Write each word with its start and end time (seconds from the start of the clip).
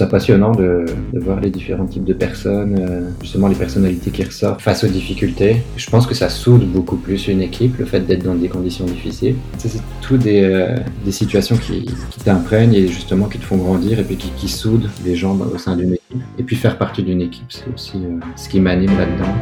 ça 0.00 0.06
passionnant 0.06 0.52
de, 0.52 0.86
voir 1.12 1.40
les 1.40 1.50
différents 1.50 1.84
types 1.84 2.04
de 2.04 2.14
personnes, 2.14 2.74
euh, 2.80 3.10
justement 3.20 3.48
les 3.48 3.54
personnalités 3.54 4.10
qui 4.10 4.24
ressortent 4.24 4.62
face 4.62 4.82
aux 4.82 4.88
difficultés. 4.88 5.56
Je 5.76 5.90
pense 5.90 6.06
que 6.06 6.14
ça 6.14 6.30
soude 6.30 6.64
beaucoup 6.64 6.96
plus 6.96 7.28
une 7.28 7.42
équipe, 7.42 7.76
le 7.76 7.84
fait 7.84 8.00
d'être 8.00 8.24
dans 8.24 8.34
des 8.34 8.48
conditions 8.48 8.86
difficiles. 8.86 9.36
C'est 9.58 9.82
tout 10.00 10.16
des, 10.16 10.40
euh, 10.40 10.74
des 11.04 11.12
situations 11.12 11.58
qui, 11.58 11.84
qui 12.10 12.20
t'imprègnent 12.20 12.72
et 12.72 12.88
justement 12.88 13.28
qui 13.28 13.36
te 13.36 13.44
font 13.44 13.58
grandir 13.58 13.98
et 13.98 14.04
puis 14.04 14.16
qui, 14.16 14.30
qui 14.30 14.48
soudent 14.48 14.88
les 15.04 15.16
gens 15.16 15.38
au 15.38 15.58
sein 15.58 15.76
d'une 15.76 15.92
équipe. 15.92 16.22
Et 16.38 16.44
puis 16.44 16.56
faire 16.56 16.78
partie 16.78 17.02
d'une 17.02 17.20
équipe, 17.20 17.50
c'est 17.50 17.68
aussi 17.74 17.98
euh, 17.98 18.20
ce 18.36 18.48
qui 18.48 18.58
m'anime 18.58 18.96
là-dedans. 18.96 19.34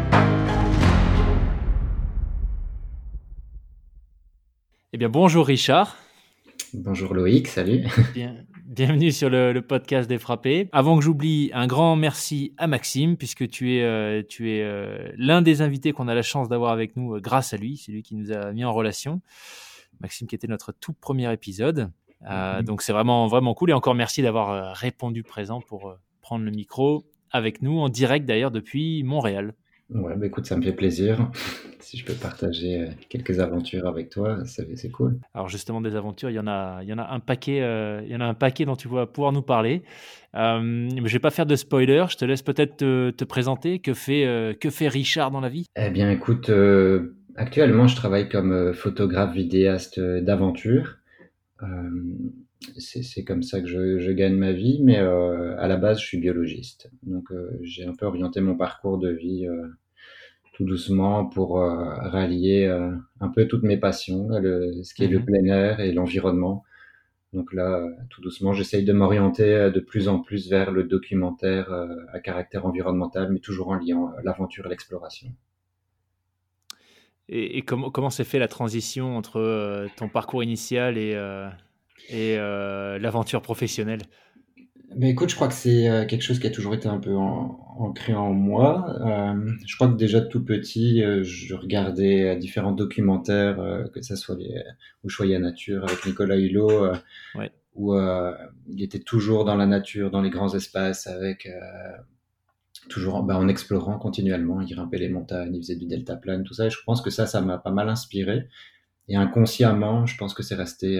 Eh 4.92 4.98
bien, 4.98 5.08
bonjour 5.08 5.46
Richard. 5.46 5.96
Bonjour 6.74 7.14
Loïc, 7.14 7.46
salut. 7.46 7.84
Bien, 8.12 8.34
bienvenue 8.68 9.12
sur 9.12 9.30
le, 9.30 9.58
podcast 9.60 10.08
des 10.08 10.18
frappés. 10.18 10.68
Avant 10.72 10.98
que 10.98 11.02
j'oublie, 11.02 11.50
un 11.54 11.66
grand 11.66 11.96
merci 11.96 12.52
à 12.58 12.66
Maxime, 12.66 13.16
puisque 13.16 13.48
tu 13.48 13.76
es, 13.76 13.82
euh, 13.82 14.22
tu 14.28 14.50
es 14.50 14.62
euh, 14.62 15.10
l'un 15.16 15.40
des 15.40 15.62
invités 15.62 15.92
qu'on 15.92 16.06
a 16.06 16.14
la 16.14 16.22
chance 16.22 16.48
d'avoir 16.50 16.70
avec 16.70 16.94
nous 16.94 17.14
euh, 17.14 17.20
grâce 17.20 17.54
à 17.54 17.56
lui. 17.56 17.78
C'est 17.78 17.92
lui 17.92 18.02
qui 18.02 18.14
nous 18.14 18.30
a 18.30 18.52
mis 18.52 18.64
en 18.64 18.72
relation. 18.72 19.22
Maxime 20.00 20.28
qui 20.28 20.34
était 20.34 20.48
notre 20.48 20.72
tout 20.72 20.92
premier 20.92 21.32
épisode. 21.32 21.90
Mhm. 22.20 22.62
Donc 22.62 22.82
c'est 22.82 22.92
vraiment, 22.92 23.26
vraiment 23.26 23.54
cool. 23.54 23.70
Et 23.70 23.72
encore 23.72 23.94
merci 23.94 24.20
d'avoir 24.20 24.74
répondu 24.74 25.22
présent 25.22 25.60
pour 25.60 25.96
prendre 26.20 26.44
le 26.44 26.50
micro 26.50 27.06
avec 27.30 27.62
nous, 27.62 27.78
en 27.78 27.88
direct 27.88 28.26
d'ailleurs 28.26 28.50
depuis 28.50 29.02
Montréal. 29.02 29.54
Ouais, 29.90 30.16
bah 30.16 30.26
écoute, 30.26 30.44
ça 30.44 30.56
me 30.56 30.62
fait 30.62 30.74
plaisir. 30.74 31.30
si 31.80 31.96
je 31.96 32.04
peux 32.04 32.12
partager 32.12 32.82
euh, 32.82 32.86
quelques 33.08 33.40
aventures 33.40 33.86
avec 33.86 34.10
toi, 34.10 34.38
c'est 34.44 34.90
cool. 34.90 35.18
Alors 35.32 35.48
justement, 35.48 35.80
des 35.80 35.96
aventures, 35.96 36.28
il 36.28 36.34
y 36.34 36.38
en 36.38 36.46
a, 36.46 36.80
il 36.82 36.88
y 36.88 36.92
en 36.92 36.98
a 36.98 37.08
un 37.08 37.20
paquet, 37.20 37.62
euh, 37.62 38.02
il 38.04 38.10
y 38.10 38.16
en 38.16 38.20
a 38.20 38.26
un 38.26 38.34
paquet 38.34 38.66
dont 38.66 38.76
tu 38.76 38.88
vas 38.88 39.06
pouvoir 39.06 39.32
nous 39.32 39.42
parler. 39.42 39.82
Euh, 40.34 40.88
je 40.94 41.12
vais 41.12 41.18
pas 41.18 41.30
faire 41.30 41.46
de 41.46 41.56
spoiler. 41.56 42.04
Je 42.10 42.16
te 42.16 42.26
laisse 42.26 42.42
peut-être 42.42 42.76
te, 42.76 43.24
présenter. 43.24 43.78
Que 43.78 43.94
fait, 43.94 44.26
euh, 44.26 44.52
que 44.52 44.68
fait 44.68 44.88
Richard 44.88 45.30
dans 45.30 45.40
la 45.40 45.48
vie? 45.48 45.64
Eh 45.76 45.88
bien, 45.88 46.10
écoute, 46.10 46.50
actuellement, 47.36 47.86
je 47.86 47.96
travaille 47.96 48.28
comme 48.28 48.74
photographe 48.74 49.32
vidéaste 49.32 49.98
d'aventure 49.98 50.98
c'est 52.78 53.24
comme 53.24 53.42
ça 53.42 53.60
que 53.60 53.66
je, 53.66 53.98
je, 53.98 54.10
gagne 54.10 54.34
ma 54.34 54.52
vie, 54.52 54.80
mais 54.82 54.98
euh, 54.98 55.56
à 55.58 55.68
la 55.68 55.76
base, 55.76 56.00
je 56.00 56.06
suis 56.06 56.18
biologiste. 56.18 56.90
Donc, 57.02 57.30
euh, 57.30 57.50
j'ai 57.62 57.84
un 57.84 57.94
peu 57.94 58.06
orienté 58.06 58.40
mon 58.40 58.56
parcours 58.56 58.98
de 58.98 59.10
vie 59.10 59.46
euh, 59.46 59.68
tout 60.54 60.64
doucement 60.64 61.24
pour 61.24 61.60
rallier 61.60 62.66
un 63.20 63.28
peu 63.28 63.46
toutes 63.46 63.62
mes 63.62 63.76
passions, 63.76 64.28
le, 64.28 64.82
ce 64.82 64.92
qui 64.92 65.04
est 65.04 65.08
le 65.08 65.20
mhm. 65.20 65.24
plein 65.24 65.44
air 65.44 65.80
et 65.80 65.92
l'environnement. 65.92 66.64
Donc 67.32 67.52
là, 67.52 67.86
tout 68.10 68.20
doucement, 68.22 68.52
j'essaye 68.54 68.84
de 68.84 68.92
m'orienter 68.92 69.70
de 69.70 69.78
plus 69.78 70.08
en 70.08 70.18
plus 70.18 70.50
vers 70.50 70.72
le 70.72 70.82
documentaire 70.82 71.72
à 72.12 72.18
caractère 72.18 72.66
environnemental, 72.66 73.30
mais 73.30 73.38
toujours 73.38 73.68
en 73.68 73.76
liant 73.76 74.12
l'aventure 74.24 74.66
et 74.66 74.70
l'exploration. 74.70 75.28
Et, 77.28 77.58
et, 77.58 77.62
comment 77.62 77.92
comment 77.92 78.10
s'est 78.10 78.24
fait 78.24 78.40
la 78.40 78.48
transition 78.48 79.16
entre 79.16 79.86
ton 79.96 80.08
parcours 80.08 80.42
initial 80.42 80.98
et 80.98 81.14
et 82.08 82.38
euh, 82.38 82.98
l'aventure 82.98 83.42
professionnelle 83.42 84.02
mais 84.96 85.10
écoute, 85.10 85.28
je 85.28 85.34
crois 85.34 85.48
que 85.48 85.54
c'est 85.54 85.86
euh, 85.86 86.06
quelque 86.06 86.22
chose 86.22 86.38
qui 86.38 86.46
a 86.46 86.50
toujours 86.50 86.72
été 86.72 86.88
un 86.88 86.96
peu 86.96 87.14
ancré 87.14 88.14
en, 88.14 88.32
moi. 88.32 88.96
Euh, 89.02 89.52
je 89.66 89.76
crois 89.76 89.86
que 89.86 89.96
déjà 89.96 90.22
tout 90.22 90.42
petit, 90.42 91.02
je 91.22 91.54
regardais 91.54 92.36
différents 92.36 92.72
documentaires, 92.72 93.58
que 93.92 94.00
ce 94.00 94.16
soit 94.16 94.36
les, 94.36 94.62
Choya 95.06 95.38
Nature 95.40 95.84
avec 95.84 96.06
Nicolas 96.06 96.38
Hulot, 96.38 96.92
où 97.74 97.94
il 97.96 98.82
était 98.82 98.98
toujours 98.98 99.44
dans 99.44 99.56
la 99.56 99.66
nature, 99.66 100.10
dans 100.10 100.22
les 100.22 100.30
grands 100.30 100.54
espaces, 100.54 101.06
avec 101.06 101.46
toujours 102.88 103.22
bah, 103.24 103.36
en 103.36 103.46
explorant 103.46 103.98
continuellement. 103.98 104.62
Il 104.62 104.74
grimpait 104.74 104.98
les 104.98 105.10
montagnes, 105.10 105.54
il 105.54 105.60
faisait 105.60 105.76
du 105.76 105.86
delta 105.86 106.16
plane, 106.16 106.44
tout 106.44 106.54
ça. 106.54 106.66
Et 106.66 106.70
je 106.70 106.78
pense 106.86 107.02
que 107.02 107.10
ça, 107.10 107.26
ça 107.26 107.42
m'a 107.42 107.58
pas 107.58 107.72
mal 107.72 107.90
inspiré. 107.90 108.48
Et 109.06 109.16
inconsciemment, 109.16 110.06
je 110.06 110.16
pense 110.16 110.32
que 110.32 110.42
c'est 110.42 110.54
resté 110.54 110.98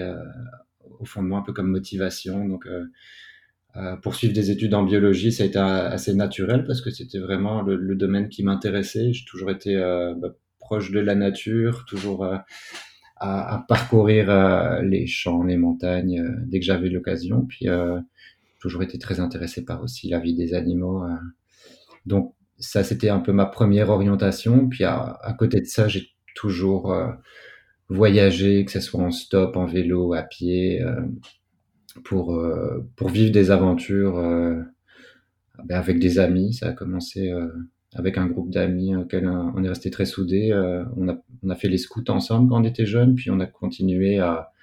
au 0.99 1.05
fond 1.05 1.23
de 1.23 1.27
moi 1.27 1.39
un 1.39 1.41
peu 1.41 1.53
comme 1.53 1.71
motivation. 1.71 2.47
Donc, 2.47 2.67
euh, 2.67 2.85
euh, 3.77 3.95
poursuivre 3.97 4.33
des 4.33 4.51
études 4.51 4.73
en 4.73 4.83
biologie, 4.83 5.31
ça 5.31 5.43
a 5.43 5.47
été 5.47 5.59
assez 5.59 6.13
naturel 6.13 6.65
parce 6.65 6.81
que 6.81 6.89
c'était 6.89 7.19
vraiment 7.19 7.61
le, 7.61 7.95
domaine 7.95 8.29
qui 8.29 8.43
m'intéressait. 8.43 9.13
J'ai 9.13 9.25
toujours 9.25 9.51
été 9.51 9.75
euh, 9.75 10.13
bah, 10.15 10.29
proche 10.59 10.91
de 10.91 10.99
la 10.99 11.15
nature, 11.15 11.85
toujours 11.85 12.25
à, 13.17 13.65
parcourir 13.67 14.81
les 14.81 15.07
champs, 15.07 15.43
les 15.43 15.57
montagnes 15.57 16.23
dès 16.45 16.59
que 16.59 16.65
j'avais 16.65 16.89
l'occasion. 16.89 17.45
Puis 17.45 17.67
toujours 18.59 18.83
été 18.83 18.97
très 18.97 19.19
intéressé 19.19 19.65
par 19.65 19.83
aussi 19.83 20.09
la 20.09 20.19
vie 20.19 20.35
des 20.35 20.53
animaux. 20.53 21.03
donc 22.05 22.33
ça, 22.59 22.83
c'était 22.83 23.09
un 23.09 23.19
peu 23.19 23.33
ma 23.33 23.45
première 23.45 23.89
orientation. 23.89 24.69
Puis 24.69 24.83
à 24.85 25.35
côté 25.37 25.59
de 25.59 25.65
ça, 25.65 25.87
j'ai 25.87 26.07
toujours 26.33 26.95
voyager, 27.89 28.63
que 28.65 28.71
ce 28.71 28.79
soit 28.79 29.03
en 29.03 29.11
stop, 29.11 29.57
en 29.57 29.65
vélo, 29.65 30.13
à 30.13 30.21
pied, 30.21 30.81
euh, 30.81 31.01
pour, 32.03 32.35
euh, 32.35 32.87
pour 32.95 33.09
vivre 33.09 33.31
des 33.31 33.51
aventures 33.51 34.17
euh, 34.17 34.61
ben 35.65 35.77
avec 35.77 35.99
des 35.99 36.19
amis. 36.19 36.53
Ça 36.53 36.69
a 36.69 36.71
commencé 36.71 37.33
avec 37.93 38.17
un 38.17 38.27
groupe 38.27 38.51
d'amis 38.51 38.95
auquel 38.95 39.27
on 39.27 39.61
est 39.63 39.67
resté 39.67 39.89
très 39.89 40.05
soudés. 40.05 40.53
on, 40.95 41.09
a, 41.09 41.17
on 41.43 41.49
a 41.49 41.55
fait 41.55 41.67
les 41.67 41.77
scouts 41.77 42.09
ensemble 42.09 42.49
quand 42.49 42.61
on 42.61 42.63
était 42.63 42.85
jeunes, 42.85 43.15
puis 43.15 43.29
on 43.29 43.41
a 43.41 43.45
continué 43.45 44.19
à, 44.19 44.53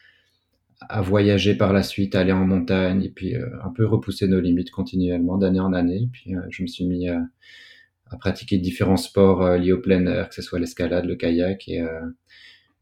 à 0.80 1.02
voyager 1.02 1.54
par 1.54 1.74
la 1.74 1.82
suite, 1.82 2.14
aller 2.14 2.32
en 2.32 2.46
montagne, 2.46 3.02
et 3.02 3.10
puis 3.10 3.34
un 3.36 3.70
peu 3.74 3.84
repousser 3.84 4.26
nos 4.26 4.40
limites 4.40 4.70
continuellement 4.70 5.36
d'année 5.36 5.60
en 5.60 5.74
année. 5.74 6.08
Puis 6.12 6.32
je 6.48 6.62
me 6.62 6.66
suis 6.66 6.86
mis 6.86 7.10
à, 7.10 7.20
à 8.06 8.16
pratiquer 8.16 8.56
différents 8.56 8.96
sports 8.96 9.56
liés 9.58 9.72
au 9.72 9.80
plein 9.82 10.06
air, 10.06 10.30
que 10.30 10.34
ce 10.34 10.40
soit 10.40 10.58
l'escalade, 10.58 11.04
le 11.04 11.16
kayak, 11.16 11.68
et 11.68 11.84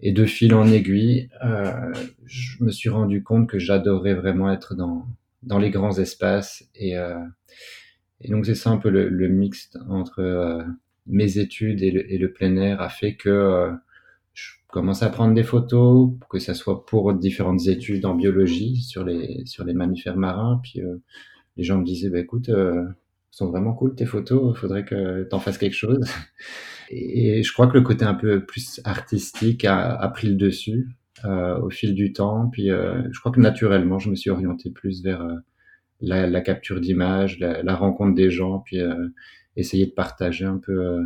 et 0.01 0.13
de 0.13 0.25
fil 0.25 0.55
en 0.55 0.67
aiguille, 0.67 1.31
euh, 1.45 1.93
je 2.27 2.63
me 2.63 2.71
suis 2.71 2.89
rendu 2.89 3.23
compte 3.23 3.49
que 3.49 3.59
j'adorais 3.59 4.15
vraiment 4.15 4.53
être 4.53 4.75
dans, 4.75 5.07
dans 5.43 5.59
les 5.59 5.71
grands 5.71 5.99
espaces. 5.99 6.65
Et, 6.75 6.97
euh, 6.99 7.19
et 8.21 8.31
donc 8.31 8.47
c'est 8.47 8.55
ça 8.55 8.71
un 8.71 8.79
peu 8.79 8.91
le, 8.91 9.09
le 9.09 9.29
mix 9.29 9.71
entre 9.89 10.21
euh, 10.21 10.63
mes 11.07 11.39
études 11.39 11.83
et 11.83 11.91
le, 11.91 12.13
et 12.13 12.19
le, 12.19 12.33
plein 12.33 12.57
air 12.57 12.81
a 12.81 12.89
fait 12.89 13.17
que 13.17 13.29
euh, 13.29 13.73
je 14.33 14.53
commence 14.69 15.03
à 15.03 15.11
prendre 15.11 15.35
des 15.35 15.45
photos, 15.45 16.11
que 16.29 16.39
ça 16.39 16.55
soit 16.55 16.85
pour 16.87 17.15
différentes 17.15 17.67
études 17.69 18.05
en 18.05 18.15
biologie 18.15 18.83
sur 18.83 19.05
les, 19.05 19.43
sur 19.47 19.65
les 19.65 19.75
mammifères 19.75 20.17
marins. 20.17 20.61
Puis 20.63 20.83
euh, 20.83 20.97
les 21.57 21.65
gens 21.65 21.79
me 21.79 21.85
disaient, 21.85 22.11
bah, 22.11 22.19
écoute, 22.19 22.51
sont 23.31 23.49
vraiment 23.49 23.75
cool 23.75 23.95
tes 23.95 24.07
photos, 24.07 24.57
faudrait 24.59 24.85
que 24.85 25.25
tu 25.29 25.35
en 25.35 25.39
fasses 25.41 25.59
quelque 25.59 25.77
chose. 25.77 26.05
Et 26.91 27.43
je 27.43 27.53
crois 27.53 27.67
que 27.67 27.75
le 27.75 27.83
côté 27.83 28.05
un 28.05 28.15
peu 28.15 28.45
plus 28.45 28.81
artistique 28.85 29.65
a, 29.65 29.95
a 29.95 30.09
pris 30.09 30.29
le 30.29 30.35
dessus 30.35 30.89
euh, 31.25 31.59
au 31.61 31.71
fil 31.71 31.95
du 31.95 32.13
temps. 32.13 32.49
Puis 32.51 32.71
euh, 32.71 33.03
je 33.13 33.21
crois 33.21 33.33
que 33.33 33.41
naturellement, 33.41 33.99
je 33.99 34.11
me 34.11 34.15
suis 34.15 34.31
orienté 34.31 34.71
plus 34.71 35.03
vers 35.03 35.23
euh, 35.23 35.37
la, 36.01 36.27
la, 36.27 36.41
capture 36.41 36.81
d'images, 36.81 37.39
la, 37.39 37.63
la, 37.63 37.75
rencontre 37.75 38.15
des 38.15 38.31
gens, 38.31 38.59
puis 38.61 38.81
euh, 38.81 39.09
essayer 39.57 39.87
de 39.87 39.93
partager 39.93 40.45
un 40.45 40.59
peu 40.59 40.85
euh, 40.85 41.03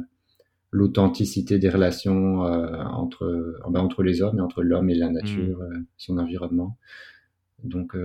l'authenticité 0.71 1.59
des 1.59 1.69
relations 1.69 2.41
entre, 2.41 3.59
ben, 3.71 3.81
entre 3.81 4.03
les 4.03 4.21
hommes 4.21 4.39
et 4.39 4.43
entre 4.43 4.63
l'homme 4.63 4.91
et 4.91 4.95
la 4.95 5.09
nature, 5.09 5.61
mmh. 5.61 5.85
son 5.97 6.19
environnement. 6.19 6.77
Donc, 7.65 7.97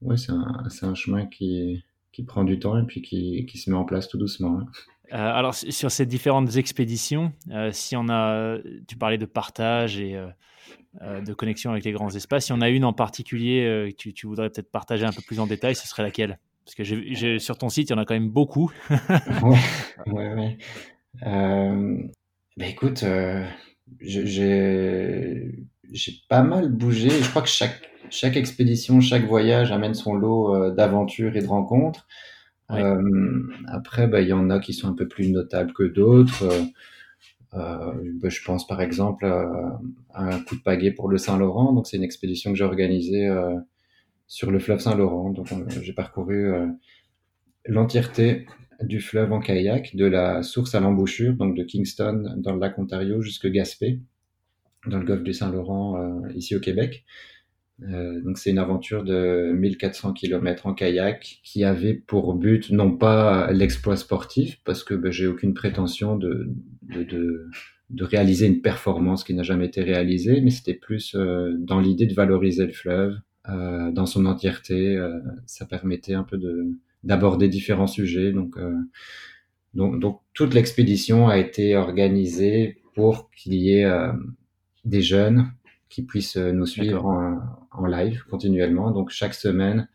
ouais, 0.00 0.16
c'est 0.16 0.32
un, 0.32 0.64
un 0.82 0.94
chemin 0.94 1.26
qui, 1.26 1.84
qui 2.12 2.22
prend 2.22 2.44
du 2.44 2.58
temps 2.58 2.78
et 2.78 2.86
puis 2.86 3.02
qui, 3.02 3.44
qui 3.44 3.58
se 3.58 3.68
met 3.68 3.76
en 3.76 3.84
place 3.84 4.08
tout 4.08 4.16
doucement. 4.16 4.60
Hein. 4.60 4.66
Euh, 5.12 5.16
alors, 5.16 5.54
sur 5.54 5.90
ces 5.90 6.06
différentes 6.06 6.56
expéditions, 6.56 7.32
euh, 7.50 7.70
si 7.72 7.96
on 7.96 8.08
a, 8.08 8.58
tu 8.86 8.96
parlais 8.96 9.18
de 9.18 9.26
partage 9.26 9.98
et 9.98 10.14
euh, 10.14 11.20
de 11.20 11.32
connexion 11.32 11.72
avec 11.72 11.84
les 11.84 11.92
grands 11.92 12.14
espaces, 12.14 12.46
si 12.46 12.52
on 12.52 12.60
a 12.60 12.68
une 12.68 12.84
en 12.84 12.92
particulier 12.92 13.92
que 13.98 14.10
tu, 14.10 14.26
voudrais 14.26 14.50
peut-être 14.50 14.70
partager 14.70 15.04
un 15.04 15.12
peu 15.12 15.22
plus 15.22 15.40
en 15.40 15.46
détail, 15.46 15.74
ce 15.74 15.88
serait 15.88 16.02
laquelle? 16.02 16.38
Parce 16.64 16.74
que 16.76 17.38
sur 17.38 17.58
ton 17.58 17.68
site, 17.68 17.90
il 17.90 17.92
y 17.92 17.96
en 17.96 17.98
a 17.98 18.04
quand 18.04 18.14
même 18.14 18.30
beaucoup. 18.30 18.70
ouais, 18.90 19.58
ouais, 20.06 20.34
ouais. 20.34 20.58
bah 22.56 22.66
écoute, 22.66 23.04
j'ai 24.00 24.52
pas 26.28 26.42
mal 26.42 26.68
bougé. 26.68 27.10
Je 27.10 27.28
crois 27.28 27.42
que 27.42 27.48
chaque, 27.48 27.80
chaque 28.10 28.36
expédition, 28.36 29.00
chaque 29.00 29.24
voyage 29.24 29.72
amène 29.72 29.94
son 29.94 30.14
lot 30.14 30.70
d'aventures 30.70 31.36
et 31.36 31.40
de 31.40 31.48
rencontres. 31.48 32.06
Euh, 32.72 33.42
après, 33.66 34.06
bah, 34.06 34.20
il 34.20 34.28
y 34.28 34.32
en 34.32 34.50
a 34.50 34.60
qui 34.60 34.72
sont 34.72 34.88
un 34.88 34.94
peu 34.94 35.08
plus 35.08 35.30
notables 35.30 35.72
que 35.72 35.84
d'autres. 35.84 36.44
Euh, 36.44 36.62
euh 37.54 37.92
bah, 38.22 38.28
je 38.28 38.44
pense 38.44 38.66
par 38.66 38.80
exemple 38.80 39.24
à, 39.26 39.80
un 40.14 40.40
coup 40.40 40.56
de 40.56 40.62
pagaie 40.62 40.92
pour 40.92 41.08
le 41.08 41.18
Saint-Laurent. 41.18 41.82
C'est 41.84 41.96
une 41.96 42.04
expédition 42.04 42.52
que 42.52 42.58
j'ai 42.58 42.64
organisée 42.64 43.28
sur 44.26 44.50
le 44.50 44.58
fleuve 44.58 44.80
Saint-Laurent. 44.80 45.30
Donc 45.30 45.48
j'ai 45.82 45.92
parcouru 45.92 46.52
l'entièreté 47.66 48.46
du 48.82 49.00
fleuve 49.00 49.32
en 49.32 49.40
kayak, 49.40 49.94
de 49.96 50.06
la 50.06 50.42
source 50.42 50.74
à 50.74 50.80
l'embouchure, 50.80 51.34
donc 51.34 51.56
de 51.56 51.64
Kingston 51.64 52.34
dans 52.36 52.54
le 52.54 52.60
lac 52.60 52.78
Ontario 52.78 53.20
jusque 53.20 53.48
Gaspé, 53.48 54.00
dans 54.86 54.98
le 54.98 55.04
golfe 55.04 55.24
du 55.24 55.34
Saint-Laurent 55.34 56.22
ici 56.34 56.54
au 56.54 56.60
Québec. 56.60 57.04
Euh, 57.88 58.20
donc 58.20 58.38
c'est 58.38 58.50
une 58.50 58.58
aventure 58.58 59.04
de 59.04 59.52
1400 59.52 60.12
km 60.12 60.66
en 60.66 60.74
kayak 60.74 61.40
qui 61.42 61.64
avait 61.64 61.94
pour 61.94 62.34
but 62.34 62.70
non 62.70 62.96
pas 62.96 63.52
l'exploit 63.52 63.96
sportif, 63.96 64.60
parce 64.64 64.84
que 64.84 64.94
ben, 64.94 65.10
j'ai 65.10 65.26
aucune 65.26 65.54
prétention 65.54 66.16
de, 66.16 66.50
de, 66.82 67.02
de, 67.04 67.48
de, 67.90 68.04
réaliser 68.04 68.46
une 68.46 68.60
performance 68.60 69.24
qui 69.24 69.34
n'a 69.34 69.42
jamais 69.42 69.66
été 69.66 69.82
réalisée, 69.82 70.40
mais 70.42 70.50
c'était 70.50 70.74
plus 70.74 71.14
euh, 71.14 71.54
dans 71.58 71.80
l'idée 71.80 72.06
de 72.06 72.14
valoriser 72.14 72.66
le 72.66 72.72
fleuve 72.72 73.16
euh, 73.48 73.90
dans 73.90 74.06
son 74.06 74.26
entièreté. 74.26 74.96
Euh, 74.96 75.18
ça 75.46 75.64
permettait 75.64 76.14
un 76.14 76.24
peu 76.24 76.36
de 76.36 76.66
d'aborder 77.02 77.48
différents 77.48 77.86
sujets. 77.86 78.32
Donc, 78.32 78.58
euh, 78.58 78.76
donc, 79.72 79.98
donc 79.98 80.20
toute 80.34 80.52
l'expédition 80.52 81.28
a 81.28 81.38
été 81.38 81.74
organisée 81.74 82.82
pour 82.94 83.30
qu'il 83.30 83.54
y 83.54 83.72
ait 83.72 83.90
des 84.84 85.00
jeunes 85.00 85.50
qui 85.88 86.02
puissent 86.02 86.36
nous 86.36 86.66
suivre 86.66 87.06
en, 87.06 87.38
en, 87.70 87.86
live 87.86 88.24
continuellement. 88.30 88.90
Donc 88.90 89.10
chaque 89.10 89.34
semaine, 89.34 89.88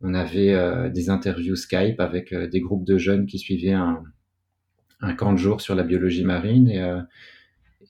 on 0.00 0.14
avait 0.14 0.52
euh, 0.52 0.88
des 0.88 1.10
interviews 1.10 1.56
Skype 1.56 2.00
avec 2.00 2.32
euh, 2.32 2.48
des 2.48 2.60
groupes 2.60 2.84
de 2.84 2.98
jeunes 2.98 3.26
qui 3.26 3.38
suivaient 3.38 3.72
un, 3.72 4.02
un, 5.00 5.14
camp 5.14 5.32
de 5.32 5.38
jour 5.38 5.60
sur 5.60 5.74
la 5.74 5.82
biologie 5.84 6.24
marine. 6.24 6.68
Et, 6.68 6.82
euh, 6.82 7.00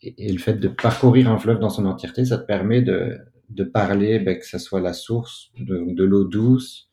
et, 0.02 0.32
le 0.32 0.38
fait 0.38 0.54
de 0.54 0.68
parcourir 0.68 1.30
un 1.30 1.38
fleuve 1.38 1.58
dans 1.58 1.70
son 1.70 1.86
entièreté, 1.86 2.24
ça 2.24 2.38
te 2.38 2.46
permet 2.46 2.82
de, 2.82 3.18
de 3.50 3.64
parler, 3.64 4.18
ben, 4.18 4.38
que 4.38 4.46
ce 4.46 4.58
soit 4.58 4.80
la 4.80 4.92
source 4.92 5.52
de, 5.58 5.94
de 5.94 6.04
l'eau 6.04 6.24
douce 6.24 6.88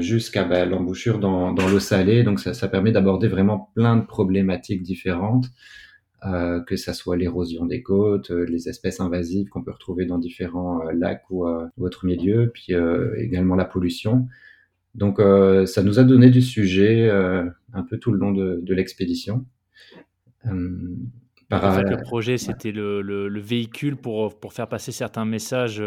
jusqu'à 0.00 0.44
ben, 0.44 0.68
l'embouchure 0.68 1.18
dans, 1.18 1.52
dans 1.52 1.66
l'eau 1.66 1.80
salée. 1.80 2.22
Donc 2.22 2.40
ça, 2.40 2.52
ça 2.52 2.68
permet 2.68 2.92
d'aborder 2.92 3.26
vraiment 3.26 3.70
plein 3.74 3.96
de 3.96 4.04
problématiques 4.04 4.82
différentes. 4.82 5.46
Euh, 6.24 6.60
que 6.60 6.76
ça 6.76 6.94
soit 6.94 7.14
l'érosion 7.18 7.66
des 7.66 7.82
côtes, 7.82 8.30
euh, 8.30 8.46
les 8.46 8.70
espèces 8.70 9.00
invasives 9.00 9.48
qu'on 9.50 9.62
peut 9.62 9.70
retrouver 9.70 10.06
dans 10.06 10.16
différents 10.16 10.80
euh, 10.80 10.92
lacs 10.92 11.24
ou, 11.28 11.46
autres 11.78 12.06
milieux, 12.06 12.50
puis 12.54 12.72
également 13.18 13.54
la 13.54 13.66
pollution. 13.66 14.26
Donc 14.94 15.18
ça 15.66 15.82
nous 15.82 15.98
a 15.98 16.04
donné 16.04 16.30
du 16.30 16.40
sujet 16.40 17.10
un 17.10 17.82
peu 17.82 17.98
tout 17.98 18.12
le 18.12 18.18
long 18.18 18.32
de, 18.32 18.60
de 18.62 18.74
l'expédition. 18.74 19.44
Par... 20.42 21.64
En 21.64 21.72
fait, 21.72 21.82
le 21.82 22.00
projet, 22.00 22.38
c'était 22.38 22.72
le, 22.72 23.02
le, 23.02 23.28
le, 23.28 23.40
véhicule 23.40 23.96
pour, 23.96 24.38
pour 24.40 24.52
faire 24.52 24.68
passer 24.68 24.92
certains 24.92 25.26
messages, 25.26 25.82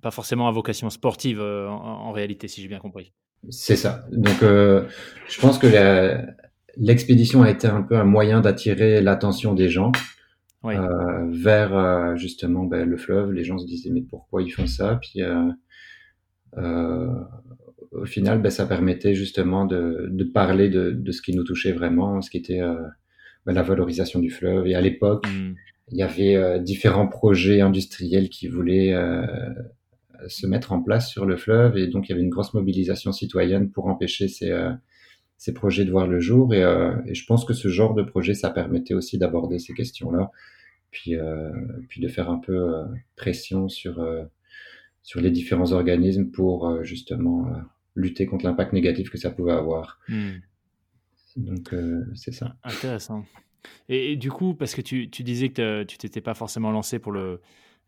pas 0.00 0.10
forcément 0.12 0.46
à 0.48 0.52
vocation 0.52 0.88
sportive 0.90 1.40
en, 1.40 2.06
en, 2.06 2.12
réalité, 2.12 2.46
si 2.46 2.62
j'ai 2.62 2.68
bien 2.68 2.78
compris. 2.78 3.12
C'est 3.50 3.76
ça. 3.76 4.06
Donc, 4.12 4.38
je 4.40 5.40
pense 5.40 5.58
que 5.58 5.66
la, 5.66 6.24
l'expédition 6.78 7.42
a 7.42 7.50
été 7.50 7.66
un 7.66 7.82
peu 7.82 7.96
un 7.96 8.04
moyen 8.04 8.40
d'attirer 8.40 9.00
l'attention 9.00 9.54
des 9.54 9.68
gens 9.68 9.92
oui. 10.62 10.74
euh, 10.76 11.26
vers 11.30 11.76
euh, 11.76 12.16
justement 12.16 12.64
ben, 12.64 12.88
le 12.88 12.96
fleuve. 12.96 13.32
Les 13.32 13.44
gens 13.44 13.58
se 13.58 13.66
disaient 13.66 13.90
mais 13.90 14.02
pourquoi 14.02 14.42
ils 14.42 14.50
font 14.50 14.66
ça? 14.66 14.98
Puis 15.00 15.22
euh, 15.22 15.50
euh 16.56 17.14
au 17.92 18.04
final, 18.04 18.42
ben, 18.42 18.50
ça 18.50 18.66
permettait 18.66 19.14
justement 19.14 19.64
de, 19.64 20.08
de 20.10 20.24
parler 20.24 20.68
de, 20.68 20.90
de, 20.90 21.10
ce 21.10 21.22
qui 21.22 21.34
nous 21.34 21.42
touchait 21.42 21.72
vraiment, 21.72 22.20
ce 22.20 22.28
qui 22.28 22.36
était 22.36 22.60
ben, 23.46 23.54
la 23.54 23.62
valorisation 23.62 24.20
du 24.20 24.30
fleuve. 24.30 24.66
Et 24.66 24.74
à 24.74 24.82
l'époque, 24.82 25.26
mm. 25.26 25.54
il 25.92 25.96
y 25.96 26.02
avait 26.02 26.60
différents 26.60 27.08
projets 27.08 27.62
industriels 27.62 28.28
qui 28.28 28.46
voulaient 28.46 28.94
se 30.26 30.46
mettre 30.46 30.72
en 30.72 30.82
place 30.82 31.08
sur 31.08 31.24
le 31.24 31.38
fleuve, 31.38 31.78
et 31.78 31.86
donc 31.86 32.08
il 32.08 32.12
y 32.12 32.12
avait 32.12 32.22
une 32.22 32.28
grosse 32.28 32.52
mobilisation 32.52 33.10
citoyenne 33.10 33.70
pour 33.70 33.86
empêcher 33.86 34.28
ces 34.28 34.52
ces 35.38 35.54
projets 35.54 35.84
de 35.84 35.90
voir 35.90 36.06
le 36.06 36.20
jour. 36.20 36.52
Et, 36.52 36.62
euh, 36.62 36.94
et, 37.06 37.14
je 37.14 37.24
pense 37.24 37.44
que 37.44 37.54
ce 37.54 37.68
genre 37.68 37.94
de 37.94 38.02
projet, 38.02 38.34
ça 38.34 38.50
permettait 38.50 38.94
aussi 38.94 39.16
d'aborder 39.18 39.58
ces 39.58 39.72
questions-là, 39.72 40.30
puis, 40.90 41.16
euh, 41.16 41.50
puis 41.88 42.00
de 42.00 42.08
faire 42.08 42.28
un 42.28 42.38
peu 42.38 42.74
euh, 42.74 42.84
pression 43.16 43.68
sur, 43.68 44.06
sur 45.02 45.20
les 45.20 45.30
différents 45.30 45.72
organismes 45.72 46.30
pour 46.30 46.84
justement 46.84 47.46
lutter 47.94 48.26
contre 48.26 48.44
l'impact 48.44 48.72
négatif 48.72 49.10
que 49.10 49.18
ça 49.18 49.30
pouvait 49.30 49.52
avoir. 49.52 50.00
Hmm. 50.08 50.38
Donc, 51.36 51.74
c'est 52.14 52.32
ça. 52.32 52.56
Intéressant. 52.64 53.24
Et, 53.88 54.12
et, 54.12 54.16
du 54.16 54.30
coup, 54.30 54.54
parce 54.54 54.74
que 54.74 54.80
tu, 54.80 55.08
tu 55.08 55.22
disais 55.22 55.50
que 55.50 55.84
tu 55.84 55.98
t'étais 55.98 56.20
pas 56.20 56.34
forcément 56.34 56.72
lancé 56.72 56.98
pour 56.98 57.12
le 57.12 57.40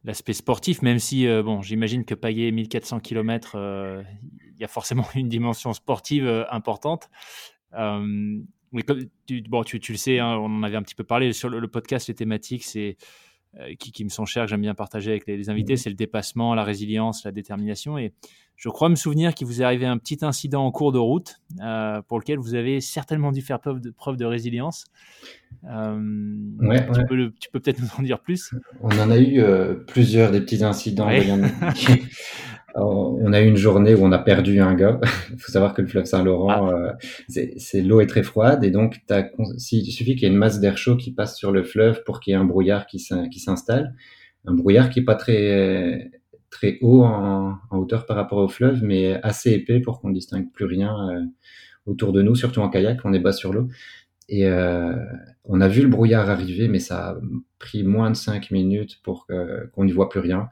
l'aspect 0.05 0.33
sportif, 0.33 0.83
même 0.83 0.99
si, 0.99 1.27
euh, 1.27 1.43
bon, 1.43 1.63
j'imagine 1.63 2.05
que 2.05 2.15
payer 2.15 2.51
1400 2.53 3.01
km, 3.01 3.53
euh, 3.55 4.03
il 4.55 4.61
y 4.61 4.65
a 4.65 4.69
forcément 4.69 5.05
une 5.15 5.29
dimension 5.29 5.73
sportive 5.73 6.27
euh, 6.27 6.45
importante. 6.51 7.11
mais 7.73 8.83
comme 8.83 9.01
tu, 9.27 9.43
bon, 9.43 9.65
tu, 9.65 9.81
tu 9.81 9.93
le 9.93 9.99
sais, 9.99 10.19
hein, 10.19 10.37
on 10.37 10.47
en 10.47 10.63
avait 10.63 10.77
un 10.77 10.83
petit 10.83 10.95
peu 10.95 11.05
parlé 11.05 11.33
sur 11.33 11.49
le 11.49 11.69
podcast, 11.69 12.09
les 12.09 12.15
thématiques, 12.15 12.65
c'est 12.65 12.97
qui, 13.79 13.93
qui, 13.93 14.05
me 14.05 14.11
sont 14.11 14.25
chères, 14.25 14.45
que 14.45 14.51
j'aime 14.51 14.61
bien 14.61 14.75
partager 14.75 15.11
avec 15.11 15.27
les, 15.27 15.37
les 15.37 15.51
invités, 15.51 15.75
mmh. 15.75 15.79
c'est 15.79 15.91
le 15.91 15.97
dépassement, 15.97 16.55
la 16.55 16.65
résilience, 16.65 17.25
la 17.25 17.33
détermination. 17.33 17.99
Et 17.99 18.13
je 18.61 18.69
crois 18.69 18.91
me 18.91 18.95
souvenir 18.95 19.35
qu'il 19.35 19.47
vous 19.47 19.63
est 19.63 19.65
arrivé 19.65 19.87
un 19.87 19.97
petit 19.97 20.19
incident 20.21 20.67
en 20.67 20.71
cours 20.71 20.93
de 20.93 20.99
route 20.99 21.41
euh, 21.63 22.03
pour 22.03 22.19
lequel 22.19 22.39
vous 22.39 22.55
avez 22.55 22.83
certainement 22.83 23.33
dû 23.33 23.41
faire 23.41 23.59
preuve 23.59 23.81
de, 23.81 23.91
preuve 23.91 24.19
de 24.19 24.27
résilience. 24.27 24.85
Euh, 25.65 25.99
ouais, 26.59 26.85
tu, 26.85 26.91
ouais. 26.93 27.07
Peux 27.07 27.17
le, 27.17 27.33
tu, 27.41 27.49
peux 27.51 27.59
peut-être 27.59 27.81
nous 27.81 27.89
en 27.99 28.03
dire 28.03 28.21
plus? 28.21 28.53
On 28.83 28.91
en 28.99 29.11
a 29.11 29.17
eu 29.17 29.41
euh, 29.41 29.77
plusieurs 29.77 30.31
des 30.31 30.43
petits 30.43 30.63
incidents. 30.63 31.07
Ouais. 31.07 31.27
on 32.75 33.33
a 33.33 33.41
eu 33.41 33.47
une 33.47 33.57
journée 33.57 33.95
où 33.95 34.05
on 34.05 34.13
a 34.13 34.19
perdu 34.19 34.61
un 34.61 34.75
gars. 34.75 35.01
Il 35.31 35.39
faut 35.39 35.53
savoir 35.53 35.75
que 35.75 35.83
le 35.83 35.89
fleuve 35.89 36.05
Saint-Laurent, 36.05 36.71
ah. 36.71 36.97
euh, 37.33 37.43
c'est 37.57 37.83
l'eau 37.83 38.01
est 38.01 38.07
très 38.07 38.23
froide 38.23 38.65
et 38.65 38.71
donc 38.71 39.01
il 39.11 39.93
suffit 39.93 40.15
qu'il 40.15 40.23
y 40.23 40.27
ait 40.27 40.33
une 40.33 40.39
masse 40.39 40.61
d'air 40.61 40.79
chaud 40.79 40.97
qui 40.97 41.13
passe 41.13 41.37
sur 41.37 41.53
le 41.53 41.63
fleuve 41.63 42.03
pour 42.05 42.21
qu'il 42.21 42.33
y 42.33 42.35
ait 42.35 42.39
un 42.39 42.45
brouillard 42.45 42.87
qui 42.87 42.99
s'installe. 42.99 43.95
Un 44.47 44.55
brouillard 44.55 44.91
qui 44.91 45.01
est 45.01 45.05
pas 45.05 45.17
très 45.17 46.11
très 46.51 46.79
haut 46.81 47.03
en, 47.03 47.57
en, 47.71 47.79
hauteur 47.79 48.07
par 48.07 48.17
rapport 48.17 48.39
au 48.39 48.49
fleuve, 48.49 48.83
mais 48.83 49.21
assez 49.23 49.53
épais 49.53 49.81
pour 49.81 50.01
qu'on 50.01 50.11
distingue 50.11 50.51
plus 50.53 50.65
rien 50.65 50.95
euh, 51.11 51.25
autour 51.87 52.13
de 52.13 52.23
nous, 52.23 52.35
surtout 52.35 52.61
en 52.61 52.69
kayak, 52.69 52.99
on 53.05 53.13
est 53.13 53.21
bas 53.21 53.33
sur 53.33 53.53
l'eau. 53.53 53.69
Et 54.29 54.47
euh, 54.47 54.95
on 55.45 55.61
a 55.61 55.69
vu 55.69 55.83
le 55.83 55.89
brouillard 55.89 56.29
arriver, 56.29 56.69
mais 56.69 56.79
ça 56.79 57.11
a 57.11 57.17
pris 57.59 57.83
moins 57.83 58.11
de 58.11 58.17
cinq 58.17 58.51
minutes 58.51 59.01
pour 59.03 59.27
qu'on 59.27 59.85
n'y 59.85 59.93
voit 59.93 60.09
plus 60.09 60.21
rien. 60.21 60.51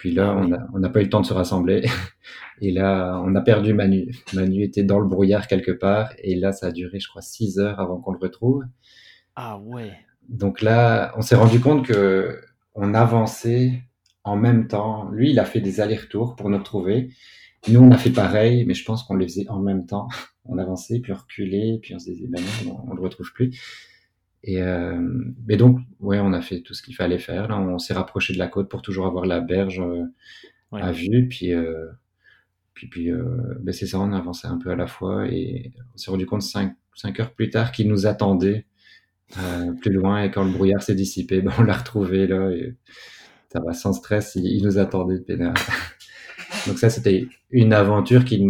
Puis 0.00 0.12
là, 0.12 0.34
on 0.72 0.78
n'a 0.78 0.88
pas 0.88 1.00
eu 1.00 1.04
le 1.04 1.10
temps 1.10 1.20
de 1.20 1.26
se 1.26 1.34
rassembler. 1.34 1.84
Et 2.62 2.72
là, 2.72 3.20
on 3.22 3.34
a 3.34 3.42
perdu 3.42 3.74
Manu. 3.74 4.14
Manu 4.32 4.62
était 4.62 4.82
dans 4.82 4.98
le 4.98 5.06
brouillard 5.06 5.46
quelque 5.46 5.72
part. 5.72 6.10
Et 6.22 6.36
là, 6.36 6.52
ça 6.52 6.68
a 6.68 6.72
duré, 6.72 6.98
je 6.98 7.06
crois, 7.06 7.20
six 7.20 7.58
heures 7.58 7.78
avant 7.78 8.00
qu'on 8.00 8.12
le 8.12 8.18
retrouve. 8.18 8.64
Ah 9.36 9.58
ouais. 9.58 9.92
Donc 10.30 10.62
là, 10.62 11.12
on 11.18 11.20
s'est 11.20 11.36
rendu 11.36 11.60
compte 11.60 11.84
que 11.84 12.40
on 12.74 12.94
avançait 12.94 13.82
en 14.24 14.36
même 14.36 14.68
temps. 14.68 15.10
Lui, 15.10 15.32
il 15.32 15.38
a 15.38 15.44
fait 15.44 15.60
des 15.60 15.82
allers-retours 15.82 16.34
pour 16.34 16.48
nous 16.48 16.62
trouver. 16.62 17.10
Nous, 17.68 17.80
on 17.80 17.90
a 17.90 17.98
fait 17.98 18.08
pareil, 18.08 18.64
mais 18.64 18.72
je 18.72 18.86
pense 18.86 19.02
qu'on 19.02 19.16
les 19.16 19.28
faisait 19.28 19.50
en 19.50 19.60
même 19.60 19.84
temps. 19.84 20.08
On 20.46 20.56
avançait, 20.56 20.98
puis 20.98 21.12
on 21.12 21.16
reculait, 21.16 21.78
puis 21.80 21.94
on 21.94 21.98
se 22.00 22.10
disait, 22.10 22.26
ben 22.26 22.42
non, 22.64 22.80
on, 22.88 22.94
le 22.94 23.02
retrouve 23.02 23.30
plus. 23.32 23.56
Et 24.42 24.62
euh, 24.62 24.98
mais 25.46 25.56
donc, 25.56 25.78
ouais, 26.00 26.18
on 26.18 26.32
a 26.32 26.40
fait 26.40 26.60
tout 26.60 26.74
ce 26.74 26.82
qu'il 26.82 26.94
fallait 26.94 27.18
faire. 27.18 27.48
Là, 27.48 27.58
on 27.58 27.78
s'est 27.78 27.94
rapproché 27.94 28.32
de 28.32 28.38
la 28.38 28.48
côte 28.48 28.68
pour 28.68 28.82
toujours 28.82 29.06
avoir 29.06 29.26
la 29.26 29.40
berge 29.40 29.80
euh, 29.80 30.04
ouais. 30.72 30.80
à 30.80 30.92
vue. 30.92 31.28
Puis, 31.28 31.52
euh, 31.52 31.88
puis, 32.74 32.88
puis 32.88 33.10
euh, 33.10 33.22
ben 33.60 33.72
c'est 33.72 33.86
ça, 33.86 33.98
on 34.00 34.12
avançait 34.12 34.48
un 34.48 34.58
peu 34.58 34.70
à 34.70 34.76
la 34.76 34.86
fois. 34.86 35.26
Et 35.28 35.72
on 35.94 35.98
s'est 35.98 36.10
rendu 36.10 36.26
compte 36.26 36.42
cinq, 36.42 36.74
cinq 36.94 37.20
heures 37.20 37.34
plus 37.34 37.50
tard 37.50 37.72
qu'il 37.72 37.88
nous 37.88 38.06
attendait 38.06 38.66
euh, 39.38 39.72
plus 39.74 39.92
loin. 39.92 40.22
Et 40.22 40.30
quand 40.30 40.44
le 40.44 40.52
brouillard 40.52 40.82
s'est 40.82 40.94
dissipé, 40.94 41.42
ben, 41.42 41.52
on 41.58 41.62
l'a 41.62 41.74
retrouvé 41.74 42.26
là. 42.26 42.50
Et, 42.50 42.76
ça 43.52 43.60
va 43.60 43.72
sans 43.72 43.92
stress, 43.92 44.36
il, 44.36 44.46
il 44.46 44.62
nous 44.62 44.78
attendait 44.78 45.18
de 45.18 45.24
pénal. 45.24 45.54
Donc 46.68 46.78
ça, 46.78 46.88
c'était 46.88 47.26
une 47.50 47.72
aventure 47.72 48.24
qui, 48.24 48.40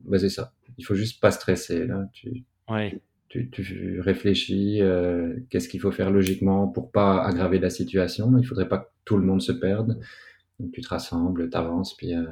bah, 0.00 0.18
c'est 0.18 0.28
ça. 0.28 0.52
Il 0.78 0.84
faut 0.84 0.94
juste 0.94 1.20
pas 1.20 1.32
stresser 1.32 1.86
là. 1.86 2.08
Tu, 2.12 2.44
ouais. 2.68 3.00
Tu, 3.34 3.50
tu 3.50 4.00
réfléchis, 4.00 4.80
euh, 4.80 5.34
qu'est-ce 5.50 5.68
qu'il 5.68 5.80
faut 5.80 5.90
faire 5.90 6.10
logiquement 6.10 6.68
pour 6.68 6.92
pas 6.92 7.22
aggraver 7.22 7.58
la 7.58 7.70
situation. 7.70 8.32
Il 8.38 8.46
faudrait 8.46 8.68
pas 8.68 8.78
que 8.78 8.88
tout 9.04 9.16
le 9.16 9.24
monde 9.24 9.42
se 9.42 9.52
perde. 9.52 9.98
Donc 10.60 10.70
tu 10.72 10.80
te 10.80 10.88
rassembles, 10.88 11.50
t'avances, 11.50 11.96
puis, 11.96 12.14
euh, 12.14 12.26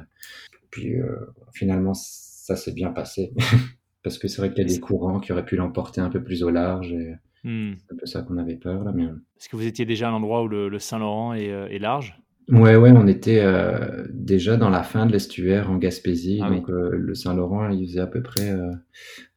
puis 0.69 0.95
euh, 0.95 1.17
finalement 1.53 1.93
ça 1.93 2.55
s'est 2.55 2.71
bien 2.71 2.91
passé. 2.91 3.33
Parce 4.03 4.17
que 4.17 4.27
c'est 4.27 4.41
vrai 4.41 4.49
qu'il 4.53 4.65
y 4.65 4.65
a 4.65 4.73
des 4.73 4.79
courants 4.79 5.19
qui 5.19 5.31
auraient 5.31 5.45
pu 5.45 5.55
l'emporter 5.55 6.01
un 6.01 6.09
peu 6.09 6.23
plus 6.23 6.43
au 6.43 6.49
large. 6.49 6.91
Et, 6.91 7.15
Mmh. 7.45 7.73
C'est 7.77 7.93
un 7.93 7.97
peu 7.97 8.05
ça 8.05 8.21
qu'on 8.21 8.37
avait 8.37 8.55
peur 8.55 8.85
là. 8.85 8.93
Mais... 8.95 9.03
Est-ce 9.03 9.49
que 9.49 9.57
vous 9.57 9.67
étiez 9.67 9.83
déjà 9.83 10.07
à 10.07 10.11
l'endroit 10.11 10.43
où 10.43 10.47
le, 10.47 10.69
le 10.69 10.79
Saint-Laurent 10.79 11.33
est, 11.33 11.47
est, 11.47 11.77
large? 11.77 12.17
Ouais, 12.49 12.75
ouais, 12.75 12.91
on 12.91 13.07
était 13.07 13.39
euh, 13.39 14.05
déjà 14.09 14.57
dans 14.57 14.69
la 14.69 14.83
fin 14.83 15.05
de 15.05 15.11
l'estuaire 15.11 15.71
en 15.71 15.77
Gaspésie. 15.77 16.41
Ah, 16.43 16.49
donc 16.49 16.67
oui. 16.67 16.73
euh, 16.73 16.89
le 16.91 17.15
Saint-Laurent, 17.15 17.69
il 17.69 17.87
faisait 17.87 18.01
à 18.01 18.07
peu 18.07 18.21
près 18.21 18.51
euh, 18.51 18.71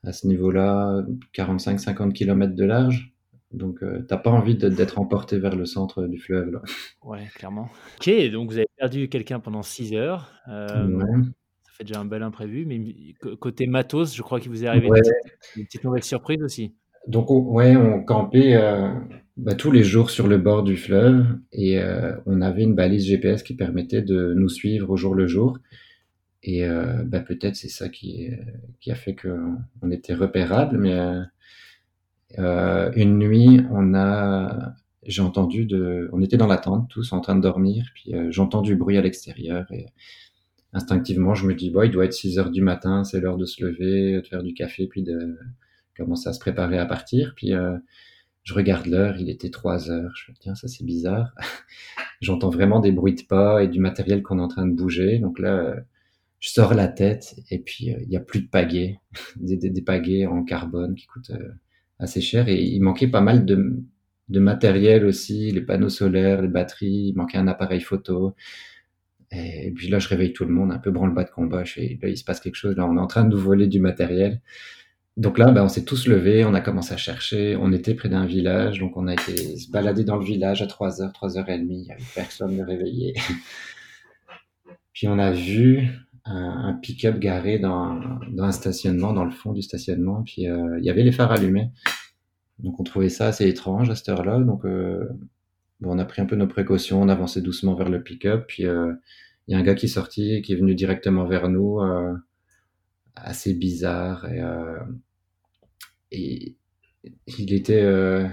à 0.04 0.12
ce 0.12 0.26
niveau-là 0.26 1.04
45-50 1.34 2.12
km 2.12 2.54
de 2.54 2.64
large. 2.64 3.12
Donc 3.52 3.80
t'as 4.08 4.16
pas 4.16 4.30
envie 4.30 4.56
d'être 4.56 4.98
emporté 4.98 5.38
vers 5.38 5.54
le 5.54 5.64
centre 5.64 6.06
du 6.06 6.18
fleuve. 6.18 6.50
Là. 6.50 6.62
Ouais, 7.04 7.26
clairement. 7.34 7.70
Ok, 7.98 8.10
donc 8.30 8.50
vous 8.50 8.58
avez 8.58 8.66
perdu 8.76 9.08
quelqu'un 9.08 9.38
pendant 9.38 9.62
6 9.62 9.94
heures. 9.94 10.32
Ouais. 10.48 11.22
Ça 11.62 11.70
fait 11.78 11.84
déjà 11.84 12.00
un 12.00 12.04
bel 12.04 12.22
imprévu. 12.22 12.66
Mais 12.66 13.14
côté 13.40 13.66
matos, 13.66 14.14
je 14.14 14.22
crois 14.22 14.40
qu'il 14.40 14.50
vous 14.50 14.64
est 14.64 14.66
arrivé 14.66 14.90
ouais. 14.90 14.98
une, 14.98 15.04
petite, 15.04 15.56
une 15.56 15.64
petite 15.64 15.84
mauvaise 15.84 16.04
surprise 16.04 16.42
aussi. 16.42 16.74
Donc, 17.06 17.30
on, 17.30 17.40
ouais, 17.40 17.76
on 17.76 18.02
campait 18.02 18.54
euh, 18.56 18.88
bah, 19.36 19.54
tous 19.54 19.70
les 19.70 19.84
jours 19.84 20.10
sur 20.10 20.26
le 20.26 20.38
bord 20.38 20.62
du 20.64 20.76
fleuve 20.76 21.26
et 21.52 21.78
euh, 21.78 22.16
on 22.26 22.40
avait 22.42 22.64
une 22.64 22.74
balise 22.74 23.06
GPS 23.06 23.42
qui 23.42 23.54
permettait 23.54 24.02
de 24.02 24.34
nous 24.34 24.48
suivre 24.48 24.90
au 24.90 24.96
jour 24.96 25.14
le 25.14 25.26
jour. 25.26 25.58
Et 26.42 26.64
euh, 26.64 27.04
bah, 27.04 27.20
peut-être 27.20 27.56
c'est 27.56 27.68
ça 27.68 27.88
qui, 27.88 28.30
a 28.88 28.94
fait 28.94 29.16
qu'on 29.16 29.90
était 29.90 30.14
repérable, 30.14 30.78
mais 30.78 30.96
une 32.96 33.18
nuit, 33.18 33.60
on 33.70 33.94
a, 33.94 34.74
j'ai 35.04 35.22
entendu 35.22 35.64
de, 35.64 36.08
on 36.12 36.22
était 36.22 36.36
dans 36.36 36.46
la 36.46 36.58
tente 36.58 36.88
tous 36.88 37.12
en 37.12 37.20
train 37.20 37.36
de 37.36 37.40
dormir, 37.40 37.86
puis 37.94 38.12
j'entends 38.30 38.62
du 38.62 38.76
bruit 38.76 38.96
à 38.96 39.02
l'extérieur 39.02 39.66
et 39.72 39.86
instinctivement 40.72 41.34
je 41.34 41.46
me 41.46 41.54
dis, 41.54 41.70
bon, 41.70 41.82
il 41.82 41.90
doit 41.90 42.04
être 42.04 42.12
6 42.12 42.38
heures 42.38 42.50
du 42.50 42.62
matin, 42.62 43.04
c'est 43.04 43.20
l'heure 43.20 43.38
de 43.38 43.46
se 43.46 43.64
lever, 43.64 44.20
de 44.20 44.26
faire 44.26 44.42
du 44.42 44.54
café, 44.54 44.86
puis 44.86 45.02
de 45.02 45.36
commencer 45.96 46.28
à 46.28 46.32
se 46.32 46.40
préparer 46.40 46.78
à 46.78 46.86
partir. 46.86 47.34
Puis 47.36 47.54
euh, 47.54 47.76
je 48.44 48.54
regarde 48.54 48.86
l'heure, 48.86 49.16
il 49.18 49.30
était 49.30 49.50
3 49.50 49.90
heures. 49.90 50.12
Je 50.16 50.30
me 50.30 50.34
dis, 50.34 50.40
tiens, 50.42 50.54
ça 50.54 50.68
c'est 50.68 50.84
bizarre. 50.84 51.34
J'entends 52.20 52.50
vraiment 52.50 52.80
des 52.80 52.92
bruits 52.92 53.14
de 53.14 53.22
pas 53.22 53.62
et 53.62 53.68
du 53.68 53.80
matériel 53.80 54.22
qu'on 54.22 54.38
est 54.38 54.42
en 54.42 54.48
train 54.48 54.66
de 54.66 54.74
bouger. 54.74 55.18
Donc 55.18 55.38
là, 55.38 55.54
euh, 55.54 55.80
je 56.40 56.50
sors 56.50 56.74
la 56.74 56.88
tête 56.88 57.36
et 57.50 57.58
puis 57.58 57.92
euh, 57.92 57.98
il 58.02 58.10
y 58.10 58.16
a 58.16 58.20
plus 58.20 58.40
de 58.42 58.48
pagaies, 58.48 59.00
des, 59.36 59.56
des, 59.56 59.82
pagaies 59.82 60.26
en 60.26 60.44
carbone 60.44 60.94
qui 60.94 61.06
coûtent 61.06 61.32
assez 61.98 62.20
cher. 62.20 62.48
Et 62.48 62.62
il 62.62 62.80
manquait 62.80 63.08
pas 63.08 63.20
mal 63.20 63.44
de, 63.44 63.82
de 64.28 64.40
matériel 64.40 65.04
aussi, 65.04 65.50
les 65.50 65.60
panneaux 65.60 65.88
solaires, 65.88 66.42
les 66.42 66.48
batteries, 66.48 67.08
il 67.10 67.14
manquait 67.14 67.38
un 67.38 67.48
appareil 67.48 67.80
photo. 67.80 68.34
Et 69.32 69.72
puis 69.74 69.88
là, 69.88 69.98
je 69.98 70.08
réveille 70.08 70.32
tout 70.32 70.44
le 70.44 70.52
monde, 70.52 70.72
un 70.72 70.78
peu 70.78 70.90
branle-bas 70.90 71.24
de 71.24 71.30
combat. 71.30 71.64
Je 71.64 71.72
fais, 71.74 71.98
là, 72.00 72.08
il 72.08 72.16
se 72.16 72.24
passe 72.24 72.40
quelque 72.40 72.54
chose. 72.54 72.76
Là, 72.76 72.86
on 72.86 72.96
est 72.96 73.00
en 73.00 73.06
train 73.06 73.24
de 73.24 73.30
nous 73.30 73.38
voler 73.38 73.66
du 73.66 73.80
matériel. 73.80 74.40
Donc 75.16 75.38
là, 75.38 75.50
ben, 75.50 75.64
on 75.64 75.68
s'est 75.68 75.84
tous 75.84 76.06
levés, 76.06 76.44
on 76.44 76.52
a 76.52 76.60
commencé 76.60 76.92
à 76.92 76.98
chercher. 76.98 77.56
On 77.56 77.72
était 77.72 77.94
près 77.94 78.10
d'un 78.10 78.26
village, 78.26 78.80
donc 78.80 78.96
on 78.98 79.06
a 79.06 79.14
été 79.14 79.56
se 79.56 79.70
balader 79.70 80.04
dans 80.04 80.16
le 80.16 80.24
village 80.24 80.60
à 80.60 80.66
3h, 80.66 81.12
3h30. 81.12 81.66
Il 81.70 81.76
n'y 81.82 81.90
avait 81.90 82.02
personne 82.14 82.56
de 82.56 82.62
réveillé. 82.62 83.14
Puis 84.92 85.08
on 85.08 85.18
a 85.18 85.32
vu 85.32 85.88
un, 86.26 86.74
pick-up 86.82 87.18
garé 87.18 87.58
dans, 87.58 88.00
dans, 88.30 88.44
un 88.44 88.52
stationnement, 88.52 89.12
dans 89.12 89.24
le 89.24 89.30
fond 89.30 89.52
du 89.52 89.62
stationnement. 89.62 90.22
Puis 90.22 90.48
euh, 90.48 90.78
il 90.78 90.84
y 90.84 90.90
avait 90.90 91.02
les 91.02 91.12
phares 91.12 91.32
allumés. 91.32 91.70
Donc 92.58 92.80
on 92.80 92.82
trouvait 92.82 93.08
ça 93.08 93.28
assez 93.28 93.48
étrange 93.48 93.88
à 93.90 93.94
cette 93.94 94.08
heure-là. 94.08 94.40
Donc 94.40 94.64
euh, 94.66 95.08
bon, 95.80 95.94
on 95.94 95.98
a 95.98 96.04
pris 96.04 96.20
un 96.22 96.26
peu 96.26 96.36
nos 96.36 96.46
précautions, 96.46 97.00
on 97.00 97.08
avançait 97.08 97.40
doucement 97.40 97.74
vers 97.74 97.88
le 97.88 98.02
pick-up. 98.02 98.46
Puis 98.48 98.66
euh, 98.66 98.92
il 99.48 99.52
y 99.52 99.54
a 99.54 99.58
un 99.58 99.62
gars 99.62 99.74
qui 99.74 99.86
est 99.86 99.90
sorti, 99.90 100.42
qui 100.42 100.52
est 100.52 100.56
venu 100.56 100.74
directement 100.74 101.24
vers 101.24 101.48
nous, 101.48 101.80
assez 103.14 103.54
bizarre. 103.54 104.26
Et 106.10 106.56
il 107.38 107.52
était 107.52 107.82
euh, 107.82 108.26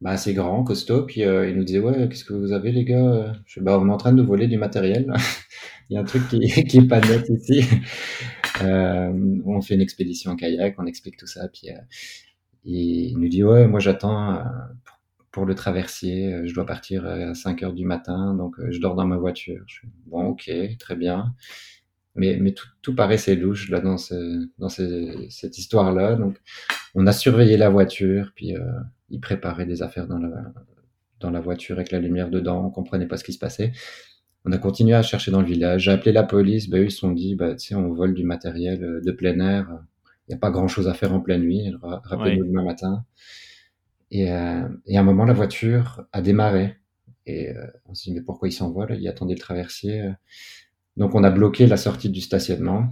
bah, 0.00 0.10
assez 0.10 0.34
grand, 0.34 0.64
costaud, 0.64 1.04
puis 1.04 1.24
euh, 1.24 1.48
il 1.48 1.56
nous 1.56 1.64
disait 1.64 1.80
ouais, 1.80 2.08
qu'est-ce 2.08 2.24
que 2.24 2.34
vous 2.34 2.52
avez 2.52 2.72
les 2.72 2.84
gars? 2.84 3.34
Bah, 3.58 3.78
on 3.80 3.88
est 3.88 3.92
en 3.92 3.96
train 3.96 4.12
de 4.12 4.22
voler 4.22 4.48
du 4.48 4.58
matériel. 4.58 5.12
il 5.90 5.94
y 5.94 5.96
a 5.96 6.00
un 6.00 6.04
truc 6.04 6.28
qui, 6.28 6.40
qui 6.68 6.78
est 6.78 6.88
pas 6.88 7.00
net 7.00 7.28
ici. 7.28 7.64
Euh, 8.60 9.40
on 9.46 9.60
fait 9.62 9.74
une 9.74 9.80
expédition 9.80 10.32
en 10.32 10.36
kayak, 10.36 10.76
on 10.78 10.84
explique 10.86 11.16
tout 11.16 11.26
ça, 11.26 11.48
puis 11.48 11.68
il 12.64 13.18
nous 13.18 13.26
dit 13.26 13.42
ouais, 13.42 13.66
moi 13.66 13.80
j'attends 13.80 14.44
pour 15.32 15.46
le 15.46 15.54
traversier, 15.54 16.46
je 16.46 16.54
dois 16.54 16.66
partir 16.66 17.06
à 17.06 17.34
5 17.34 17.62
heures 17.62 17.72
du 17.72 17.86
matin, 17.86 18.34
donc 18.34 18.56
je 18.70 18.78
dors 18.78 18.94
dans 18.94 19.06
ma 19.06 19.16
voiture. 19.16 19.64
Je 19.66 19.80
bon, 20.06 20.26
ok, 20.26 20.50
très 20.78 20.94
bien 20.94 21.34
mais, 22.14 22.54
tout, 22.82 22.94
paraissait 22.94 23.36
louche 23.36 23.70
là 23.70 23.80
dans, 23.80 23.98
ce, 23.98 24.48
dans 24.58 24.68
ce, 24.68 25.26
cette 25.30 25.58
histoire-là. 25.58 26.16
Donc, 26.16 26.36
on 26.94 27.06
a 27.06 27.12
surveillé 27.12 27.56
la 27.56 27.70
voiture, 27.70 28.32
puis 28.34 28.56
euh, 28.56 28.60
il 29.10 29.20
préparait 29.20 29.66
des 29.66 29.82
affaires 29.82 30.06
dans 30.06 30.18
la, 30.18 30.52
dans 31.20 31.30
la 31.30 31.40
voiture 31.40 31.76
avec 31.76 31.90
la 31.90 32.00
lumière 32.00 32.28
dedans. 32.28 32.66
On 32.66 32.70
comprenait 32.70 33.06
pas 33.06 33.16
ce 33.16 33.24
qui 33.24 33.32
se 33.32 33.38
passait. 33.38 33.72
On 34.44 34.52
a 34.52 34.58
continué 34.58 34.94
à 34.94 35.02
chercher 35.02 35.30
dans 35.30 35.40
le 35.40 35.46
village. 35.46 35.84
J'ai 35.84 35.92
appelé 35.92 36.12
la 36.12 36.24
police. 36.24 36.68
Ben, 36.68 36.82
eux, 36.82 36.86
ils 36.86 36.90
se 36.90 36.98
sont 36.98 37.12
dit, 37.12 37.36
bah, 37.36 37.54
tu 37.54 37.68
sais, 37.68 37.74
on 37.74 37.92
vole 37.92 38.14
du 38.14 38.24
matériel 38.24 38.82
euh, 38.82 39.00
de 39.00 39.12
plein 39.12 39.38
air. 39.38 39.68
Il 40.26 40.32
n'y 40.32 40.34
a 40.34 40.38
pas 40.38 40.50
grand-chose 40.50 40.88
à 40.88 40.94
faire 40.94 41.12
en 41.14 41.20
pleine 41.20 41.42
nuit. 41.42 41.72
Rappelez-nous 41.82 42.42
ouais. 42.42 42.48
demain 42.48 42.64
matin. 42.64 43.04
Et, 44.10 44.30
euh, 44.32 44.68
et, 44.86 44.96
à 44.96 45.00
un 45.00 45.04
moment, 45.04 45.24
la 45.24 45.32
voiture 45.32 46.04
a 46.12 46.20
démarré. 46.20 46.76
Et 47.26 47.50
euh, 47.50 47.66
on 47.86 47.94
s'est 47.94 48.10
dit, 48.10 48.14
mais 48.14 48.22
pourquoi 48.22 48.48
ils 48.48 48.52
s'envolent? 48.52 48.96
Il 48.98 49.06
attendait 49.08 49.34
le 49.34 49.40
traversier. 49.40 50.10
Donc 50.96 51.14
on 51.14 51.24
a 51.24 51.30
bloqué 51.30 51.66
la 51.66 51.76
sortie 51.76 52.10
du 52.10 52.20
stationnement. 52.20 52.88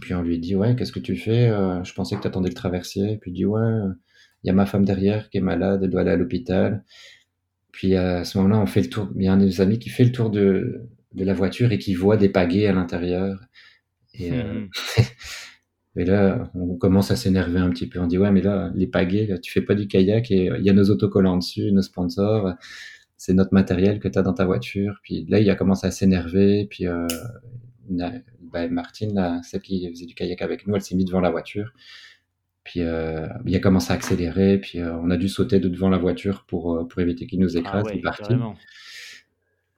Puis 0.00 0.14
on 0.14 0.22
lui 0.22 0.38
dit 0.38 0.56
ouais, 0.56 0.74
qu'est-ce 0.76 0.92
que 0.92 1.00
tu 1.00 1.16
fais 1.16 1.48
euh, 1.48 1.82
Je 1.84 1.92
pensais 1.94 2.16
que 2.16 2.22
tu 2.22 2.26
attendais 2.26 2.48
le 2.48 2.54
traversier. 2.54 3.18
Puis 3.20 3.30
il 3.30 3.34
dit 3.34 3.44
ouais, 3.44 3.62
il 4.42 4.48
y 4.48 4.50
a 4.50 4.52
ma 4.52 4.66
femme 4.66 4.84
derrière 4.84 5.30
qui 5.30 5.38
est 5.38 5.42
malade, 5.42 5.80
elle 5.82 5.90
doit 5.90 6.02
aller 6.02 6.10
à 6.10 6.16
l'hôpital. 6.16 6.84
Puis 7.72 7.96
à 7.96 8.24
ce 8.24 8.38
moment-là, 8.38 8.60
on 8.60 8.66
fait 8.66 8.82
le 8.82 8.88
tour. 8.88 9.10
Il 9.16 9.24
y 9.24 9.28
a 9.28 9.32
un 9.32 9.36
de 9.36 9.44
nos 9.44 9.60
amis 9.60 9.78
qui 9.78 9.90
fait 9.90 10.04
le 10.04 10.12
tour 10.12 10.30
de, 10.30 10.82
de 11.12 11.24
la 11.24 11.34
voiture 11.34 11.72
et 11.72 11.78
qui 11.78 11.94
voit 11.94 12.16
des 12.16 12.28
pagaies 12.28 12.66
à 12.66 12.72
l'intérieur. 12.72 13.40
Et, 14.14 14.30
mmh. 14.30 14.68
et, 15.96 16.04
là, 16.04 16.50
on 16.54 16.76
commence 16.76 17.10
à 17.10 17.16
s'énerver 17.16 17.58
un 17.58 17.70
petit 17.70 17.88
peu. 17.88 17.98
On 18.00 18.06
dit 18.06 18.18
ouais, 18.18 18.30
mais 18.30 18.42
là, 18.42 18.70
les 18.74 18.86
pagaies, 18.86 19.26
là, 19.26 19.38
tu 19.38 19.50
fais 19.50 19.62
pas 19.62 19.74
du 19.74 19.88
kayak 19.88 20.30
et 20.30 20.50
il 20.58 20.64
y 20.64 20.70
a 20.70 20.72
nos 20.72 20.90
autocollants 20.90 21.36
dessus, 21.36 21.72
nos 21.72 21.82
sponsors 21.82 22.54
c'est 23.24 23.32
notre 23.32 23.54
matériel 23.54 24.00
que 24.00 24.08
tu 24.08 24.18
as 24.18 24.22
dans 24.22 24.34
ta 24.34 24.44
voiture. 24.44 25.00
Puis 25.02 25.24
là, 25.30 25.40
il 25.40 25.48
a 25.48 25.54
commencé 25.54 25.86
à 25.86 25.90
s'énerver. 25.90 26.66
Puis 26.68 26.86
euh, 26.86 27.06
bah, 28.54 28.68
Martine, 28.68 29.14
là, 29.14 29.40
celle 29.42 29.60
qui 29.60 29.86
faisait 29.90 30.06
du 30.06 30.14
kayak 30.14 30.40
avec 30.40 30.66
nous, 30.66 30.74
elle 30.76 30.80
s'est 30.80 30.94
mise 30.94 31.06
devant 31.06 31.20
la 31.20 31.30
voiture. 31.30 31.72
Puis 32.62 32.80
euh, 32.80 33.26
il 33.44 33.54
a 33.54 33.58
commencé 33.58 33.92
à 33.92 33.96
accélérer. 33.96 34.58
Puis 34.58 34.80
euh, 34.80 34.96
on 34.96 35.10
a 35.10 35.16
dû 35.16 35.28
sauter 35.28 35.58
de 35.58 35.68
devant 35.68 35.90
la 35.90 35.98
voiture 35.98 36.44
pour, 36.46 36.74
euh, 36.74 36.84
pour 36.84 37.00
éviter 37.02 37.26
qu'il 37.26 37.40
nous 37.40 37.56
écrase. 37.56 37.84
Ah 37.86 37.94
ouais, 37.94 38.54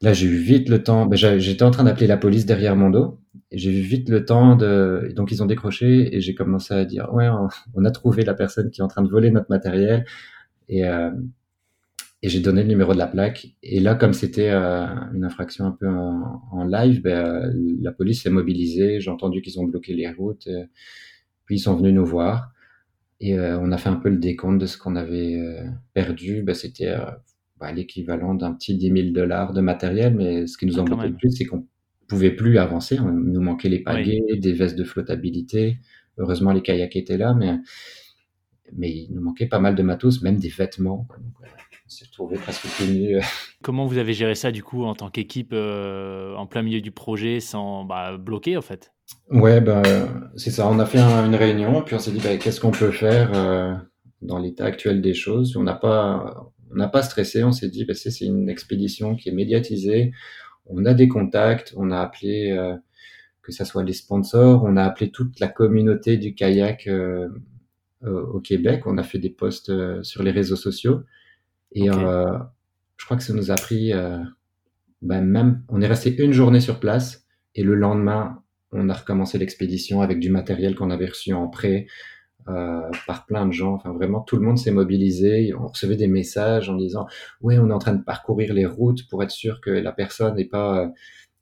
Là, 0.02 0.12
j'ai 0.12 0.26
eu 0.26 0.36
vite 0.36 0.68
le 0.68 0.82
temps. 0.82 1.06
Ben, 1.06 1.16
J'étais 1.16 1.62
en 1.62 1.70
train 1.70 1.84
d'appeler 1.84 2.06
la 2.06 2.18
police 2.18 2.44
derrière 2.44 2.76
mon 2.76 2.90
dos. 2.90 3.18
J'ai 3.50 3.70
eu 3.70 3.80
vite 3.80 4.10
le 4.10 4.26
temps 4.26 4.54
de. 4.54 5.10
Donc, 5.16 5.32
ils 5.32 5.42
ont 5.42 5.46
décroché 5.46 6.14
et 6.14 6.20
j'ai 6.20 6.34
commencé 6.34 6.74
à 6.74 6.84
dire 6.84 7.08
Ouais, 7.14 7.28
on, 7.28 7.48
on, 7.74 7.84
a 7.84 7.90
trouvé 7.90 8.22
la 8.22 8.34
personne 8.34 8.70
qui 8.70 8.82
est 8.82 8.84
en 8.84 8.88
train 8.88 9.02
de 9.02 9.08
voler 9.08 9.30
notre 9.30 9.48
matériel. 9.48 10.04
Et, 10.68 10.86
euh, 10.86 11.10
et 12.22 12.28
j'ai 12.28 12.40
donné 12.40 12.62
le 12.62 12.68
numéro 12.68 12.92
de 12.92 12.98
la 12.98 13.06
plaque. 13.06 13.48
Et 13.62 13.80
là, 13.80 13.94
comme 13.94 14.12
c'était 14.12 14.50
euh, 14.50 14.86
une 15.14 15.24
infraction 15.24 15.66
un 15.66 15.72
peu 15.72 15.88
en, 15.88 16.42
en 16.50 16.64
live, 16.64 17.02
ben, 17.02 17.52
la 17.80 17.92
police 17.92 18.22
s'est 18.22 18.30
mobilisée. 18.30 19.00
J'ai 19.00 19.10
entendu 19.10 19.42
qu'ils 19.42 19.60
ont 19.60 19.64
bloqué 19.64 19.94
les 19.94 20.10
routes. 20.10 20.46
Et, 20.46 20.64
puis 21.46 21.56
ils 21.56 21.60
sont 21.60 21.76
venus 21.76 21.94
nous 21.94 22.04
voir. 22.04 22.52
Et 23.20 23.38
euh, 23.38 23.58
on 23.60 23.72
a 23.72 23.78
fait 23.78 23.88
un 23.88 23.96
peu 23.96 24.10
le 24.10 24.18
décompte 24.18 24.60
de 24.60 24.66
ce 24.66 24.76
qu'on 24.76 24.96
avait 24.96 25.36
euh, 25.36 25.64
perdu. 25.94 26.42
Ben, 26.42 26.54
c'était 26.54 26.88
euh, 26.88 27.06
bah, 27.58 27.72
l'équivalent 27.72 28.34
d'un 28.34 28.52
petit 28.52 28.76
10 28.76 28.92
000 28.92 29.08
dollars 29.10 29.54
de 29.54 29.60
matériel. 29.62 30.14
Mais 30.14 30.46
ce 30.46 30.58
qui 30.58 30.66
nous 30.66 30.78
embêtait 30.78 31.08
le 31.08 31.16
plus, 31.16 31.30
c'est 31.30 31.46
qu'on 31.46 31.66
pouvait 32.08 32.32
plus 32.32 32.58
avancer. 32.58 32.96
Il 32.96 33.02
nous 33.04 33.40
manquait 33.40 33.70
les 33.70 33.80
pagaies, 33.80 34.22
oui. 34.28 34.38
des 34.38 34.52
vestes 34.52 34.76
de 34.76 34.84
flottabilité. 34.84 35.78
Heureusement, 36.18 36.52
les 36.52 36.62
kayaks 36.62 36.96
étaient 36.96 37.18
là, 37.18 37.34
mais, 37.34 37.58
mais 38.74 38.90
il 38.90 39.12
nous 39.12 39.22
manquait 39.22 39.46
pas 39.46 39.58
mal 39.58 39.74
de 39.74 39.82
matos, 39.82 40.22
même 40.22 40.38
des 40.38 40.48
vêtements. 40.48 41.06
Donc, 41.18 41.48
on 41.86 41.88
s'est 41.88 42.04
retrouvé 42.06 42.36
presque 42.36 42.66
tout 42.76 42.84
nu. 42.84 43.20
Comment 43.62 43.86
vous 43.86 43.98
avez 43.98 44.12
géré 44.12 44.34
ça 44.34 44.50
du 44.50 44.62
coup 44.62 44.84
en 44.84 44.94
tant 44.94 45.08
qu'équipe 45.08 45.52
euh, 45.52 46.34
en 46.34 46.46
plein 46.46 46.62
milieu 46.62 46.80
du 46.80 46.90
projet 46.90 47.38
sans 47.38 47.84
bah, 47.84 48.16
bloquer 48.16 48.56
en 48.56 48.62
fait? 48.62 48.92
Ouais, 49.30 49.60
bah, 49.60 49.82
c'est 50.36 50.50
ça. 50.50 50.68
On 50.68 50.80
a 50.80 50.86
fait 50.86 50.98
un, 50.98 51.26
une 51.26 51.36
réunion, 51.36 51.82
puis 51.82 51.94
on 51.94 52.00
s'est 52.00 52.10
dit 52.10 52.20
bah, 52.20 52.36
qu'est-ce 52.38 52.60
qu'on 52.60 52.72
peut 52.72 52.90
faire 52.90 53.30
euh, 53.34 53.74
dans 54.20 54.40
l'état 54.40 54.64
actuel 54.64 55.00
des 55.00 55.14
choses? 55.14 55.56
On 55.56 55.62
n'a 55.62 55.74
pas, 55.74 56.50
on 56.72 56.74
n'a 56.74 56.88
pas 56.88 57.02
stressé. 57.02 57.44
On 57.44 57.52
s'est 57.52 57.68
dit 57.68 57.84
bah, 57.84 57.94
c'est 57.94 58.18
une 58.24 58.48
expédition 58.48 59.14
qui 59.14 59.28
est 59.28 59.32
médiatisée. 59.32 60.10
On 60.66 60.84
a 60.86 60.94
des 60.94 61.06
contacts. 61.06 61.72
On 61.76 61.92
a 61.92 62.00
appelé 62.00 62.50
euh, 62.50 62.74
que 63.42 63.52
ça 63.52 63.64
soit 63.64 63.84
les 63.84 63.92
sponsors. 63.92 64.64
On 64.64 64.76
a 64.76 64.82
appelé 64.82 65.12
toute 65.12 65.38
la 65.38 65.46
communauté 65.46 66.16
du 66.16 66.34
kayak 66.34 66.88
euh, 66.88 67.28
au 68.02 68.40
Québec. 68.40 68.82
On 68.86 68.98
a 68.98 69.04
fait 69.04 69.18
des 69.18 69.30
posts 69.30 69.70
euh, 69.70 70.02
sur 70.02 70.24
les 70.24 70.32
réseaux 70.32 70.56
sociaux. 70.56 71.02
Et 71.72 71.90
okay. 71.90 72.04
euh, 72.04 72.38
je 72.96 73.04
crois 73.04 73.16
que 73.16 73.22
ça 73.22 73.34
nous 73.34 73.50
a 73.50 73.54
pris, 73.54 73.92
euh, 73.92 74.18
ben 75.02 75.22
même, 75.22 75.62
on 75.68 75.80
est 75.80 75.86
resté 75.86 76.16
une 76.22 76.32
journée 76.32 76.60
sur 76.60 76.80
place 76.80 77.26
et 77.54 77.62
le 77.62 77.74
lendemain, 77.74 78.42
on 78.72 78.88
a 78.88 78.94
recommencé 78.94 79.38
l'expédition 79.38 80.00
avec 80.00 80.18
du 80.20 80.30
matériel 80.30 80.74
qu'on 80.74 80.90
avait 80.90 81.06
reçu 81.06 81.32
en 81.32 81.48
prêt 81.48 81.86
euh, 82.48 82.90
par 83.06 83.26
plein 83.26 83.46
de 83.46 83.52
gens. 83.52 83.74
Enfin, 83.74 83.92
vraiment, 83.92 84.20
tout 84.20 84.36
le 84.36 84.42
monde 84.42 84.58
s'est 84.58 84.70
mobilisé. 84.70 85.52
On 85.54 85.66
recevait 85.66 85.96
des 85.96 86.06
messages 86.06 86.68
en 86.68 86.76
disant, 86.76 87.06
oui, 87.40 87.58
on 87.58 87.70
est 87.70 87.72
en 87.72 87.78
train 87.78 87.94
de 87.94 88.02
parcourir 88.04 88.54
les 88.54 88.66
routes 88.66 89.08
pour 89.08 89.22
être 89.22 89.30
sûr 89.30 89.60
que 89.60 89.70
la 89.70 89.92
personne 89.92 90.36
n'ait 90.36 90.44
pas 90.44 90.84
euh, 90.84 90.88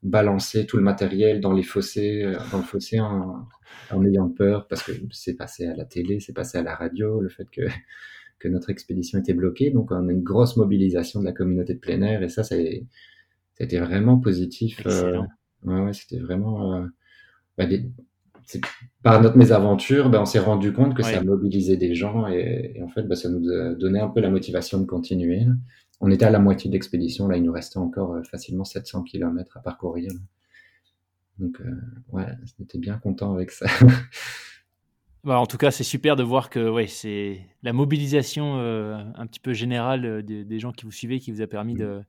balancé 0.02 0.66
tout 0.66 0.76
le 0.76 0.82
matériel 0.82 1.40
dans 1.40 1.52
les 1.52 1.62
fossés, 1.62 2.22
euh, 2.22 2.36
dans 2.52 2.58
le 2.58 2.64
fossé 2.64 3.00
en, 3.00 3.46
en 3.90 4.04
ayant 4.04 4.28
peur 4.28 4.66
parce 4.68 4.82
que 4.82 4.92
c'est 5.10 5.34
passé 5.34 5.66
à 5.66 5.74
la 5.74 5.84
télé, 5.84 6.20
c'est 6.20 6.32
passé 6.32 6.58
à 6.58 6.62
la 6.62 6.74
radio, 6.74 7.20
le 7.20 7.28
fait 7.28 7.48
que 7.50 7.62
que 8.38 8.48
notre 8.48 8.70
expédition 8.70 9.18
était 9.18 9.34
bloquée. 9.34 9.70
Donc, 9.70 9.90
on 9.90 10.08
a 10.08 10.12
une 10.12 10.22
grosse 10.22 10.56
mobilisation 10.56 11.20
de 11.20 11.24
la 11.24 11.32
communauté 11.32 11.74
de 11.74 11.78
plein 11.78 12.02
air 12.02 12.22
et 12.22 12.28
ça, 12.28 12.42
c'était 12.44 13.78
vraiment 13.78 14.18
positif. 14.18 14.82
Euh, 14.86 15.20
ouais, 15.64 15.80
ouais 15.80 15.92
c'était 15.92 16.18
vraiment. 16.18 16.74
Euh, 16.74 16.86
bah, 17.56 17.66
des, 17.66 17.90
par 19.02 19.22
notre 19.22 19.38
mésaventure, 19.38 20.10
ben, 20.10 20.20
on 20.20 20.26
s'est 20.26 20.38
rendu 20.38 20.72
compte 20.72 20.94
que 20.94 21.02
ça 21.02 21.22
mobilisait 21.22 21.78
des 21.78 21.94
gens 21.94 22.26
et, 22.26 22.80
en 22.82 22.88
fait, 22.88 23.04
ben, 23.04 23.14
ça 23.14 23.30
nous 23.30 23.50
a 23.50 23.74
donné 23.74 24.00
un 24.00 24.08
peu 24.08 24.20
la 24.20 24.30
motivation 24.30 24.80
de 24.80 24.84
continuer. 24.84 25.46
On 26.00 26.10
était 26.10 26.26
à 26.26 26.30
la 26.30 26.40
moitié 26.40 26.68
de 26.68 26.74
l'expédition, 26.74 27.26
là, 27.28 27.36
il 27.38 27.42
nous 27.42 27.52
restait 27.52 27.78
encore 27.78 28.18
facilement 28.30 28.64
700 28.64 29.04
km 29.04 29.56
à 29.56 29.60
parcourir. 29.60 30.12
Donc, 31.38 31.58
ouais, 32.12 32.26
on 32.58 32.64
était 32.64 32.78
bien 32.78 32.98
content 32.98 33.34
avec 33.34 33.50
ça. 33.50 33.66
Bah, 35.24 35.38
en 35.38 35.46
tout 35.46 35.56
cas, 35.56 35.70
c'est 35.70 35.84
super 35.84 36.16
de 36.16 36.22
voir 36.22 36.50
que 36.50 36.68
ouais, 36.68 36.86
c'est 36.86 37.40
la 37.62 37.72
mobilisation 37.72 38.58
euh, 38.58 39.02
un 39.14 39.26
petit 39.26 39.40
peu 39.40 39.54
générale 39.54 40.04
euh, 40.04 40.22
des, 40.22 40.58
gens 40.58 40.70
qui 40.70 40.84
vous 40.84 40.92
suivez 40.92 41.18
qui 41.18 41.32
vous 41.32 41.40
a 41.40 41.46
permis 41.46 41.74
de, 41.74 42.02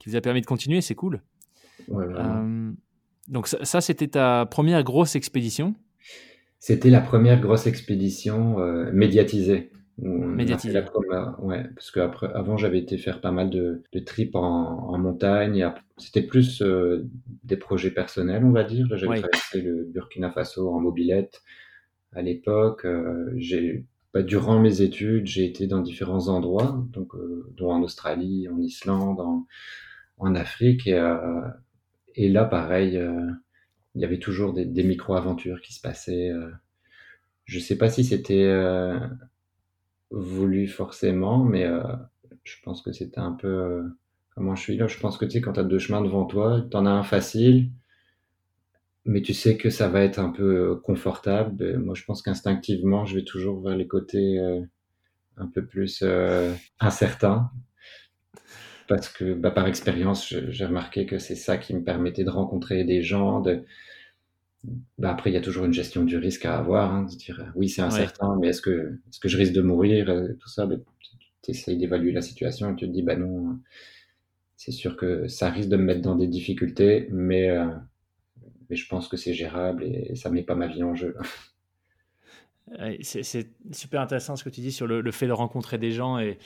qui 0.00 0.08
vous 0.08 0.16
a 0.16 0.20
permis 0.20 0.40
de 0.40 0.46
continuer. 0.46 0.80
C'est 0.80 0.96
cool. 0.96 1.22
Euh, 1.90 2.72
donc 3.28 3.46
ça, 3.46 3.80
c'était 3.80 4.08
ta 4.08 4.46
première 4.46 4.82
grosse 4.82 5.14
expédition. 5.14 5.74
C'était 6.58 6.90
la 6.90 7.00
première 7.00 7.40
grosse 7.40 7.68
expédition 7.68 8.56
médiatisée. 8.92 9.70
Médiatisée. 9.98 10.82
ouais, 11.38 11.64
parce 11.74 11.90
qu'avant 11.90 12.26
avant 12.34 12.56
j'avais 12.56 12.78
été 12.78 12.98
faire 12.98 13.20
pas 13.20 13.30
mal 13.30 13.48
de, 13.48 13.82
de 13.92 13.98
trips 14.00 14.34
en, 14.34 14.40
en 14.42 14.98
montagne. 14.98 15.70
C'était 15.98 16.22
plus 16.22 16.62
des 17.44 17.56
projets 17.56 17.90
personnels, 17.90 18.44
on 18.44 18.50
va 18.50 18.64
dire. 18.64 18.88
J'avais 18.96 19.20
traversé 19.20 19.60
le 19.60 19.84
Burkina 19.84 20.30
Faso 20.30 20.70
en 20.70 20.80
mobilette 20.80 21.42
à 22.12 22.22
l'époque. 22.22 22.84
Euh, 22.84 23.32
j'ai 23.36 23.84
bah, 24.14 24.22
durant 24.22 24.60
mes 24.60 24.80
études, 24.82 25.26
j'ai 25.26 25.44
été 25.44 25.66
dans 25.66 25.80
différents 25.80 26.28
endroits, 26.28 26.84
donc 26.92 27.14
euh, 27.14 27.52
dont 27.56 27.70
en 27.70 27.82
Australie, 27.82 28.48
en 28.48 28.58
Islande, 28.60 29.20
en, 29.20 29.46
en 30.18 30.34
Afrique, 30.34 30.86
et, 30.86 30.94
euh, 30.94 31.42
et, 32.14 32.28
là, 32.28 32.44
pareil, 32.44 33.00
il 33.94 34.00
y 34.00 34.04
avait 34.04 34.18
toujours 34.18 34.52
des, 34.54 34.64
des 34.64 34.84
micro-aventures 34.84 35.60
qui 35.60 35.74
se 35.74 35.80
passaient. 35.80 36.32
je 37.44 37.58
sais 37.58 37.76
pas 37.78 37.90
si 37.90 38.04
c'était 38.04 38.50
voulu 40.10 40.66
forcément, 40.68 41.44
mais 41.44 41.66
je 42.44 42.54
pense 42.64 42.80
que 42.82 42.92
c'était 42.92 43.20
un 43.20 43.32
peu 43.32 43.84
comment 44.34 44.54
je 44.54 44.62
suis 44.62 44.76
là. 44.76 44.86
Je 44.86 44.98
pense 44.98 45.18
que 45.18 45.26
tu 45.26 45.32
sais, 45.32 45.40
quand 45.42 45.54
tu 45.54 45.60
as 45.60 45.64
deux 45.64 45.78
chemins 45.78 46.00
devant 46.02 46.24
toi, 46.24 46.64
tu 46.70 46.76
en 46.76 46.86
as 46.86 46.90
un 46.90 47.02
facile, 47.02 47.70
mais 49.06 49.22
tu 49.22 49.34
sais 49.34 49.56
que 49.56 49.70
ça 49.70 49.88
va 49.88 50.02
être 50.02 50.18
un 50.18 50.30
peu 50.30 50.72
euh, 50.72 50.74
confortable. 50.74 51.78
Moi, 51.78 51.94
je 51.94 52.04
pense 52.04 52.22
qu'instinctivement, 52.22 53.06
je 53.06 53.14
vais 53.14 53.24
toujours 53.24 53.62
vers 53.62 53.76
les 53.76 53.86
côtés 53.86 54.38
euh, 54.38 54.60
un 55.36 55.46
peu 55.46 55.64
plus 55.64 56.00
euh, 56.02 56.52
incertains. 56.80 57.50
Parce 58.88 59.08
que 59.08 59.34
bah, 59.34 59.50
par 59.50 59.66
expérience, 59.68 60.34
j'ai 60.48 60.66
remarqué 60.66 61.06
que 61.06 61.18
c'est 61.18 61.36
ça 61.36 61.56
qui 61.56 61.74
me 61.74 61.84
permettait 61.84 62.24
de 62.24 62.30
rencontrer 62.30 62.84
des 62.84 63.02
gens. 63.02 63.40
De... 63.40 63.64
Bah, 64.98 65.10
après, 65.10 65.30
il 65.30 65.34
y 65.34 65.36
a 65.36 65.40
toujours 65.40 65.66
une 65.66 65.72
gestion 65.72 66.04
du 66.04 66.16
risque 66.16 66.44
à 66.44 66.58
avoir. 66.58 66.92
Hein, 66.92 67.04
de 67.04 67.16
dire 67.16 67.52
oui, 67.54 67.68
c'est 67.68 67.82
incertain, 67.82 68.36
mais 68.40 68.48
est-ce 68.48 68.62
que, 68.62 68.98
est 69.06 69.10
-ce 69.12 69.20
que 69.20 69.28
je 69.28 69.36
risque 69.36 69.52
de 69.52 69.62
mourir 69.62 70.06
Tout 70.40 70.48
ça, 70.48 70.68
tu 71.42 71.50
essayes 71.52 71.78
d'évaluer 71.78 72.12
la 72.12 72.22
situation 72.22 72.72
et 72.72 72.76
tu 72.76 72.86
te 72.86 72.92
dis 72.92 73.02
bah 73.02 73.16
non, 73.16 73.58
c'est 74.56 74.72
sûr 74.72 74.96
que 74.96 75.28
ça 75.28 75.50
risque 75.50 75.68
de 75.68 75.76
me 75.76 75.84
mettre 75.84 76.02
dans 76.02 76.16
des 76.16 76.28
difficultés, 76.28 77.08
mais 77.10 77.50
mais 78.68 78.76
je 78.76 78.88
pense 78.88 79.08
que 79.08 79.16
c'est 79.16 79.34
gérable 79.34 79.84
et 79.84 80.14
ça 80.14 80.30
met 80.30 80.42
pas 80.42 80.54
ma 80.54 80.66
vie 80.66 80.82
en 80.82 80.94
jeu. 80.94 81.16
C'est 83.00 83.48
super 83.70 84.00
intéressant 84.00 84.34
ce 84.34 84.42
que 84.42 84.48
tu 84.48 84.60
dis 84.60 84.72
sur 84.72 84.88
le, 84.88 85.12
fait 85.12 85.28
de 85.28 85.32
rencontrer 85.32 85.78
des 85.78 85.92
gens 85.92 86.18
et 86.18 86.36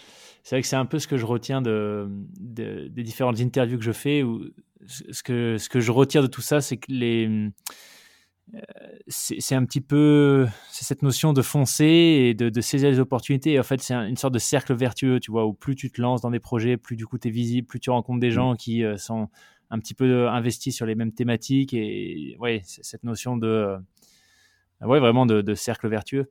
c'est 0.42 0.54
vrai 0.54 0.60
que 0.60 0.68
c'est 0.68 0.76
un 0.76 0.84
peu 0.84 0.98
ce 0.98 1.08
que 1.08 1.16
je 1.16 1.24
retiens 1.24 1.62
de, 1.62 2.08
des 2.38 3.02
différentes 3.02 3.40
interviews 3.40 3.78
que 3.78 3.84
je 3.84 3.92
fais. 3.92 4.22
Où 4.22 4.44
ce, 4.86 5.22
que, 5.22 5.56
ce 5.56 5.70
que 5.70 5.80
je 5.80 5.90
retire 5.90 6.20
de 6.20 6.26
tout 6.26 6.42
ça, 6.42 6.60
c'est 6.60 6.76
que 6.76 6.92
les 6.92 7.50
euh, 8.54 8.58
c'est 9.06 9.54
un 9.54 9.64
petit 9.64 9.80
peu 9.80 10.46
cette 10.70 11.02
notion 11.02 11.32
de 11.32 11.42
foncer 11.42 11.84
et 11.84 12.34
de, 12.34 12.60
saisir 12.60 12.90
les 12.90 12.98
opportunités. 12.98 13.58
en 13.58 13.62
fait, 13.62 13.80
c'est 13.80 13.94
une 13.94 14.16
sorte 14.16 14.34
de 14.34 14.38
cercle 14.38 14.74
vertueux, 14.74 15.20
tu 15.20 15.30
vois, 15.30 15.46
où 15.46 15.52
plus 15.52 15.76
tu 15.76 15.90
te 15.90 16.00
lances 16.00 16.20
dans 16.20 16.30
des 16.30 16.40
projets, 16.40 16.76
plus 16.76 16.96
du 16.96 17.06
coup 17.06 17.18
tu 17.18 17.28
es 17.28 17.30
visible, 17.30 17.66
plus 17.66 17.80
tu 17.80 17.90
rencontres 17.90 18.20
des 18.20 18.28
mmh. 18.28 18.32
gens 18.32 18.54
qui 18.56 18.84
euh, 18.84 18.96
sont 18.96 19.28
un 19.70 19.78
petit 19.78 19.94
peu 19.94 20.28
investi 20.28 20.72
sur 20.72 20.86
les 20.86 20.94
mêmes 20.94 21.12
thématiques 21.12 21.74
et 21.74 22.36
ouais, 22.40 22.62
cette 22.64 23.04
notion 23.04 23.36
de 23.36 23.78
euh, 24.82 24.86
ouais, 24.86 25.00
vraiment 25.00 25.26
de, 25.26 25.54
cercle 25.54 25.88
vertueux. 25.88 26.30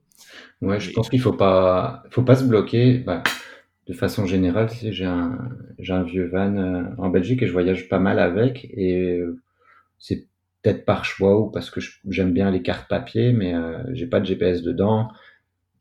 Ouais, 0.60 0.80
je 0.80 0.92
pense 0.92 1.08
qu'il 1.08 1.20
faut 1.20 1.32
pas, 1.32 2.04
faut 2.10 2.22
pas 2.22 2.36
se 2.36 2.44
bloquer. 2.44 2.98
Bah, 2.98 3.22
de 3.86 3.92
façon 3.94 4.26
générale, 4.26 4.68
j'ai 4.70 5.04
un, 5.04 5.38
j'ai 5.78 5.92
un 5.92 6.02
vieux 6.02 6.28
van 6.28 6.56
euh, 6.56 6.84
en 6.98 7.08
Belgique 7.08 7.42
et 7.42 7.46
je 7.46 7.52
voyage 7.52 7.88
pas 7.88 7.98
mal 7.98 8.18
avec 8.18 8.66
et 8.72 9.18
euh, 9.18 9.40
c'est 9.98 10.28
peut-être 10.62 10.84
par 10.84 11.04
choix 11.04 11.40
ou 11.40 11.50
parce 11.50 11.70
que 11.70 11.80
j'aime 12.08 12.32
bien 12.32 12.50
les 12.50 12.62
cartes 12.62 12.88
papier, 12.88 13.32
mais 13.32 13.54
j'ai 13.92 14.06
pas 14.06 14.20
de 14.20 14.26
GPS 14.26 14.62
dedans. 14.62 15.08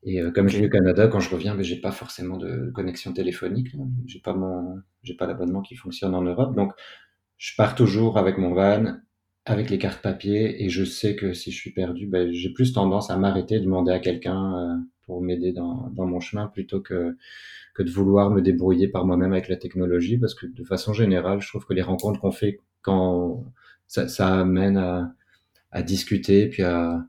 Et 0.04 0.22
comme 0.34 0.48
je 0.48 0.58
vis 0.58 0.68
au 0.68 0.70
Canada, 0.70 1.10
quand 1.10 1.20
je 1.20 1.30
reviens, 1.30 1.52
mais 1.52 1.58
ben, 1.58 1.66
j'ai 1.66 1.82
pas 1.82 1.92
forcément 1.92 2.38
de 2.38 2.72
connexion 2.74 3.12
téléphonique. 3.12 3.76
J'ai 4.06 4.20
pas 4.20 4.34
mon, 4.34 4.80
j'ai 5.04 5.16
pas 5.16 5.28
l'abonnement 5.28 5.62
qui 5.62 5.76
fonctionne 5.76 6.16
en 6.16 6.22
Europe, 6.22 6.56
donc 6.56 6.72
je 7.40 7.56
pars 7.56 7.74
toujours 7.74 8.18
avec 8.18 8.38
mon 8.38 8.54
van, 8.54 8.98
avec 9.46 9.70
les 9.72 9.80
cartes 9.80 10.04
papier, 10.04 10.64
et 10.64 10.70
je 10.70 10.84
sais 10.84 11.16
que 11.16 11.34
si 11.34 11.52
je 11.52 11.58
suis 11.58 11.72
perdu, 11.72 12.06
ben, 12.06 12.32
j'ai 12.32 12.50
plus 12.52 12.74
tendance 12.74 13.10
à 13.10 13.18
m'arrêter, 13.18 13.60
demander 13.60 13.92
à 13.92 14.00
quelqu'un 14.00 14.56
euh, 14.56 14.76
pour 15.04 15.22
m'aider 15.22 15.54
dans, 15.54 15.90
mon 15.96 16.20
chemin, 16.20 16.48
plutôt 16.48 16.82
que, 16.82 17.18
que 17.74 17.82
de 17.82 17.90
vouloir 17.90 18.30
me 18.30 18.42
débrouiller 18.42 18.90
par 18.90 19.06
moi-même 19.06 19.32
avec 19.32 19.48
la 19.48 19.56
technologie, 19.56 20.18
parce 20.18 20.36
que 20.36 20.46
de 20.46 20.64
façon 20.66 20.94
générale, 20.94 21.42
je 21.42 21.48
trouve 21.48 21.66
que 21.66 21.74
les 21.74 21.82
rencontres 21.82 22.20
qu'on 22.20 22.32
fait 22.32 22.60
quand 22.82 23.46
ça, 23.88 24.08
ça 24.10 24.42
amène 24.42 24.78
à, 24.78 25.82
discuter, 25.82 26.50
puis 26.50 26.64
à 26.64 27.06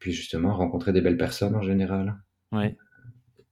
puis 0.00 0.12
justement 0.12 0.54
rencontrer 0.54 0.92
des 0.92 1.00
belles 1.00 1.16
personnes 1.16 1.54
en 1.54 1.62
général. 1.62 2.16
Ouais 2.52 2.76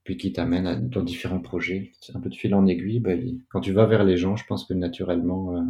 puis 0.07 0.15
qui 0.15 0.31
t'amène 0.31 0.87
dans 0.87 1.03
différents 1.03 1.41
projets. 1.41 1.91
Un 2.15 2.21
peu 2.21 2.29
de 2.29 2.35
fil 2.35 2.55
en 2.55 2.65
aiguille. 2.65 3.01
Bah, 3.01 3.11
quand 3.49 3.59
tu 3.59 3.73
vas 3.73 3.85
vers 3.87 4.05
les 4.05 4.15
gens, 4.15 4.37
je 4.37 4.45
pense 4.45 4.63
que 4.63 4.73
naturellement, 4.73 5.57
euh, 5.57 5.61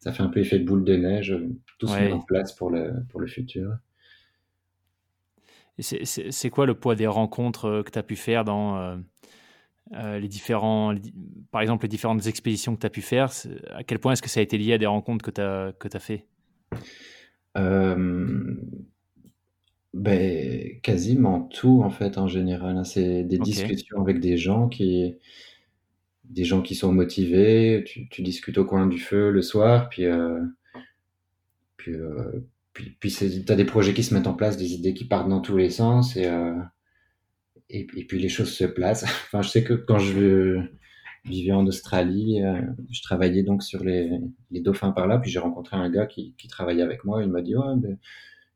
ça 0.00 0.12
fait 0.12 0.22
un 0.22 0.28
peu 0.28 0.40
effet 0.40 0.58
de 0.58 0.66
boule 0.66 0.84
de 0.84 0.96
neige. 0.96 1.32
Euh, 1.32 1.48
tout 1.78 1.86
se 1.86 1.98
met 1.98 2.12
en 2.12 2.20
place 2.20 2.52
pour 2.52 2.68
le, 2.68 2.92
pour 3.08 3.20
le 3.20 3.26
futur. 3.26 3.72
C'est 5.78 6.50
quoi 6.50 6.66
le 6.66 6.74
poids 6.74 6.94
des 6.94 7.06
rencontres 7.06 7.64
euh, 7.64 7.82
que 7.82 7.90
tu 7.90 7.98
as 7.98 8.02
pu 8.02 8.16
faire 8.16 8.44
dans 8.44 9.00
les 9.94 10.28
différents, 10.28 10.94
par 11.50 11.62
exemple, 11.62 11.86
les 11.86 11.88
différentes 11.88 12.26
expéditions 12.26 12.74
que 12.74 12.80
tu 12.80 12.86
as 12.86 12.90
pu 12.90 13.00
faire 13.00 13.30
À 13.70 13.82
quel 13.82 13.98
point 13.98 14.12
est-ce 14.12 14.20
que 14.20 14.28
ça 14.28 14.40
a 14.40 14.42
été 14.42 14.58
lié 14.58 14.74
à 14.74 14.78
des 14.78 14.84
rencontres 14.84 15.24
que 15.24 15.30
tu 15.30 15.40
as, 15.40 15.72
que 15.78 15.88
as 15.90 16.00
fait? 16.00 16.26
Ben, 19.96 20.78
quasiment 20.82 21.40
tout 21.42 21.80
en 21.82 21.90
fait 21.90 22.18
en 22.18 22.28
général, 22.28 22.76
hein. 22.76 22.84
C'est 22.84 23.24
des 23.24 23.38
discussions 23.38 24.00
avec 24.00 24.20
des 24.20 24.36
gens 24.36 24.68
qui 24.68 25.16
des 26.24 26.44
gens 26.44 26.60
qui 26.60 26.74
sont 26.74 26.92
motivés, 26.92 27.82
tu 27.86 28.08
tu 28.08 28.22
discutes 28.22 28.58
au 28.58 28.64
coin 28.66 28.86
du 28.86 28.98
feu 28.98 29.30
le 29.30 29.42
soir, 29.42 29.88
puis, 29.88 30.04
euh, 30.04 30.40
puis, 31.78 31.94
euh, 31.94 32.44
puis 32.74 32.96
puis 33.00 33.10
tu 33.10 33.52
as 33.52 33.56
des 33.56 33.64
projets 33.64 33.94
qui 33.94 34.02
se 34.02 34.12
mettent 34.12 34.26
en 34.26 34.34
place, 34.34 34.58
des 34.58 34.74
idées 34.74 34.92
qui 34.92 35.06
partent 35.06 35.28
dans 35.30 35.40
tous 35.40 35.56
les 35.56 35.70
sens 35.70 36.16
et 36.16 36.26
euh, 36.26 36.54
et 37.70 37.86
et 37.96 38.04
puis 38.04 38.18
les 38.18 38.28
choses 38.28 38.52
se 38.52 38.64
placent. 38.64 39.04
Enfin, 39.26 39.42
je 39.42 39.48
sais 39.48 39.64
que 39.64 39.74
quand 39.74 39.98
je 39.98 40.60
vivais 41.24 41.52
en 41.52 41.66
Australie, 41.66 42.40
je 42.90 43.02
travaillais 43.02 43.42
donc 43.44 43.62
sur 43.62 43.82
les 43.84 44.10
les 44.50 44.60
dauphins 44.60 44.92
par 44.92 45.06
là, 45.06 45.18
puis 45.18 45.30
j'ai 45.30 45.38
rencontré 45.38 45.76
un 45.76 45.90
gars 45.90 46.06
qui 46.06 46.34
qui 46.38 46.48
travaillait 46.48 46.82
avec 46.82 47.04
moi, 47.04 47.22
il 47.22 47.30
m'a 47.30 47.42
dit: 47.42 47.56
«Ouais, 47.56 47.76
ben 47.76 47.98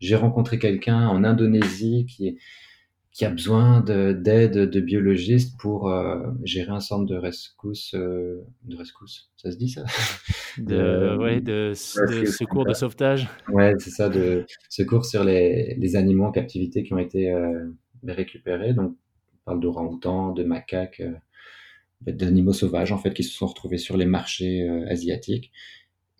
j'ai 0.01 0.17
rencontré 0.17 0.59
quelqu'un 0.59 1.07
en 1.09 1.25
Indonésie 1.25 2.07
qui, 2.07 2.39
qui 3.13 3.25
a 3.25 3.31
besoin 3.31 3.81
d'aide 3.81 4.71
de, 4.71 4.81
biologistes 4.81 5.59
pour 5.59 5.91
euh, 5.91 6.21
gérer 6.45 6.71
un 6.71 6.81
centre 6.81 7.07
de 7.07 7.17
rescousse. 7.17 7.95
Euh, 7.95 8.47
de 8.65 8.77
rescousse, 8.77 9.31
ça 9.37 9.51
se 9.51 9.57
dit 9.57 9.69
ça? 9.69 9.85
De, 10.59 10.75
euh, 10.77 11.19
ouais, 11.19 11.41
de, 11.41 11.73
secours, 11.75 12.65
de 12.65 12.73
sauvetage. 12.73 13.29
Ouais, 13.49 13.75
c'est 13.79 13.91
ça, 13.91 14.09
de 14.09 14.47
secours 14.69 15.05
sur 15.05 15.25
les, 15.25 15.75
les, 15.77 15.97
animaux 15.97 16.27
en 16.27 16.33
captivité 16.33 16.83
qui 16.83 16.95
ont 16.95 16.99
été 16.99 17.35
récupérés. 18.07 18.75
Donc, 18.75 18.93
on 18.93 19.45
parle 19.45 19.61
d'orang-outans, 19.61 20.33
de 20.33 20.45
macaques, 20.45 21.03
d'animaux 22.03 22.53
sauvages 22.53 22.93
en 22.93 22.99
fait 22.99 23.13
qui 23.13 23.25
se 23.25 23.35
sont 23.35 23.47
retrouvés 23.47 23.79
sur 23.79 23.97
les 23.97 24.07
marchés 24.07 24.67
asiatiques. 24.89 25.51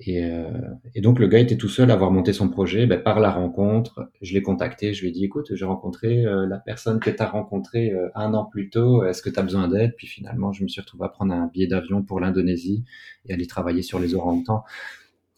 Et, 0.03 0.25
euh, 0.25 0.51
et, 0.95 1.03
donc 1.03 1.19
le 1.19 1.29
gars 1.29 1.39
était 1.39 1.59
tout 1.59 1.69
seul 1.69 1.91
à 1.91 1.95
avoir 1.95 2.11
monté 2.11 2.33
son 2.33 2.49
projet. 2.49 2.87
Ben, 2.87 3.03
par 3.03 3.21
la 3.21 3.31
rencontre, 3.31 4.11
je 4.23 4.33
l'ai 4.33 4.41
contacté, 4.41 4.95
je 4.95 5.03
lui 5.03 5.09
ai 5.09 5.13
dit 5.13 5.25
écoute, 5.27 5.55
j'ai 5.55 5.65
rencontré 5.67 6.25
euh, 6.25 6.47
la 6.47 6.59
personne 6.59 7.01
que 7.01 7.11
tu 7.11 7.23
as 7.23 7.27
rencontrée 7.27 7.93
euh, 7.93 8.09
un 8.15 8.33
an 8.33 8.47
plus 8.47 8.71
tôt, 8.71 9.05
est-ce 9.05 9.21
que 9.21 9.29
tu 9.29 9.39
as 9.39 9.43
besoin 9.43 9.69
d'aide? 9.69 9.95
Puis 9.97 10.07
finalement, 10.07 10.53
je 10.53 10.63
me 10.63 10.69
suis 10.69 10.81
retrouvé 10.81 11.05
à 11.05 11.11
prendre 11.11 11.35
un 11.35 11.49
billet 11.49 11.67
d'avion 11.67 12.03
pour 12.03 12.19
l'Indonésie 12.19 12.83
et 13.27 13.35
aller 13.35 13.47
travailler 13.47 13.83
sur 13.83 13.99
les 13.99 14.15
orang-outans. 14.15 14.65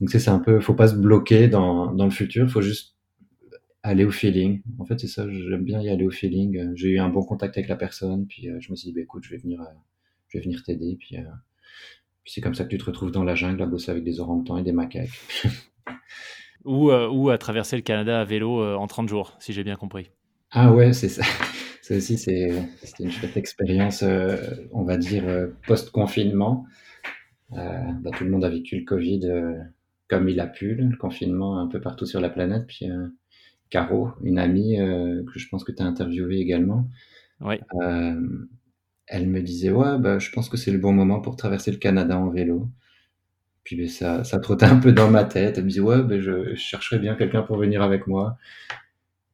Donc 0.01 0.11
c'est 0.11 0.29
un 0.29 0.39
peu, 0.39 0.61
faut 0.61 0.75
pas 0.75 0.89
se 0.89 0.97
bloquer 0.97 1.49
dans, 1.49 1.93
dans 1.93 2.05
le 2.05 2.11
futur, 2.11 2.49
faut 2.49 2.63
juste 2.63 2.95
aller 3.83 4.05
au 4.05 4.13
feeling. 4.13 4.63
En 4.79 4.85
fait, 4.85 5.01
c'est 5.01 5.09
ça, 5.09 5.29
j'aime 5.29 5.65
bien 5.65 5.81
y 5.81 5.89
aller 5.89 6.07
au 6.07 6.11
feeling. 6.11 6.73
J'ai 6.77 6.91
eu 6.91 6.99
un 7.01 7.09
bon 7.09 7.25
contact 7.25 7.57
avec 7.59 7.69
la 7.69 7.77
personne, 7.77 8.27
puis 8.27 8.49
je 8.61 8.71
me 8.71 8.77
suis 8.77 8.91
dit 8.91 8.95
bah, 8.95 9.01
écoute, 9.01 9.25
je 9.25 9.31
vais 9.31 9.39
venir, 9.39 9.61
je 10.29 10.39
vais 10.39 10.45
venir 10.45 10.63
t'aider, 10.63 10.97
puis 11.01 11.17
puis 12.25 12.33
c'est 12.33 12.41
comme 12.41 12.55
ça 12.55 12.65
que 12.65 12.71
tu 12.71 12.79
te 12.79 12.85
retrouves 12.85 13.11
dans 13.11 13.25
la 13.25 13.35
jungle 13.35 13.63
à 13.63 13.67
bosser 13.67 13.91
avec 13.91 14.05
des 14.05 14.21
orang-outans 14.21 14.59
et 14.59 14.63
des 14.63 14.73
macaques. 14.73 15.11
ou, 16.65 16.93
ou 16.93 17.31
à 17.31 17.39
traverser 17.39 17.77
le 17.77 17.83
Canada 17.83 18.21
à 18.21 18.25
vélo 18.25 18.63
en 18.63 18.87
30 18.87 19.09
jours, 19.09 19.37
si 19.41 19.53
j'ai 19.53 19.65
bien 19.65 19.77
compris. 19.77 20.11
Ah 20.51 20.73
ouais, 20.73 20.93
c'est 20.93 21.09
ça. 21.09 21.23
Ça 21.83 21.97
aussi, 21.97 22.17
c'est 22.17 22.53
une 23.01 23.11
chouette 23.11 23.37
expérience, 23.37 24.05
on 24.73 24.85
va 24.85 24.97
dire, 24.97 25.25
post-confinement. 25.67 26.65
Bah, 27.51 28.11
tout 28.17 28.23
le 28.23 28.31
monde 28.31 28.45
a 28.45 28.49
vécu 28.49 28.77
le 28.77 28.85
Covid 28.85 29.29
comme 30.09 30.29
il 30.29 30.39
a 30.39 30.47
pu, 30.47 30.77
le 30.77 30.97
confinement 30.97 31.59
un 31.59 31.67
peu 31.67 31.81
partout 31.81 32.07
sur 32.07 32.21
la 32.21 32.31
planète. 32.31 32.69
Puis 32.69 32.87
Caro, 33.69 34.11
une 34.23 34.39
amie 34.39 34.77
que 34.77 35.39
je 35.41 35.49
pense 35.49 35.65
que 35.65 35.73
tu 35.73 35.83
as 35.83 35.87
interviewée 35.87 36.39
également, 36.39 36.89
ouais. 37.41 37.61
Elle 39.13 39.29
me 39.29 39.43
disait 39.43 39.71
Ouais, 39.71 39.99
bah, 39.99 40.19
je 40.19 40.31
pense 40.31 40.49
que 40.49 40.57
c'est 40.57 40.73
le 40.73 40.79
bon 40.79 40.93
moment 40.93 41.21
pour 41.21 41.37
traverser 41.37 41.71
le 41.71 41.77
Canada 41.79 42.19
en 42.19 42.31
vélo. 42.31 42.69
Puis 43.65 43.77
ben, 43.77 43.89
ça, 43.89 44.25
ça 44.25 44.41
trottait 44.41 44.67
un 44.67 44.79
peu 44.79 44.93
dans 44.93 45.11
ma 45.11 45.25
tête. 45.25 45.59
Elle 45.59 45.65
me 45.65 45.71
dit 45.71 45.81
Ouais, 45.81 46.03
ben, 46.03 46.21
je, 46.21 46.51
je 46.51 46.61
chercherais 46.61 46.99
bien 46.99 47.15
quelqu'un 47.15 47.43
pour 47.43 47.59
venir 47.59 47.83
avec 47.83 48.07
moi. 48.07 48.39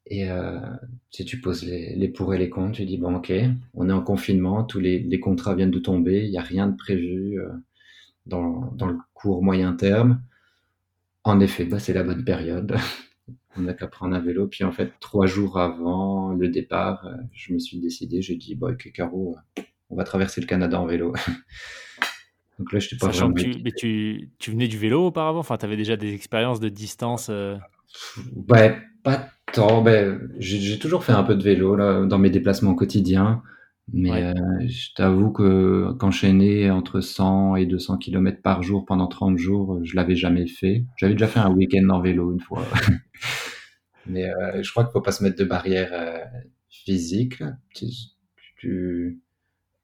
Et 0.07 0.31
euh, 0.31 0.59
si 1.11 1.25
tu 1.25 1.41
poses 1.41 1.65
les, 1.65 1.95
les, 1.95 2.09
pour 2.09 2.35
et 2.35 2.39
les 2.39 2.51
contre, 2.51 2.79
tu 2.79 2.87
dis 2.87 2.97
bon 2.99 3.17
ok, 3.17 3.33
on 3.75 3.91
est 3.91 3.93
en 3.93 4.03
confinement, 4.03 4.65
tous 4.65 4.81
les, 4.81 5.01
les 5.01 5.21
contrats 5.21 5.55
viennent 5.55 5.71
de 5.71 5.79
tomber, 5.79 6.25
il 6.25 6.31
n'y 6.31 6.39
a 6.39 6.43
rien 6.43 6.67
de 6.67 6.77
prévu 6.77 7.39
euh, 7.39 7.49
dans, 8.27 8.73
dans, 8.73 8.87
le 8.87 8.97
court 9.15 9.43
moyen 9.43 9.75
terme. 9.75 10.23
En 11.25 11.41
effet, 11.41 11.65
bah, 11.65 11.79
c'est 11.79 11.93
la 11.93 12.05
bonne 12.05 12.25
période. 12.25 12.77
on 13.59 13.63
n'a 13.63 13.75
qu'à 13.75 13.87
prendre 13.87 14.15
un 14.15 14.21
vélo. 14.21 14.47
Puis 14.47 14.65
en 14.65 14.73
fait, 14.73 14.93
trois 15.01 15.27
jours 15.27 15.59
avant 15.59 16.33
le 16.33 16.49
départ, 16.49 17.07
euh, 17.07 17.17
je 17.33 17.53
me 17.53 17.59
suis 17.59 17.79
décidé, 17.79 18.23
j'ai 18.23 18.37
dit 18.37 18.55
bon 18.55 18.73
ok 18.73 18.91
Caro, 18.93 19.37
on 19.91 19.97
va 19.97 20.05
traverser 20.05 20.41
le 20.41 20.47
Canada 20.47 20.81
en 20.81 20.87
vélo. 20.87 21.13
Donc 22.59 22.73
là, 22.73 22.81
je 22.81 22.97
pas 22.97 23.13
Sachant 23.13 23.33
que 23.33 23.41
tu, 23.41 23.63
mais 23.63 23.71
tu, 23.71 24.31
tu, 24.41 24.51
venais 24.51 24.67
du 24.67 24.79
vélo 24.79 25.07
auparavant, 25.07 25.39
enfin, 25.39 25.57
tu 25.57 25.65
avais 25.65 25.77
déjà 25.77 25.97
des 25.97 26.13
expériences 26.13 26.59
de 26.59 26.69
distance. 26.69 27.29
Ouais, 28.49 28.77
pas 29.05 29.29
tant. 29.53 29.81
Ben, 29.81 30.29
j'ai 30.39 30.79
toujours 30.81 31.05
fait 31.05 31.13
un 31.13 31.23
peu 31.23 31.37
de 31.37 31.43
vélo 31.43 31.77
là, 31.77 32.05
dans 32.05 32.19
mes 32.19 32.31
déplacements 32.31 32.75
quotidiens. 32.75 33.43
Mais 33.93 34.23
euh, 34.23 34.35
je 34.67 34.93
t'avoue 34.95 35.31
que 35.31 35.93
qu'enchaîner 35.99 36.71
entre 36.71 37.01
100 37.01 37.57
et 37.57 37.67
200 37.67 37.97
km 37.99 38.43
par 38.43 38.63
jour 38.63 38.85
pendant 38.85 39.07
30 39.07 39.39
jours, 39.39 39.81
je 39.83 39.97
l'avais 39.97 40.17
jamais 40.17 40.47
fait. 40.47 40.85
J'avais 40.97 41.15
déjà 41.15 41.27
fait 41.27 41.41
un 41.41 41.51
week-end 41.51 41.89
en 41.89 42.01
vélo 42.01 42.33
une 42.33 42.41
fois. 42.41 42.63
mais 44.09 44.31
euh, 44.31 44.63
je 44.63 44.71
crois 44.71 44.85
qu'il 44.85 44.93
faut 44.93 45.01
pas 45.01 45.13
se 45.13 45.23
mettre 45.23 45.39
de 45.39 45.45
barrière 45.45 45.91
euh, 45.93 46.25
physique. 46.69 47.43
tu, 48.57 49.21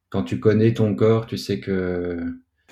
quand 0.08 0.22
tu 0.22 0.40
connais 0.40 0.74
ton 0.74 0.94
corps, 0.94 1.26
tu 1.26 1.36
sais 1.36 1.60
que 1.60 2.20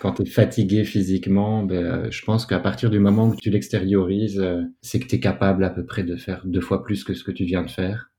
quand 0.02 0.14
tu 0.14 0.22
es 0.22 0.26
fatigué 0.26 0.84
physiquement, 0.84 1.62
ben, 1.62 1.84
euh, 1.84 2.10
je 2.10 2.24
pense 2.24 2.46
qu'à 2.46 2.58
partir 2.58 2.90
du 2.90 2.98
moment 2.98 3.28
où 3.28 3.36
tu 3.36 3.50
l'extériorises, 3.50 4.40
euh, 4.40 4.62
c'est 4.80 4.98
que 4.98 5.06
tu 5.06 5.16
es 5.16 5.20
capable 5.20 5.62
à 5.64 5.70
peu 5.70 5.84
près 5.84 6.02
de 6.02 6.16
faire 6.16 6.42
deux 6.44 6.60
fois 6.60 6.82
plus 6.82 7.04
que 7.04 7.14
ce 7.14 7.22
que 7.22 7.30
tu 7.30 7.44
viens 7.44 7.62
de 7.62 7.70
faire. 7.70 8.10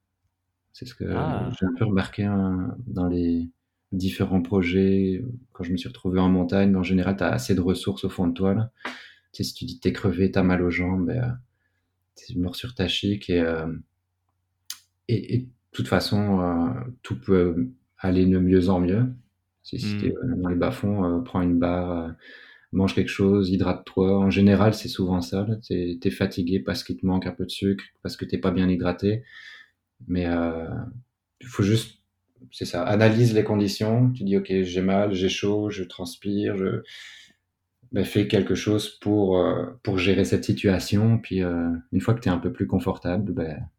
C'est 0.71 0.85
ce 0.85 0.95
que 0.95 1.03
ah. 1.09 1.49
j'ai 1.59 1.65
un 1.65 1.73
peu 1.77 1.85
remarqué 1.85 2.23
hein, 2.23 2.75
dans 2.87 3.07
les 3.07 3.49
différents 3.91 4.41
projets. 4.41 5.23
Quand 5.51 5.63
je 5.63 5.71
me 5.71 5.77
suis 5.77 5.89
retrouvé 5.89 6.19
en 6.19 6.29
montagne, 6.29 6.75
en 6.75 6.83
général, 6.83 7.17
tu 7.17 7.23
as 7.23 7.31
assez 7.31 7.53
de 7.53 7.61
ressources 7.61 8.05
au 8.05 8.09
fond 8.09 8.27
de 8.27 8.33
toi. 8.33 8.53
Là. 8.53 8.71
Tu 9.33 9.43
sais, 9.43 9.49
si 9.49 9.53
tu 9.53 9.65
dis 9.65 9.79
t'es 9.79 9.91
crevé, 9.91 10.31
t'as 10.31 10.43
mal 10.43 10.61
aux 10.61 10.71
jambes, 10.71 11.07
ben, 11.07 11.37
euh, 12.19 12.33
t'es 12.33 12.39
mort 12.39 12.55
sur 12.55 12.75
ta 12.75 12.87
chic. 12.87 13.29
Et, 13.29 13.43
et, 15.07 15.35
et 15.35 15.37
de 15.39 15.47
toute 15.71 15.87
façon, 15.87 16.73
tout 17.01 17.19
peut 17.19 17.69
aller 17.97 18.25
de 18.25 18.37
mieux 18.37 18.69
en 18.69 18.79
mieux. 18.79 19.13
Si, 19.63 19.79
si 19.79 19.97
tu 19.97 20.07
es 20.07 20.13
dans 20.37 20.49
les 20.49 20.55
bas-fonds, 20.55 21.05
euh, 21.05 21.21
prends 21.21 21.41
une 21.41 21.57
barre, 21.57 21.91
euh, 21.91 22.11
mange 22.73 22.93
quelque 22.93 23.09
chose, 23.09 23.49
hydrate-toi. 23.49 24.19
En 24.19 24.29
général, 24.29 24.73
c'est 24.73 24.89
souvent 24.89 25.21
ça. 25.21 25.47
Tu 25.65 25.97
es, 26.03 26.09
fatigué 26.09 26.59
parce 26.59 26.83
qu'il 26.83 26.97
te 26.97 27.05
manque 27.05 27.25
un 27.27 27.31
peu 27.31 27.45
de 27.45 27.51
sucre, 27.51 27.83
parce 28.01 28.17
que 28.17 28.25
t'es 28.25 28.37
pas 28.37 28.51
bien 28.51 28.69
hydraté. 28.69 29.23
Mais 30.07 30.25
euh, 30.27 30.67
il 31.39 31.47
faut 31.47 31.63
juste, 31.63 31.99
c'est 32.51 32.65
ça, 32.65 32.83
analyse 32.83 33.33
les 33.33 33.45
conditions. 33.45 34.11
Tu 34.11 34.25
dis, 34.25 34.35
ok, 34.35 34.51
j'ai 34.63 34.81
mal, 34.81 35.13
j'ai 35.13 35.29
chaud, 35.29 35.69
je 35.69 35.83
transpire, 35.83 36.57
je 36.57 36.83
ben, 37.93 38.03
fais 38.03 38.27
quelque 38.27 38.55
chose 38.55 38.89
pour, 38.99 39.41
pour 39.83 39.97
gérer 39.97 40.25
cette 40.25 40.43
situation. 40.43 41.19
Puis 41.19 41.39
une 41.41 42.01
fois 42.01 42.13
que 42.13 42.19
tu 42.19 42.27
es 42.27 42.31
un 42.31 42.39
peu 42.39 42.51
plus 42.51 42.67
confortable, 42.67 43.31
ben, 43.31 43.69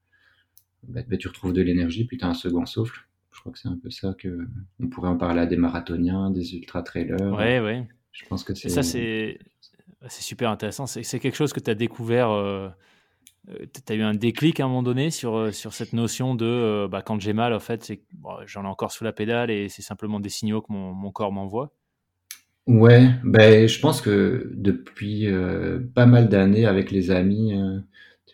ben, 0.85 1.05
ben, 1.07 1.19
tu 1.19 1.29
retrouves 1.29 1.53
de 1.53 1.63
l'énergie, 1.63 2.07
puis 2.07 2.17
tu 2.17 2.25
as 2.25 2.29
un 2.29 2.35
second 2.35 2.67
souffle. 2.67 3.07
Je 3.33 3.41
crois 3.41 3.53
que 3.53 3.59
c'est 3.59 3.69
un 3.69 3.79
peu 3.83 3.91
ça 3.91 4.15
que 4.17 4.47
on 4.81 4.89
pourrait 4.89 5.09
en 5.09 5.17
parler 5.17 5.41
à 5.41 5.47
des 5.47 5.57
marathoniens, 5.57 6.31
des 6.31 6.55
ultra 6.55 6.83
trailers. 6.83 7.33
Ouais, 7.33 7.61
ouais. 7.61 7.87
Je 8.13 8.25
pense 8.27 8.45
que 8.45 8.55
c'est 8.55 8.69
ça 8.69 8.83
c'est 10.09 10.23
super 10.23 10.51
intéressant. 10.51 10.87
C'est 10.87 11.19
quelque 11.19 11.37
chose 11.37 11.53
que 11.53 11.61
tu 11.61 11.71
as 11.71 11.75
découvert. 11.75 12.31
Euh, 12.31 12.69
euh, 13.51 13.67
tu 13.73 13.93
as 13.93 13.97
eu 13.97 14.03
un 14.03 14.15
déclic 14.15 14.61
à 14.61 14.65
un 14.65 14.69
moment 14.69 14.83
donné 14.83 15.11
sur, 15.11 15.37
euh, 15.37 15.53
sur 15.53 15.75
cette 15.75 15.93
notion 15.93 16.35
de 16.35 16.87
bah, 16.91 17.03
quand 17.03 17.21
j'ai 17.21 17.33
mal, 17.33 17.53
en 17.53 17.61
fait, 17.61 17.93
j'en 18.47 18.65
ai 18.65 18.67
encore 18.67 18.93
sous 18.93 19.05
la 19.05 19.13
pédale 19.13 19.51
et 19.51 19.69
c'est 19.69 19.83
simplement 19.83 20.21
des 20.21 20.31
signaux 20.31 20.63
que 20.63 20.73
mon, 20.73 20.93
mon 20.93 21.11
corps 21.11 21.33
m'envoie. 21.33 21.73
Ouais, 22.67 23.11
ben, 23.25 23.69
je 23.69 23.79
pense 23.79 24.01
que 24.01 24.51
depuis 24.55 25.29
pas 25.95 26.07
mal 26.07 26.29
d'années 26.29 26.67
avec 26.67 26.91
les 26.91 27.11
amis, 27.11 27.53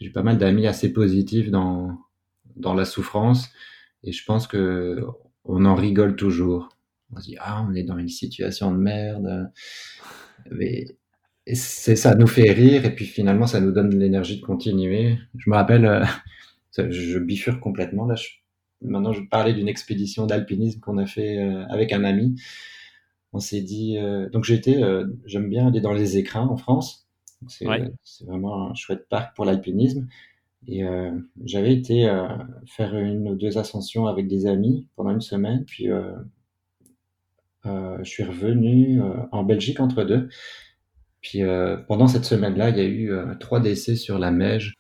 j'ai 0.01 0.11
pas 0.11 0.23
mal 0.23 0.39
d'amis 0.39 0.67
assez 0.67 0.93
positifs 0.93 1.51
dans, 1.51 1.99
dans 2.57 2.75
la 2.75 2.85
souffrance. 2.85 3.51
Et 4.05 4.13
je 4.13 4.25
pense 4.25 4.47
que 4.47 5.05
on 5.45 5.65
en 5.65 5.75
rigole 5.75 6.17
toujours. 6.17 6.69
On 7.13 7.21
se 7.21 7.25
dit 7.27 7.37
ah 7.41 7.67
on 7.69 7.75
est 7.75 7.83
dans 7.83 7.99
une 7.99 8.09
situation 8.09 8.73
de 8.73 8.79
merde, 8.79 9.51
mais 10.51 10.87
c'est 11.53 11.97
ça 11.97 12.15
nous 12.15 12.27
fait 12.27 12.53
rire 12.53 12.85
et 12.85 12.95
puis 12.95 13.05
finalement 13.07 13.47
ça 13.47 13.61
nous 13.61 13.73
donne 13.73 13.99
l'énergie 13.99 14.41
de 14.41 14.47
continuer. 14.47 15.19
Je 15.37 15.51
me 15.51 15.57
rappelle, 15.57 15.87
euh, 15.87 16.05
je 16.91 17.19
bifurque 17.19 17.61
complètement 17.61 18.07
là. 18.07 18.15
maintenant 18.83 19.13
je 19.13 19.23
parlais 19.23 19.55
d'une 19.55 19.69
expédition 19.69 20.27
d'alpinisme 20.27 20.81
qu'on 20.81 20.99
a 20.99 21.07
fait 21.07 21.39
euh, 21.39 21.65
avec 21.69 21.93
un 21.93 22.05
ami. 22.05 22.37
On 23.33 23.39
s'est 23.39 23.63
dit 23.63 23.97
euh, 23.99 24.29
donc 24.31 24.45
j'étais, 24.45 24.81
j'aime 25.25 25.49
bien 25.49 25.69
aller 25.69 25.81
dans 25.81 25.93
les 25.93 26.17
écrins 26.19 26.47
en 26.47 26.57
France. 26.57 27.07
C'est 27.49 27.65
vraiment 28.27 28.71
un 28.71 28.75
chouette 28.75 29.09
parc 29.09 29.35
pour 29.35 29.45
l'alpinisme. 29.45 30.07
Et 30.67 30.85
euh, 30.85 31.13
j'avais 31.45 31.73
été 31.73 32.09
euh, 32.09 32.29
faire 32.67 32.95
une 32.95 33.29
ou 33.29 33.35
deux 33.35 33.57
ascensions 33.59 34.07
avec 34.07 34.29
des 34.29 34.47
amis 34.47 34.87
pendant 34.97 35.11
une 35.11 35.21
semaine, 35.21 35.65
puis 35.65 35.91
euh, 35.91 36.13
euh 37.67 37.99
je 38.03 38.09
suis 38.09 38.25
revenu 38.25 39.01
euh, 39.01 39.15
en 39.33 39.43
Belgique 39.43 39.81
entre 39.81 40.05
deux. 40.05 40.29
Puis 41.23 41.43
pendant 41.87 42.07
cette 42.07 42.25
semaine-là, 42.25 42.71
il 42.71 42.79
y 42.79 42.81
a 42.81 42.85
eu 42.87 43.13
trois 43.41 43.61
décès 43.61 43.95
sur 43.95 44.19
la 44.19 44.31
Meige. 44.31 44.73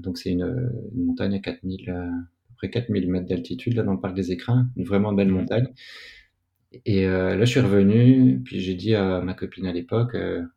donc 0.00 0.18
c'est 0.18 0.30
une, 0.30 0.70
une, 0.94 1.06
montagne 1.06 1.34
à 1.34 1.38
4000, 1.38 1.88
à 1.88 1.94
peu 2.48 2.54
près 2.58 2.68
4000 2.68 3.10
mètres 3.10 3.26
d'altitude 3.26 3.72
là 3.72 3.84
dans 3.84 3.94
le 3.94 4.00
parc 4.00 4.14
des 4.14 4.30
Écrins, 4.30 4.68
une 4.76 4.84
vraiment 4.84 5.14
belle 5.14 5.30
montagne. 5.30 5.68
Et 6.84 7.06
là, 7.06 7.38
je 7.40 7.50
suis 7.50 7.60
revenu, 7.60 8.42
puis 8.44 8.60
j'ai 8.60 8.74
dit 8.74 8.94
à 8.94 9.20
ma 9.22 9.34
copine 9.34 9.66
à 9.66 9.72
l'époque, 9.72 10.16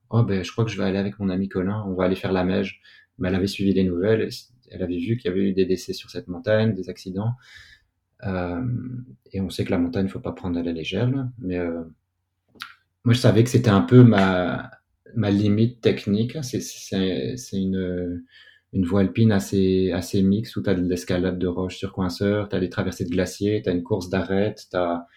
oh 0.09 0.23
ben, 0.23 0.43
je 0.43 0.51
crois 0.51 0.65
que 0.65 0.71
je 0.71 0.77
vais 0.77 0.83
aller 0.83 0.97
avec 0.97 1.19
mon 1.19 1.29
ami 1.29 1.47
Colin, 1.47 1.83
on 1.87 1.93
va 1.93 2.05
aller 2.05 2.15
faire 2.15 2.33
la 2.33 2.43
Meige. 2.43 2.81
Mais 3.17 3.29
elle 3.29 3.35
avait 3.35 3.47
suivi 3.47 3.73
les 3.73 3.83
nouvelles, 3.83 4.29
elle 4.71 4.81
avait 4.81 4.97
vu 4.97 5.17
qu'il 5.17 5.29
y 5.29 5.33
avait 5.33 5.49
eu 5.49 5.53
des 5.53 5.65
décès 5.65 5.93
sur 5.93 6.09
cette 6.09 6.27
montagne, 6.27 6.73
des 6.73 6.89
accidents. 6.89 7.33
Euh, 8.25 8.61
et 9.31 9.41
on 9.41 9.49
sait 9.49 9.65
que 9.65 9.71
la 9.71 9.77
montagne, 9.77 10.05
il 10.05 10.11
faut 10.11 10.19
pas 10.19 10.31
prendre 10.31 10.57
à 10.57 10.63
la 10.63 10.71
légère. 10.71 11.09
mais 11.39 11.57
euh, 11.57 11.83
moi, 13.03 13.13
je 13.13 13.19
savais 13.19 13.43
que 13.43 13.49
c'était 13.49 13.69
un 13.69 13.81
peu 13.81 14.03
ma, 14.03 14.71
ma 15.15 15.31
limite 15.31 15.81
technique. 15.81 16.37
C'est 16.43 16.59
une, 17.53 18.23
une 18.73 18.85
voie 18.85 19.01
alpine 19.01 19.31
assez, 19.31 19.91
assez 19.91 20.21
mixte 20.21 20.55
où 20.55 20.63
tu 20.63 20.69
as 20.69 20.75
de 20.75 20.87
l'escalade 20.87 21.39
de 21.39 21.47
roches 21.47 21.77
sur 21.77 21.93
coinceur, 21.93 22.47
tu 22.47 22.55
as 22.55 22.59
des 22.59 22.69
traversées 22.69 23.05
de 23.05 23.09
glaciers, 23.09 23.61
tu 23.63 23.69
as 23.69 23.73
une 23.73 23.83
course 23.83 24.09
d'arête, 24.09 24.67
tu 24.69 24.77
as 24.77 25.07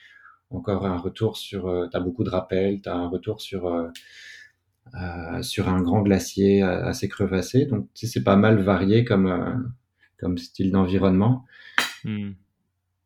encore 0.56 0.86
un 0.86 0.98
retour 0.98 1.36
sur. 1.36 1.68
Euh, 1.68 1.86
tu 1.90 1.96
as 1.96 2.00
beaucoup 2.00 2.24
de 2.24 2.30
rappels, 2.30 2.80
tu 2.82 2.88
as 2.88 2.94
un 2.94 3.08
retour 3.08 3.40
sur 3.40 3.90
euh, 4.92 5.42
sur 5.42 5.68
un 5.68 5.80
grand 5.80 6.02
glacier 6.02 6.62
euh, 6.62 6.84
assez 6.84 7.08
crevassé. 7.08 7.64
Donc, 7.66 7.88
c'est 7.94 8.22
pas 8.22 8.36
mal 8.36 8.60
varié 8.60 9.04
comme, 9.04 9.26
euh, 9.26 9.52
comme 10.18 10.38
style 10.38 10.70
d'environnement. 10.70 11.44
Hmm. 12.04 12.32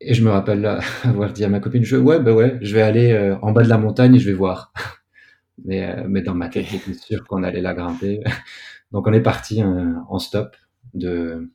Et 0.00 0.12
je 0.12 0.22
me 0.22 0.30
rappelle 0.30 0.66
avoir 1.04 1.32
dit 1.32 1.44
à 1.44 1.48
ma 1.48 1.60
copine, 1.60 1.84
je, 1.84 1.96
ouais, 1.96 2.20
bah 2.20 2.34
ouais, 2.34 2.58
je 2.60 2.74
vais 2.74 2.82
aller 2.82 3.36
en 3.40 3.52
bas 3.52 3.62
de 3.62 3.68
la 3.68 3.78
montagne 3.78 4.16
et 4.16 4.18
je 4.18 4.28
vais 4.28 4.36
voir. 4.36 4.72
mais, 5.64 6.04
mais 6.08 6.20
dans 6.20 6.34
ma 6.34 6.48
tête, 6.48 6.66
j'étais 6.66 6.92
sûr 6.92 7.24
qu'on 7.24 7.42
allait 7.42 7.62
la 7.62 7.72
grimper. 7.72 8.22
Donc 8.92 9.06
on 9.06 9.12
est 9.12 9.22
parti 9.22 9.62
en 9.62 10.18
stop 10.18 10.56
de, 10.94 11.50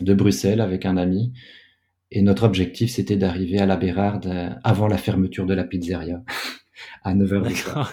de 0.00 0.14
Bruxelles 0.14 0.60
avec 0.60 0.86
un 0.86 0.96
ami. 0.96 1.32
Et 2.10 2.22
notre 2.22 2.44
objectif, 2.44 2.90
c'était 2.90 3.16
d'arriver 3.16 3.58
à 3.58 3.66
la 3.66 3.76
Bérarde 3.76 4.58
avant 4.62 4.88
la 4.88 4.98
fermeture 4.98 5.46
de 5.46 5.54
la 5.54 5.64
pizzeria 5.64 6.22
à 7.02 7.14
9h 7.14 7.88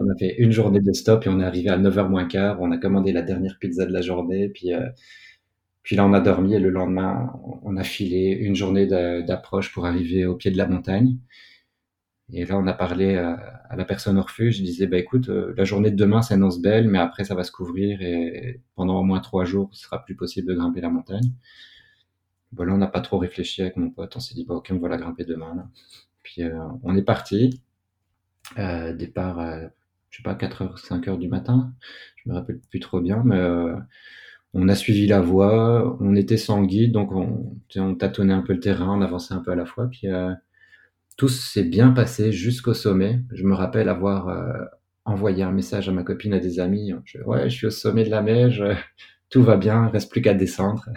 on 0.00 0.10
a 0.10 0.16
fait 0.18 0.36
une 0.38 0.52
journée 0.52 0.80
de 0.80 0.92
stop 0.92 1.26
et 1.26 1.28
on 1.28 1.40
est 1.40 1.44
arrivé 1.44 1.68
à 1.70 1.78
9h 1.78 2.08
moins 2.08 2.26
quart. 2.26 2.60
On 2.60 2.70
a 2.72 2.78
commandé 2.78 3.12
la 3.12 3.22
dernière 3.22 3.58
pizza 3.58 3.86
de 3.86 3.92
la 3.92 4.02
journée. 4.02 4.48
Puis, 4.48 4.72
euh, 4.72 4.88
puis 5.82 5.96
là, 5.96 6.06
on 6.06 6.12
a 6.12 6.20
dormi 6.20 6.54
et 6.54 6.58
le 6.58 6.70
lendemain, 6.70 7.32
on 7.62 7.76
a 7.76 7.84
filé 7.84 8.30
une 8.30 8.54
journée 8.54 8.86
d'approche 8.86 9.72
pour 9.72 9.86
arriver 9.86 10.26
au 10.26 10.36
pied 10.36 10.50
de 10.50 10.56
la 10.56 10.66
montagne. 10.66 11.18
Et 12.32 12.44
là, 12.44 12.58
on 12.58 12.66
a 12.66 12.72
parlé 12.72 13.16
à, 13.16 13.60
la 13.76 13.84
personne 13.84 14.18
au 14.18 14.22
refuge. 14.22 14.58
Je 14.58 14.62
disais, 14.62 14.86
bah, 14.86 14.98
écoute, 14.98 15.28
la 15.28 15.64
journée 15.64 15.90
de 15.90 15.96
demain 15.96 16.22
s'annonce 16.22 16.60
belle, 16.60 16.88
mais 16.88 16.98
après, 16.98 17.24
ça 17.24 17.34
va 17.34 17.44
se 17.44 17.52
couvrir 17.52 18.02
et 18.02 18.60
pendant 18.74 18.98
au 18.98 19.04
moins 19.04 19.20
trois 19.20 19.44
jours, 19.44 19.68
ce 19.72 19.84
sera 19.84 20.04
plus 20.04 20.16
possible 20.16 20.48
de 20.48 20.54
grimper 20.54 20.80
la 20.80 20.90
montagne. 20.90 21.32
Bon, 22.52 22.64
là, 22.64 22.74
on 22.74 22.78
n'a 22.78 22.86
pas 22.86 23.00
trop 23.00 23.18
réfléchi 23.18 23.62
avec 23.62 23.76
mon 23.76 23.90
pote. 23.90 24.16
On 24.16 24.20
s'est 24.20 24.34
dit, 24.34 24.44
bah, 24.44 24.54
ok, 24.54 24.68
on 24.72 24.78
va 24.78 24.88
la 24.88 24.96
grimper 24.96 25.24
demain. 25.24 25.70
Puis, 26.22 26.42
on 26.82 26.96
est 26.96 27.02
parti. 27.02 27.62
départ, 28.56 29.40
je 30.10 30.16
sais 30.16 30.22
pas, 30.22 30.34
4h, 30.34 30.80
5h 30.80 31.18
du 31.18 31.28
matin. 31.28 31.72
Je 32.16 32.30
me 32.30 32.34
rappelle 32.34 32.60
plus 32.70 32.80
trop 32.80 33.00
bien, 33.00 33.22
mais 33.24 33.38
on 34.58 34.68
a 34.68 34.74
suivi 34.74 35.06
la 35.06 35.20
voie, 35.20 35.96
on 36.00 36.16
était 36.16 36.38
sans 36.38 36.62
guide, 36.62 36.92
donc 36.92 37.12
on, 37.12 37.56
on, 37.76 37.94
tâtonnait 37.94 38.32
un 38.32 38.40
peu 38.40 38.54
le 38.54 38.60
terrain, 38.60 38.96
on 38.98 39.02
avançait 39.02 39.34
un 39.34 39.40
peu 39.40 39.50
à 39.52 39.54
la 39.54 39.66
fois, 39.66 39.86
puis 39.88 40.08
euh, 40.08 40.32
tout 41.18 41.28
s'est 41.28 41.64
bien 41.64 41.90
passé 41.90 42.32
jusqu'au 42.32 42.72
sommet. 42.72 43.20
Je 43.32 43.44
me 43.44 43.54
rappelle 43.54 43.90
avoir 43.90 44.28
euh, 44.28 44.64
envoyé 45.04 45.42
un 45.42 45.52
message 45.52 45.90
à 45.90 45.92
ma 45.92 46.04
copine, 46.04 46.32
à 46.32 46.38
des 46.40 46.58
amis. 46.58 46.94
ouais, 47.26 47.50
je 47.50 47.54
suis 47.54 47.66
au 47.66 47.70
sommet 47.70 48.04
de 48.04 48.10
la 48.10 48.22
neige, 48.22 48.64
tout 49.30 49.42
va 49.42 49.58
bien, 49.58 49.88
reste 49.88 50.10
plus 50.10 50.22
qu'à 50.22 50.32
descendre. 50.32 50.88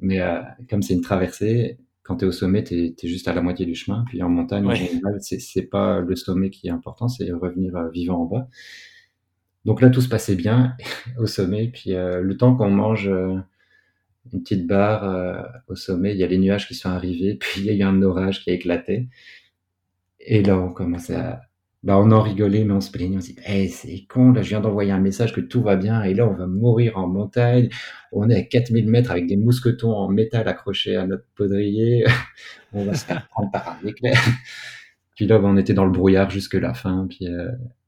Mais 0.00 0.20
euh, 0.20 0.40
comme 0.68 0.82
c'est 0.82 0.94
une 0.94 1.00
traversée, 1.00 1.78
quand 2.02 2.16
tu 2.16 2.24
es 2.24 2.28
au 2.28 2.32
sommet, 2.32 2.64
tu 2.64 2.74
es, 2.74 3.08
juste 3.08 3.28
à 3.28 3.34
la 3.34 3.42
moitié 3.42 3.66
du 3.66 3.74
chemin. 3.74 4.04
Puis 4.08 4.22
en 4.22 4.28
montagne, 4.28 4.66
en 4.66 4.74
général, 4.74 5.18
c'est 5.20 5.62
pas 5.62 6.00
le 6.00 6.16
sommet 6.16 6.50
qui 6.50 6.68
est 6.68 6.70
important, 6.70 7.08
c'est 7.08 7.30
revenir 7.32 7.88
vivant 7.90 8.22
en 8.22 8.24
bas. 8.26 8.48
Donc 9.64 9.80
là, 9.80 9.90
tout 9.90 10.00
se 10.00 10.08
passait 10.08 10.36
bien 10.36 10.76
au 11.18 11.26
sommet. 11.26 11.68
Puis 11.68 11.94
euh, 11.94 12.20
le 12.20 12.36
temps 12.36 12.54
qu'on 12.56 12.70
mange 12.70 13.08
euh, 13.08 13.36
une 14.32 14.42
petite 14.42 14.66
barre 14.66 15.04
euh, 15.04 15.42
au 15.68 15.74
sommet, 15.74 16.12
il 16.12 16.18
y 16.18 16.24
a 16.24 16.26
les 16.26 16.38
nuages 16.38 16.68
qui 16.68 16.74
sont 16.74 16.90
arrivés. 16.90 17.34
Puis 17.40 17.60
il 17.60 17.66
y 17.66 17.70
a 17.70 17.72
eu 17.72 17.82
un 17.82 18.02
orage 18.02 18.42
qui 18.42 18.50
a 18.50 18.54
éclaté. 18.54 19.08
Et 20.20 20.42
là, 20.42 20.58
on 20.58 20.72
commençait 20.72 21.16
à... 21.16 21.42
Bah, 21.84 21.98
on 21.98 22.10
en 22.10 22.20
rigolait, 22.20 22.64
mais 22.64 22.72
on 22.72 22.80
se 22.80 22.90
plaignait. 22.90 23.18
On 23.18 23.20
se 23.20 23.32
dit, 23.32 23.36
hey, 23.44 23.68
c'est 23.68 24.04
con, 24.08 24.32
là, 24.32 24.42
je 24.42 24.48
viens 24.48 24.60
d'envoyer 24.60 24.90
un 24.90 25.00
message 25.00 25.32
que 25.32 25.40
tout 25.40 25.62
va 25.62 25.76
bien. 25.76 26.02
Et 26.02 26.14
là, 26.14 26.26
on 26.26 26.34
va 26.34 26.46
mourir 26.46 26.96
en 26.98 27.06
montagne. 27.06 27.68
On 28.10 28.28
est 28.30 28.36
à 28.36 28.42
4000 28.42 28.88
mètres 28.88 29.10
avec 29.10 29.26
des 29.26 29.36
mousquetons 29.36 29.92
en 29.92 30.08
métal 30.08 30.48
accrochés 30.48 30.96
à 30.96 31.06
notre 31.06 31.26
poudrier. 31.36 32.04
on 32.72 32.84
va 32.84 32.94
se 32.94 33.04
faire 33.04 33.28
prendre 33.28 33.50
par 33.52 33.78
un 33.80 33.86
éclair. 33.86 34.18
Puis 35.14 35.26
là, 35.26 35.38
bah, 35.38 35.46
on 35.48 35.56
était 35.56 35.74
dans 35.74 35.84
le 35.84 35.92
brouillard 35.92 36.30
jusque 36.30 36.54
la 36.54 36.74
fin. 36.74 37.06
Puis, 37.08 37.28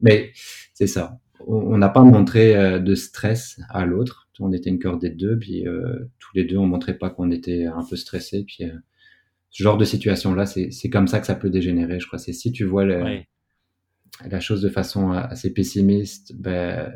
Mais 0.00 0.30
c'est 0.74 0.86
ça 0.86 1.18
on 1.46 1.78
n'a 1.78 1.88
pas 1.88 2.02
montré 2.02 2.56
euh, 2.56 2.78
de 2.78 2.94
stress 2.94 3.60
à 3.70 3.86
l'autre. 3.86 4.28
On 4.40 4.52
était 4.52 4.68
une 4.68 4.78
cordée 4.78 5.10
de 5.10 5.16
deux, 5.16 5.38
puis 5.38 5.66
euh, 5.66 6.10
tous 6.18 6.30
les 6.34 6.44
deux, 6.44 6.58
on 6.58 6.66
montrait 6.66 6.98
pas 6.98 7.10
qu'on 7.10 7.30
était 7.30 7.66
un 7.66 7.84
peu 7.88 7.96
stressé. 7.96 8.44
Puis 8.44 8.64
euh, 8.64 8.72
ce 9.50 9.62
genre 9.62 9.78
de 9.78 9.84
situation-là, 9.84 10.44
c'est 10.46 10.90
comme 10.90 11.08
ça 11.08 11.20
que 11.20 11.26
ça 11.26 11.34
peut 11.34 11.50
dégénérer. 11.50 12.00
Je 12.00 12.06
crois. 12.06 12.18
C'est 12.18 12.32
si 12.32 12.52
tu 12.52 12.64
vois 12.64 12.84
la 14.24 14.40
chose 14.40 14.62
de 14.62 14.68
façon 14.68 15.12
assez 15.12 15.52
pessimiste, 15.52 16.34
ben, 16.36 16.92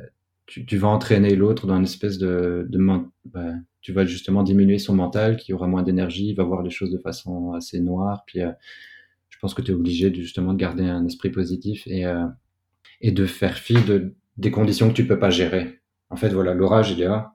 tu, 0.46 0.76
vas 0.76 0.88
entraîner 0.88 1.36
l'autre 1.36 1.66
dans 1.66 1.76
une 1.76 1.84
espèce 1.84 2.18
de, 2.18 2.66
de 2.68 2.78
ben, 3.26 3.64
tu 3.82 3.92
vas 3.92 4.04
justement 4.04 4.42
diminuer 4.42 4.78
son 4.78 4.94
mental, 4.94 5.36
qui 5.36 5.52
aura 5.52 5.66
moins 5.66 5.82
d'énergie, 5.82 6.34
va 6.34 6.44
voir 6.44 6.62
les 6.62 6.70
choses 6.70 6.90
de 6.90 6.98
façon 6.98 7.52
assez 7.52 7.80
noire. 7.80 8.24
Puis 8.26 8.40
je 9.28 9.38
pense 9.38 9.54
que 9.54 9.62
tu 9.62 9.70
es 9.70 9.74
obligé 9.74 10.10
de, 10.10 10.16
justement 10.16 10.52
de 10.52 10.58
garder 10.58 10.84
un 10.84 11.06
esprit 11.06 11.30
positif 11.30 11.86
et 11.86 12.04
et 13.00 13.12
de 13.12 13.26
faire 13.26 13.56
fi 13.56 13.74
de, 13.84 14.14
des 14.36 14.50
conditions 14.50 14.88
que 14.88 14.94
tu 14.94 15.06
peux 15.06 15.18
pas 15.18 15.30
gérer. 15.30 15.80
En 16.10 16.16
fait, 16.16 16.28
voilà, 16.30 16.54
l'orage, 16.54 16.90
il 16.90 17.00
est 17.00 17.08
là. 17.08 17.34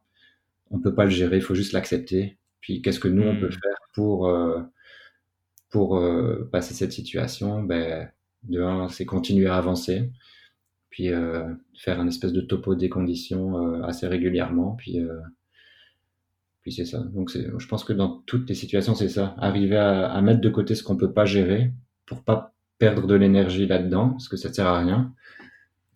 On 0.71 0.79
peut 0.79 0.95
pas 0.95 1.05
le 1.05 1.11
gérer, 1.11 1.37
il 1.37 1.41
faut 1.41 1.55
juste 1.55 1.73
l'accepter. 1.73 2.39
Puis, 2.59 2.81
qu'est-ce 2.81 2.99
que 2.99 3.07
nous, 3.07 3.23
on 3.23 3.39
peut 3.39 3.47
hmm. 3.47 3.51
faire 3.51 3.77
pour, 3.93 4.27
euh, 4.27 4.61
pour 5.69 5.97
euh, 5.97 6.49
passer 6.51 6.73
cette 6.73 6.91
situation? 6.91 7.63
Ben, 7.63 8.09
De 8.47 8.61
un, 8.61 8.87
c'est 8.89 9.05
continuer 9.05 9.47
à 9.47 9.55
avancer. 9.57 10.11
Puis, 10.89 11.09
euh, 11.09 11.53
faire 11.77 11.99
un 11.99 12.07
espèce 12.07 12.33
de 12.33 12.41
topo 12.41 12.75
des 12.75 12.89
conditions 12.89 13.83
assez 13.83 14.07
régulièrement. 14.07 14.75
Puis, 14.75 14.99
puis 16.61 16.71
c'est 16.71 16.85
ça. 16.85 16.99
Donc, 16.99 17.31
je 17.31 17.67
pense 17.67 17.83
que 17.83 17.93
dans 17.93 18.23
toutes 18.25 18.47
les 18.49 18.55
situations, 18.55 18.95
c'est 18.95 19.09
ça. 19.09 19.35
Arriver 19.37 19.77
à, 19.77 20.21
mettre 20.21 20.41
de 20.41 20.49
côté 20.49 20.75
ce 20.75 20.83
qu'on 20.83 20.97
peut 20.97 21.11
pas 21.11 21.25
gérer 21.25 21.71
pour 22.05 22.23
pas 22.23 22.53
perdre 22.77 23.07
de 23.07 23.15
l'énergie 23.15 23.67
là-dedans, 23.67 24.09
parce 24.11 24.27
que 24.27 24.37
ça 24.37 24.51
sert 24.51 24.67
à 24.67 24.79
rien 24.79 25.13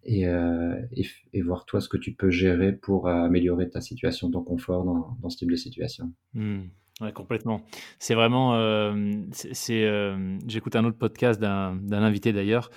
euh, 0.07 0.81
et, 0.93 1.05
et, 1.33 1.41
voir 1.41 1.65
toi 1.65 1.81
ce 1.81 1.89
que 1.89 1.97
tu 1.97 2.13
peux 2.13 2.29
gérer 2.29 2.71
pour 2.71 3.07
améliorer 3.07 3.69
ta 3.69 3.81
situation, 3.81 4.31
ton 4.31 4.43
confort 4.43 4.83
dans, 4.83 5.17
dans 5.21 5.29
ce 5.29 5.38
type 5.38 5.51
de 5.51 5.55
situation. 5.55 6.12
Mmh. 6.33 6.62
Ouais, 7.01 7.13
complètement. 7.13 7.62
C'est 7.97 8.13
vraiment. 8.13 8.55
Euh, 8.55 9.13
c'est, 9.31 9.85
euh, 9.85 10.38
j'écoute 10.47 10.75
un 10.75 10.83
autre 10.85 10.97
podcast 10.97 11.39
d'un, 11.39 11.79
invité 11.91 12.33
d'ailleurs 12.33 12.69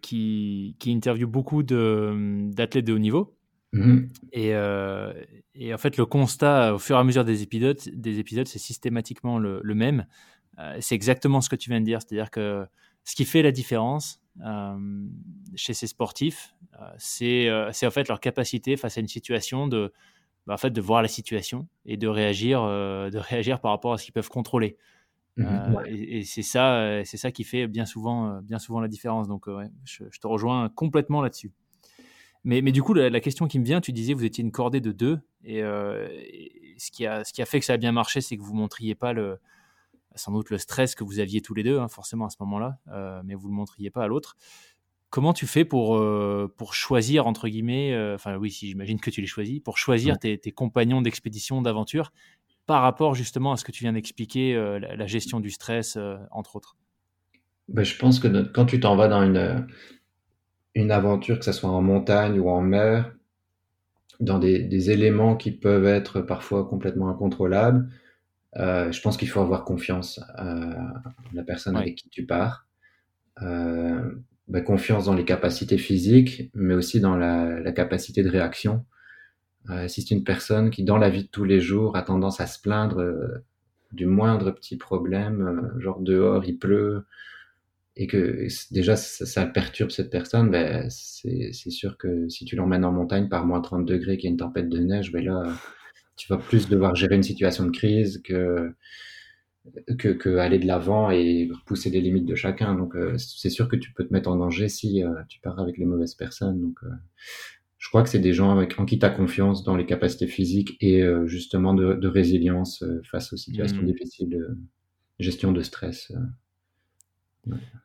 qui, 0.00 0.76
qui 0.78 0.92
interviewe 0.92 1.26
beaucoup 1.26 1.62
de, 1.62 2.48
d'athlètes 2.52 2.86
de 2.86 2.94
haut 2.94 2.98
niveau. 2.98 3.36
Mmh. 3.72 4.04
Et, 4.32 4.52
et, 5.54 5.74
en 5.74 5.78
fait, 5.78 5.96
le 5.96 6.06
constat 6.06 6.74
au 6.74 6.78
fur 6.78 6.96
et 6.96 6.98
à 6.98 7.04
mesure 7.04 7.24
des 7.24 7.42
épisodes, 7.42 7.78
des 7.92 8.18
épisodes 8.18 8.46
c'est 8.46 8.58
systématiquement 8.58 9.38
le, 9.38 9.60
le 9.62 9.74
même. 9.74 10.06
c'est 10.80 10.94
exactement 10.94 11.40
ce 11.40 11.50
que 11.50 11.56
tu 11.56 11.70
viens 11.70 11.80
de 11.80 11.84
dire. 11.84 12.00
C'est-à-dire 12.00 12.30
que 12.30 12.66
ce 13.04 13.14
qui 13.14 13.24
fait 13.24 13.42
la 13.42 13.52
différence, 13.52 14.20
euh, 14.44 14.76
chez 15.54 15.72
ces 15.72 15.86
sportifs, 15.86 16.54
euh, 16.74 16.96
euh, 17.22 17.70
c'est 17.72 17.86
en 17.86 17.90
fait 17.90 18.08
leur 18.08 18.20
capacité 18.20 18.76
face 18.76 18.98
à 18.98 19.00
une 19.00 19.08
situation 19.08 19.66
de, 19.68 19.92
bah, 20.46 20.54
en 20.54 20.56
fait, 20.56 20.70
de 20.70 20.80
voir 20.80 21.02
la 21.02 21.08
situation 21.08 21.68
et 21.84 21.96
de 21.96 22.08
réagir, 22.08 22.62
de 22.62 23.18
réagir 23.18 23.60
par 23.60 23.70
rapport 23.70 23.92
à 23.92 23.98
ce 23.98 24.04
qu'ils 24.04 24.14
peuvent 24.14 24.28
contrôler. 24.28 24.76
Mmh 25.36 25.84
et, 25.86 26.22
c'est 26.24 26.42
ça, 26.42 27.04
c'est 27.04 27.18
ça 27.18 27.30
qui 27.30 27.44
fait 27.44 27.66
bien 27.66 27.84
souvent, 27.84 28.40
bien 28.40 28.58
souvent 28.58 28.80
la 28.80 28.88
différence. 28.88 29.28
Donc, 29.28 29.46
je, 29.84 30.04
te 30.04 30.26
rejoins 30.26 30.68
complètement 30.70 31.20
là-dessus. 31.20 31.52
Mais, 32.44 32.62
mais, 32.62 32.72
du 32.72 32.82
coup, 32.82 32.94
la, 32.94 33.20
question 33.20 33.46
qui 33.46 33.58
me 33.58 33.64
vient, 33.64 33.80
tu 33.80 33.92
disais, 33.92 34.14
vous 34.14 34.24
étiez 34.24 34.42
une 34.42 34.52
cordée 34.52 34.80
de 34.80 34.92
deux, 34.92 35.18
et, 35.44 35.60
ce, 36.78 36.90
qui 36.90 37.06
a, 37.06 37.24
ce 37.24 37.32
qui 37.32 37.42
a 37.42 37.46
fait 37.46 37.60
que 37.60 37.66
ça 37.66 37.74
a 37.74 37.76
bien 37.76 37.92
marché, 37.92 38.20
c'est 38.20 38.36
que 38.36 38.42
vous 38.42 38.54
montriez 38.54 38.94
pas 38.94 39.12
le, 39.12 39.38
sans 40.16 40.32
doute 40.32 40.50
le 40.50 40.58
stress 40.58 40.94
que 40.94 41.04
vous 41.04 41.20
aviez 41.20 41.40
tous 41.40 41.54
les 41.54 41.62
deux, 41.62 41.78
hein, 41.78 41.88
forcément 41.88 42.26
à 42.26 42.30
ce 42.30 42.36
moment-là, 42.40 42.78
euh, 42.88 43.22
mais 43.24 43.34
vous 43.34 43.48
ne 43.48 43.52
le 43.52 43.56
montriez 43.56 43.90
pas 43.90 44.04
à 44.04 44.06
l'autre. 44.08 44.36
Comment 45.10 45.32
tu 45.32 45.46
fais 45.46 45.64
pour, 45.64 45.96
euh, 45.96 46.52
pour 46.56 46.74
choisir, 46.74 47.26
entre 47.26 47.48
guillemets, 47.48 47.94
euh, 47.94 48.16
enfin 48.16 48.36
oui, 48.36 48.50
si 48.50 48.68
j'imagine 48.68 49.00
que 49.00 49.10
tu 49.10 49.20
les 49.20 49.26
choisis, 49.26 49.60
pour 49.60 49.78
choisir 49.78 50.18
tes, 50.18 50.38
compagnons 50.52 51.00
d'expédition, 51.00 51.62
d'aventure, 51.62 52.12
par 52.66 52.82
rapport 52.82 53.14
justement 53.14 53.52
à 53.52 53.56
ce 53.56 53.64
que 53.64 53.72
tu 53.72 53.84
viens 53.84 53.92
d'expliquer, 53.92 54.54
la, 54.80 55.06
gestion 55.06 55.40
du 55.40 55.50
stress, 55.50 55.96
entre 56.32 56.56
autres? 56.56 56.76
Ben, 57.68 57.84
Je 57.84 57.96
pense 57.96 58.18
que 58.18 58.28
quand 58.48 58.66
tu 58.66 58.80
t'en 58.80 58.96
vas 58.96 59.06
dans 59.06 59.22
une, 59.22 59.66
une 60.74 60.90
aventure, 60.90 61.38
que 61.38 61.44
ce 61.44 61.52
soit 61.52 61.70
en 61.70 61.82
montagne 61.82 62.40
ou 62.40 62.50
en 62.50 62.60
mer, 62.60 63.12
dans 64.18 64.38
des, 64.38 64.64
des 64.64 64.90
éléments 64.90 65.36
qui 65.36 65.52
peuvent 65.52 65.86
être 65.86 66.20
parfois 66.20 66.66
complètement 66.66 67.08
incontrôlables, 67.08 67.88
euh, 68.58 68.90
je 68.90 69.00
pense 69.00 69.16
qu'il 69.16 69.28
faut 69.28 69.40
avoir 69.40 69.64
confiance 69.64 70.20
à 70.34 70.54
la 71.32 71.42
personne 71.42 71.76
avec 71.76 71.96
qui 71.96 72.08
tu 72.08 72.24
pars. 72.24 72.66
Euh, 73.42 74.12
bah, 74.48 74.60
confiance 74.60 75.06
dans 75.06 75.14
les 75.14 75.24
capacités 75.24 75.78
physiques, 75.78 76.50
mais 76.54 76.74
aussi 76.74 77.00
dans 77.00 77.16
la, 77.16 77.60
la 77.60 77.72
capacité 77.72 78.22
de 78.22 78.28
réaction. 78.28 78.84
Euh, 79.70 79.88
si 79.88 80.02
c'est 80.02 80.14
une 80.14 80.24
personne 80.24 80.70
qui, 80.70 80.84
dans 80.84 80.98
la 80.98 81.10
vie 81.10 81.24
de 81.24 81.28
tous 81.28 81.44
les 81.44 81.60
jours, 81.60 81.96
a 81.96 82.02
tendance 82.02 82.40
à 82.40 82.46
se 82.46 82.60
plaindre 82.60 83.00
euh, 83.00 83.44
du 83.92 84.06
moindre 84.06 84.52
petit 84.52 84.76
problème, 84.76 85.42
euh, 85.76 85.80
genre 85.80 86.00
dehors 86.00 86.44
il 86.44 86.58
pleut, 86.58 87.06
et 87.96 88.06
que 88.06 88.46
déjà 88.70 88.94
ça, 88.94 89.26
ça 89.26 89.46
perturbe 89.46 89.90
cette 89.90 90.10
personne, 90.10 90.50
ben, 90.50 90.88
c'est 90.90 91.70
sûr 91.70 91.96
que 91.96 92.28
si 92.28 92.44
tu 92.44 92.54
l'emmènes 92.54 92.84
en 92.84 92.92
montagne 92.92 93.28
par 93.28 93.46
moins 93.46 93.60
30 93.60 93.86
degrés, 93.86 94.18
qu'il 94.18 94.28
y 94.28 94.28
a 94.28 94.32
une 94.32 94.36
tempête 94.36 94.68
de 94.68 94.78
neige, 94.78 95.12
ben 95.12 95.24
là, 95.24 95.44
tu 96.16 96.28
vas 96.28 96.36
plus 96.36 96.68
devoir 96.68 96.94
gérer 96.94 97.16
une 97.16 97.22
situation 97.22 97.64
de 97.64 97.70
crise 97.70 98.20
que 98.22 98.74
que, 99.98 100.08
que 100.08 100.36
aller 100.36 100.58
de 100.58 100.66
l'avant 100.66 101.10
et 101.10 101.50
pousser 101.66 101.90
les 101.90 102.00
limites 102.00 102.26
de 102.26 102.34
chacun. 102.34 102.74
Donc, 102.74 102.96
euh, 102.96 103.16
c'est 103.18 103.50
sûr 103.50 103.68
que 103.68 103.76
tu 103.76 103.92
peux 103.92 104.06
te 104.06 104.12
mettre 104.12 104.30
en 104.30 104.36
danger 104.36 104.68
si 104.68 105.02
euh, 105.02 105.12
tu 105.28 105.40
pars 105.40 105.58
avec 105.58 105.78
les 105.78 105.84
mauvaises 105.84 106.14
personnes. 106.14 106.60
Donc, 106.60 106.78
euh, 106.82 106.88
je 107.78 107.88
crois 107.88 108.02
que 108.02 108.08
c'est 108.08 108.18
des 108.18 108.32
gens 108.32 108.50
avec, 108.50 108.78
en 108.78 108.84
qui 108.84 108.98
tu 108.98 109.06
as 109.06 109.10
confiance 109.10 109.62
dans 109.64 109.76
les 109.76 109.86
capacités 109.86 110.26
physiques 110.26 110.76
et 110.80 111.04
justement 111.26 111.72
de, 111.72 111.92
de 111.94 112.08
résilience 112.08 112.82
face 113.04 113.32
aux 113.32 113.36
situations 113.36 113.82
mmh. 113.82 113.86
difficiles, 113.86 114.28
de 114.30 114.58
gestion 115.20 115.52
de 115.52 115.60
stress. 115.60 116.10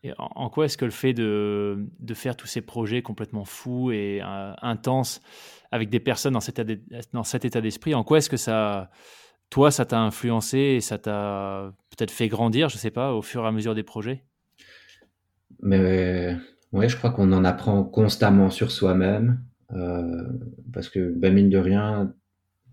Et 0.02 0.12
en, 0.18 0.50
quoi 0.50 0.66
est-ce 0.66 0.78
que 0.78 0.86
le 0.86 0.92
fait 0.92 1.14
de, 1.14 1.86
de, 2.00 2.14
faire 2.16 2.36
tous 2.36 2.48
ces 2.48 2.62
projets 2.62 3.04
complètement 3.04 3.46
fous 3.46 3.92
et 3.92 4.22
intenses 4.24 5.22
avec 5.72 5.90
des 5.90 6.00
personnes 6.00 6.34
dans 6.34 6.40
cet, 6.40 6.60
dans 7.14 7.24
cet 7.24 7.46
état 7.46 7.62
d'esprit, 7.62 7.94
en 7.94 8.04
quoi 8.04 8.20
est-ce 8.20 8.30
que 8.30 8.38
ça, 8.38 8.90
toi, 9.52 9.70
ça 9.70 9.86
t'a 9.86 10.00
influencé 10.00 10.58
et 10.58 10.82
ça 10.82 10.98
t'a 10.98 11.72
peut-être 11.92 12.10
fait 12.10 12.28
grandir, 12.28 12.70
je 12.70 12.78
sais 12.78 12.90
pas, 12.90 13.14
au 13.14 13.22
fur 13.22 13.44
et 13.44 13.48
à 13.48 13.52
mesure 13.52 13.76
des 13.76 13.84
projets? 13.84 14.24
Mais 15.62 16.36
ouais, 16.72 16.90
je 16.90 16.98
crois 16.98 17.12
qu'on 17.12 17.32
en 17.34 17.46
apprend 17.46 17.84
constamment 17.84 18.50
sur 18.50 18.72
soi-même, 18.72 19.44
euh, 19.74 20.24
parce 20.74 20.90
que 20.90 21.14
ben, 21.16 21.34
mine 21.34 21.50
de 21.50 21.60
rien, 21.60 22.14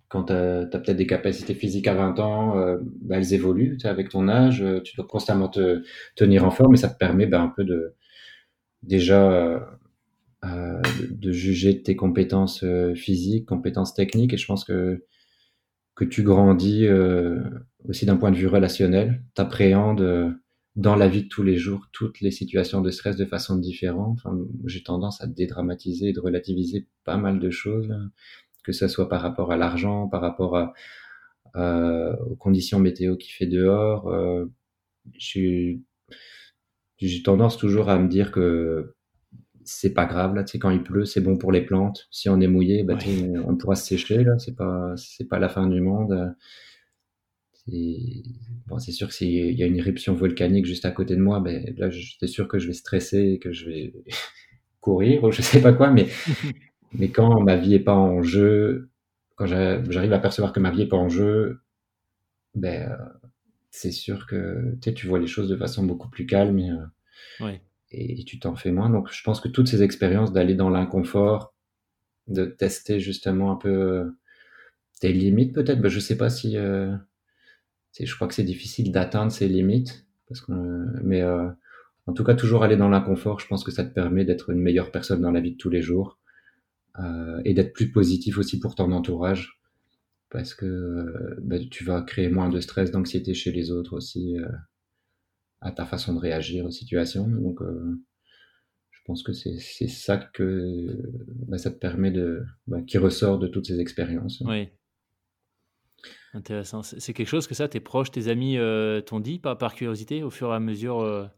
quand 0.08 0.24
tu 0.24 0.32
as, 0.32 0.66
peut-être 0.66 0.96
des 0.96 1.06
capacités 1.06 1.54
physiques 1.54 1.86
à 1.86 1.94
20 1.94 2.18
ans, 2.20 2.58
euh, 2.58 2.78
bah, 3.02 3.16
elles 3.18 3.34
évoluent 3.34 3.78
avec 3.84 4.08
ton 4.08 4.28
âge. 4.28 4.62
Euh, 4.62 4.80
tu 4.80 4.96
dois 4.96 5.06
constamment 5.06 5.48
te 5.48 5.82
tenir 6.16 6.44
en 6.44 6.50
forme 6.50 6.74
et 6.74 6.78
ça 6.78 6.88
te 6.88 6.96
permet 6.96 7.26
bah, 7.26 7.42
un 7.42 7.48
peu 7.48 7.64
de 7.64 7.94
déjà 8.82 9.30
euh, 10.44 10.80
de, 11.10 11.32
juger 11.32 11.82
tes 11.82 11.96
compétences 11.96 12.64
physiques, 12.94 13.46
compétences 13.46 13.94
techniques. 13.94 14.32
Et 14.32 14.38
je 14.38 14.46
pense 14.46 14.64
que 14.64 15.04
que 15.98 16.04
tu 16.04 16.22
grandis 16.22 16.86
aussi 17.88 18.06
d'un 18.06 18.16
point 18.16 18.30
de 18.30 18.36
vue 18.36 18.46
relationnel. 18.46 19.22
Tu 19.34 19.42
appréhendes 19.42 20.38
dans 20.76 20.94
la 20.94 21.08
vie 21.08 21.24
de 21.24 21.28
tous 21.28 21.42
les 21.42 21.56
jours 21.56 21.88
toutes 21.92 22.20
les 22.20 22.30
situations 22.30 22.80
de 22.80 22.90
stress 22.90 23.16
de 23.16 23.24
façon 23.24 23.56
différente. 23.56 24.20
J'ai 24.64 24.84
tendance 24.84 25.20
à 25.20 25.26
dédramatiser 25.26 26.10
et 26.10 26.12
de 26.12 26.20
relativiser 26.20 26.86
pas 27.04 27.16
mal 27.16 27.40
de 27.40 27.50
choses 27.50 27.92
que 28.68 28.72
ce 28.74 28.86
soit 28.86 29.08
par 29.08 29.22
rapport 29.22 29.50
à 29.50 29.56
l'argent, 29.56 30.08
par 30.08 30.20
rapport 30.20 30.58
à, 30.58 30.74
aux 32.26 32.36
conditions 32.36 32.78
météo 32.78 33.16
qui 33.16 33.32
fait 33.32 33.46
dehors. 33.46 34.08
Euh, 34.08 34.44
j'ai 35.14 35.80
tendance 37.24 37.56
toujours 37.56 37.88
à 37.88 37.98
me 37.98 38.08
dire 38.08 38.30
que 38.30 38.94
c'est 39.68 39.92
pas 39.92 40.06
grave 40.06 40.34
là, 40.34 40.44
tu 40.44 40.52
sais, 40.52 40.58
quand 40.58 40.70
il 40.70 40.82
pleut, 40.82 41.04
c'est 41.04 41.20
bon 41.20 41.36
pour 41.36 41.52
les 41.52 41.62
plantes. 41.62 42.08
Si 42.10 42.28
on 42.28 42.40
est 42.40 42.46
mouillé, 42.46 42.82
bah, 42.84 42.98
on 43.46 43.56
pourra 43.56 43.76
se 43.76 43.86
sécher 43.86 44.24
là, 44.24 44.38
c'est 44.38 44.56
pas 44.56 44.94
c'est 44.96 45.28
pas 45.28 45.38
la 45.38 45.48
fin 45.48 45.66
du 45.66 45.80
monde. 45.80 46.34
Bon, 48.66 48.78
c'est 48.78 48.92
sûr 48.92 49.08
que 49.08 49.14
s'il 49.14 49.52
y 49.52 49.62
a 49.62 49.66
une 49.66 49.76
éruption 49.76 50.14
volcanique 50.14 50.64
juste 50.64 50.86
à 50.86 50.90
côté 50.90 51.16
de 51.16 51.20
moi, 51.20 51.40
ben 51.40 51.74
là, 51.76 51.90
j'étais 51.90 52.26
sûr 52.26 52.48
que 52.48 52.58
je 52.58 52.66
vais 52.66 52.72
stresser, 52.72 53.38
que 53.42 53.52
je 53.52 53.66
vais 53.66 53.92
courir 54.80 55.24
ou 55.24 55.32
je 55.32 55.42
sais 55.42 55.60
pas 55.60 55.72
quoi, 55.72 55.90
mais 55.90 56.08
Mais 56.92 57.10
quand 57.10 57.40
ma 57.40 57.56
vie 57.56 57.74
est 57.74 57.80
pas 57.80 57.94
en 57.94 58.22
jeu, 58.22 58.90
quand 59.36 59.46
j'arrive 59.46 60.12
à 60.12 60.18
percevoir 60.18 60.52
que 60.52 60.60
ma 60.60 60.70
vie 60.70 60.82
est 60.82 60.88
pas 60.88 60.96
en 60.96 61.08
jeu, 61.08 61.60
ben, 62.54 62.90
euh, 62.90 62.96
c'est 63.70 63.92
sûr 63.92 64.26
que 64.26 64.76
tu 64.80 65.06
vois 65.06 65.18
les 65.18 65.26
choses 65.26 65.48
de 65.48 65.56
façon 65.56 65.84
beaucoup 65.84 66.08
plus 66.08 66.26
calme 66.26 66.58
et, 66.58 66.70
euh, 66.70 67.56
et, 67.90 68.24
tu 68.24 68.38
t'en 68.38 68.54
fais 68.56 68.70
moins. 68.70 68.90
Donc, 68.90 69.10
je 69.12 69.22
pense 69.22 69.40
que 69.40 69.48
toutes 69.48 69.68
ces 69.68 69.82
expériences 69.82 70.32
d'aller 70.32 70.54
dans 70.54 70.70
l'inconfort, 70.70 71.54
de 72.26 72.44
tester 72.44 73.00
justement 73.00 73.52
un 73.52 73.56
peu 73.56 73.68
euh, 73.68 74.18
tes 75.00 75.12
limites, 75.12 75.54
peut-être, 75.54 75.80
ben, 75.80 75.88
je 75.88 76.00
sais 76.00 76.16
pas 76.16 76.30
si, 76.30 76.54
je 76.54 78.14
crois 78.14 78.28
que 78.28 78.34
c'est 78.34 78.44
difficile 78.44 78.92
d'atteindre 78.92 79.32
ces 79.32 79.48
limites, 79.48 80.06
mais 81.02 81.22
en 82.08 82.14
tout 82.14 82.24
cas, 82.24 82.34
toujours 82.34 82.64
aller 82.64 82.76
dans 82.76 82.88
l'inconfort, 82.88 83.38
je 83.38 83.46
pense 83.46 83.62
que 83.62 83.70
ça 83.70 83.84
te 83.84 83.92
permet 83.92 84.24
d'être 84.24 84.48
une 84.48 84.60
meilleure 84.60 84.90
personne 84.90 85.20
dans 85.20 85.30
la 85.30 85.40
vie 85.40 85.52
de 85.52 85.56
tous 85.58 85.68
les 85.68 85.82
jours 85.82 86.18
euh, 86.98 87.40
et 87.44 87.52
d'être 87.52 87.74
plus 87.74 87.92
positif 87.92 88.38
aussi 88.38 88.58
pour 88.58 88.74
ton 88.74 88.92
entourage 88.92 89.60
parce 90.30 90.54
que 90.54 90.64
euh, 90.64 91.36
bah, 91.42 91.58
tu 91.70 91.84
vas 91.84 92.00
créer 92.00 92.30
moins 92.30 92.48
de 92.48 92.60
stress, 92.60 92.90
d'anxiété 92.90 93.34
chez 93.34 93.52
les 93.52 93.70
autres 93.70 93.94
aussi 93.94 94.38
euh, 94.38 94.48
à 95.60 95.72
ta 95.72 95.84
façon 95.84 96.14
de 96.14 96.18
réagir 96.18 96.64
aux 96.64 96.70
situations. 96.70 97.26
Donc, 97.26 97.60
je 98.90 98.98
pense 99.06 99.22
que 99.22 99.32
c'est 99.32 99.88
ça 99.88 100.16
que 100.16 100.86
bah, 101.48 101.58
ça 101.58 101.70
te 101.70 101.78
permet 101.78 102.10
de, 102.10 102.44
bah, 102.66 102.82
qui 102.82 102.98
ressort 102.98 103.38
de 103.38 103.48
toutes 103.48 103.66
ces 103.66 103.80
expériences. 103.80 104.42
Oui. 104.46 104.68
Intéressant. 106.34 106.82
C'est 106.82 107.12
quelque 107.12 107.28
chose 107.28 107.46
que 107.46 107.54
ça, 107.54 107.68
tes 107.68 107.80
proches, 107.80 108.10
tes 108.10 108.28
amis 108.28 108.58
t'ont 109.06 109.20
dit 109.20 109.38
par, 109.38 109.56
par, 109.58 109.74
curiosité 109.74 110.22
au 110.22 110.30
fur 110.30 110.52
et 110.52 110.54
à 110.54 110.60
mesure, 110.60 111.30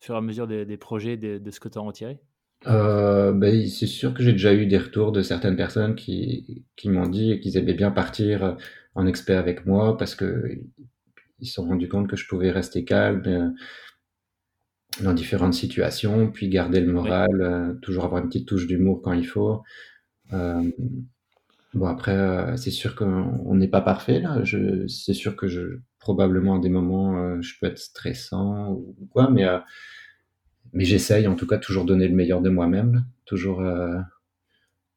fur 0.00 0.14
et 0.14 0.18
à 0.18 0.20
mesure 0.20 0.46
des, 0.46 0.76
projets, 0.76 1.16
de, 1.16 1.38
de, 1.38 1.50
ce 1.50 1.60
que 1.60 1.68
tu 1.68 1.78
as 1.78 1.82
retiré? 1.82 2.20
Euh, 2.66 3.32
ben, 3.32 3.66
c'est 3.68 3.86
sûr 3.86 4.14
que 4.14 4.22
j'ai 4.22 4.32
déjà 4.32 4.54
eu 4.54 4.66
des 4.66 4.78
retours 4.78 5.12
de 5.12 5.22
certaines 5.22 5.56
personnes 5.56 5.94
qui, 5.94 6.64
qui 6.76 6.88
m'ont 6.88 7.08
dit 7.08 7.38
qu'ils 7.40 7.56
aimaient 7.56 7.74
bien 7.74 7.90
partir 7.90 8.56
en 8.94 9.06
expert 9.06 9.38
avec 9.38 9.66
moi 9.66 9.96
parce 9.96 10.14
que 10.14 10.58
ils 11.40 11.46
se 11.46 11.54
sont 11.54 11.66
rendus 11.66 11.88
compte 11.88 12.08
que 12.08 12.16
je 12.16 12.26
pouvais 12.26 12.50
rester 12.50 12.84
calme 12.84 13.22
euh, 13.26 13.50
dans 15.02 15.12
différentes 15.12 15.54
situations, 15.54 16.30
puis 16.30 16.48
garder 16.48 16.80
le 16.80 16.92
moral, 16.92 17.40
euh, 17.40 17.74
toujours 17.82 18.04
avoir 18.04 18.22
une 18.22 18.28
petite 18.28 18.48
touche 18.48 18.66
d'humour 18.66 19.02
quand 19.02 19.12
il 19.12 19.26
faut. 19.26 19.62
Euh, 20.32 20.70
bon 21.74 21.86
après, 21.86 22.56
c'est 22.56 22.70
sûr 22.70 22.96
qu'on 22.96 23.54
n'est 23.54 23.68
pas 23.68 23.82
parfait 23.82 24.20
là. 24.20 24.42
Je, 24.44 24.86
c'est 24.86 25.14
sûr 25.14 25.36
que 25.36 25.48
je 25.48 25.80
probablement 25.98 26.56
à 26.56 26.58
des 26.60 26.68
moments 26.68 27.40
je 27.42 27.54
peux 27.60 27.66
être 27.66 27.78
stressant 27.78 28.70
ou 28.70 29.08
quoi, 29.10 29.28
mais 29.28 29.44
mais 30.72 30.84
j'essaye 30.84 31.26
en 31.26 31.34
tout 31.34 31.46
cas 31.46 31.58
toujours 31.58 31.84
donner 31.84 32.06
le 32.06 32.14
meilleur 32.14 32.40
de 32.42 32.48
moi-même, 32.48 33.04
toujours, 33.24 33.60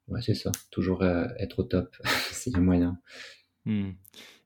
ouais 0.08 0.22
c'est 0.22 0.34
ça, 0.34 0.52
toujours 0.70 1.04
être 1.04 1.58
au 1.58 1.62
top, 1.64 1.96
c'est 2.30 2.54
le 2.54 2.62
moyen. 2.62 2.98
Hmm. 3.66 3.90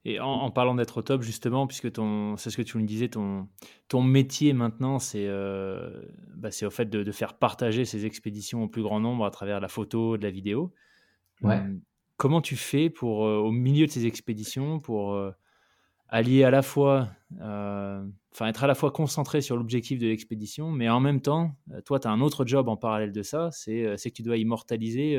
Et 0.07 0.21
en, 0.21 0.51
parlant 0.51 0.75
d'être 0.75 0.99
au 0.99 1.03
top, 1.03 1.23
justement, 1.23 1.67
puisque 1.67 1.93
ton, 1.93 2.37
c'est 2.37 2.51
ce 2.51 2.59
que 2.59 2.63
tu 2.63 2.77
me 2.77 2.85
disais, 2.85 3.09
ton, 3.09 3.49
ton 3.89 4.03
métier 4.03 4.53
maintenant, 4.53 4.99
c'est, 4.99 5.27
euh, 5.27 6.03
bah, 6.37 6.51
c'est 6.51 6.67
au 6.67 6.71
fait 6.71 6.91
de, 6.91 7.03
de, 7.03 7.13
faire 7.13 7.39
partager 7.39 7.87
ces 7.87 8.05
expéditions 8.05 8.65
au 8.65 8.69
plus 8.69 8.83
grand 8.83 9.01
nombre 9.01 9.25
à 9.25 9.31
travers 9.31 9.61
la 9.61 9.69
photo, 9.69 10.19
de 10.19 10.23
la 10.23 10.31
vidéo. 10.31 10.75
Ouais. 11.41 11.59
Hmm. 11.59 11.81
Comment 12.19 12.43
tu 12.43 12.55
fais 12.57 12.91
pour, 12.91 13.21
au 13.21 13.51
milieu 13.51 13.87
de 13.87 13.91
ces 13.91 14.07
expéditions, 14.07 14.79
pour 14.79 15.17
allier 16.15 16.45
à 16.45 16.51
la 16.51 16.63
fois, 16.63 17.09
euh, 17.41 18.07
enfin 18.33 18.47
être 18.47 18.63
à 18.63 18.67
la 18.67 18.75
fois 18.75 18.93
concentré 18.93 19.41
sur 19.41 19.57
l'objectif 19.57 19.99
de 19.99 20.07
l'expédition, 20.07 20.71
mais 20.71 20.89
en 20.89 21.01
même 21.01 21.21
temps, 21.21 21.57
euh, 21.73 21.81
toi, 21.81 21.99
tu 21.99 22.07
as 22.07 22.11
un 22.13 22.21
autre 22.21 22.45
job 22.47 22.69
en 22.69 22.77
parallèle 22.77 23.13
de 23.13 23.23
ça, 23.23 23.51
c'est 23.51 23.85
euh, 23.85 23.97
que 23.97 24.09
tu 24.11 24.23
dois 24.23 24.37
immortaliser, 24.37 25.19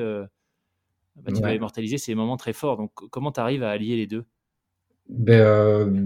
bah, 1.18 1.32
tu 1.34 1.42
dois 1.42 1.54
immortaliser 1.54 1.98
ces 1.98 2.16
moments 2.16 2.38
très 2.38 2.54
forts. 2.54 2.78
Donc, 2.78 2.94
comment 2.94 3.32
tu 3.32 3.40
arrives 3.40 3.64
à 3.64 3.72
allier 3.72 3.96
les 3.96 4.08
deux? 4.08 4.26
Ben, 5.10 6.06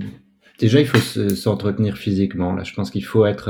Déjà, 0.60 0.82
il 0.82 0.88
faut 0.88 1.00
s'entretenir 1.36 1.98
physiquement. 1.98 2.54
Là, 2.54 2.64
je 2.64 2.74
pense 2.74 2.92
qu'il 2.92 3.06
faut 3.06 3.26
être 3.26 3.50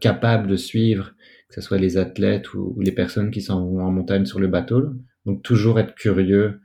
capable 0.00 0.48
de 0.48 0.56
suivre, 0.56 1.14
que 1.48 1.54
ce 1.54 1.60
soit 1.62 1.78
les 1.78 1.96
athlètes 1.96 2.52
ou, 2.54 2.78
les 2.80 2.92
personnes 2.92 3.30
qui 3.30 3.40
sont 3.40 3.54
en 3.54 3.90
montagne 3.90 4.26
sur 4.26 4.38
le 4.38 4.48
bateau. 4.48 4.92
Donc, 5.24 5.42
toujours 5.42 5.80
être 5.80 5.94
curieux 5.94 6.60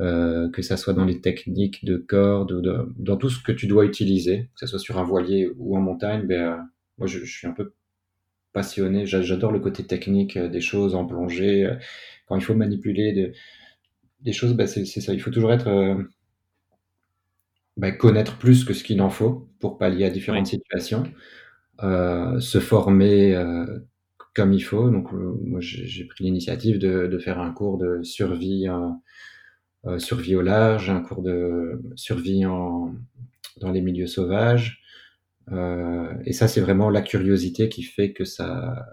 euh, 0.00 0.48
que 0.50 0.62
ça 0.62 0.76
soit 0.76 0.94
dans 0.94 1.04
les 1.04 1.20
techniques 1.20 1.84
de 1.84 1.96
corde 1.96 2.52
ou 2.52 2.60
de, 2.62 2.86
dans 2.96 3.16
tout 3.16 3.28
ce 3.28 3.42
que 3.42 3.52
tu 3.52 3.66
dois 3.66 3.84
utiliser, 3.84 4.48
que 4.54 4.60
ce 4.60 4.66
soit 4.66 4.78
sur 4.78 4.98
un 4.98 5.04
voilier 5.04 5.50
ou 5.58 5.76
en 5.76 5.80
montagne, 5.80 6.26
ben, 6.26 6.40
euh, 6.40 6.56
moi 6.96 7.06
je, 7.06 7.22
suis 7.24 7.46
un 7.46 7.52
peu 7.52 7.74
passionné, 8.54 9.04
j'adore 9.04 9.52
le 9.52 9.60
côté 9.60 9.84
technique 9.84 10.38
euh, 10.38 10.48
des 10.48 10.62
choses 10.62 10.94
en 10.94 11.04
plongée, 11.04 11.68
quand 12.26 12.36
il 12.36 12.42
faut 12.42 12.54
manipuler 12.54 13.12
de, 13.12 13.32
des 14.20 14.32
choses, 14.32 14.54
ben 14.54 14.66
c'est 14.66 14.86
ça, 14.86 15.12
il 15.12 15.20
faut 15.20 15.30
toujours 15.30 15.52
être 15.52 15.68
ben, 17.80 17.96
connaître 17.96 18.38
plus 18.38 18.64
que 18.64 18.74
ce 18.74 18.84
qu'il 18.84 19.00
en 19.02 19.10
faut 19.10 19.48
pour 19.60 19.78
pallier 19.78 20.04
à 20.04 20.10
différentes 20.10 20.46
situations, 20.46 21.04
se 21.80 22.60
former 22.60 23.36
comme 24.34 24.52
il 24.52 24.60
faut. 24.60 24.90
Donc 24.90 25.12
moi 25.12 25.60
j'ai 25.60 26.04
pris 26.04 26.24
l'initiative 26.24 26.78
de, 26.78 27.06
de, 27.06 27.18
faire 27.18 27.40
un 27.40 27.52
cours 27.52 27.78
de 27.78 28.02
survie 28.02 28.68
euh, 29.86 29.98
survie 29.98 30.36
au 30.36 30.42
large, 30.42 30.90
un 30.90 31.00
cours 31.00 31.22
de 31.22 31.80
survie 31.96 32.44
en, 32.46 32.94
dans 33.60 33.70
les 33.70 33.80
milieux 33.80 34.06
sauvages. 34.06 34.82
Euh, 35.52 36.12
et 36.24 36.32
ça, 36.32 36.48
c'est 36.48 36.60
vraiment 36.60 36.90
la 36.90 37.02
curiosité 37.02 37.68
qui 37.68 37.82
fait 37.82 38.12
que 38.12 38.24
ça, 38.24 38.86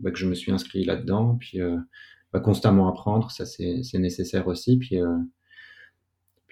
bah, 0.00 0.10
que 0.10 0.18
je 0.18 0.26
me 0.26 0.34
suis 0.34 0.52
inscrit 0.52 0.84
là-dedans. 0.84 1.36
Puis 1.40 1.60
euh, 1.60 1.78
bah, 2.32 2.40
constamment 2.40 2.88
apprendre, 2.88 3.30
ça 3.30 3.46
c'est 3.46 3.98
nécessaire 3.98 4.46
aussi. 4.48 4.78
Puis, 4.78 5.00
euh, 5.00 5.16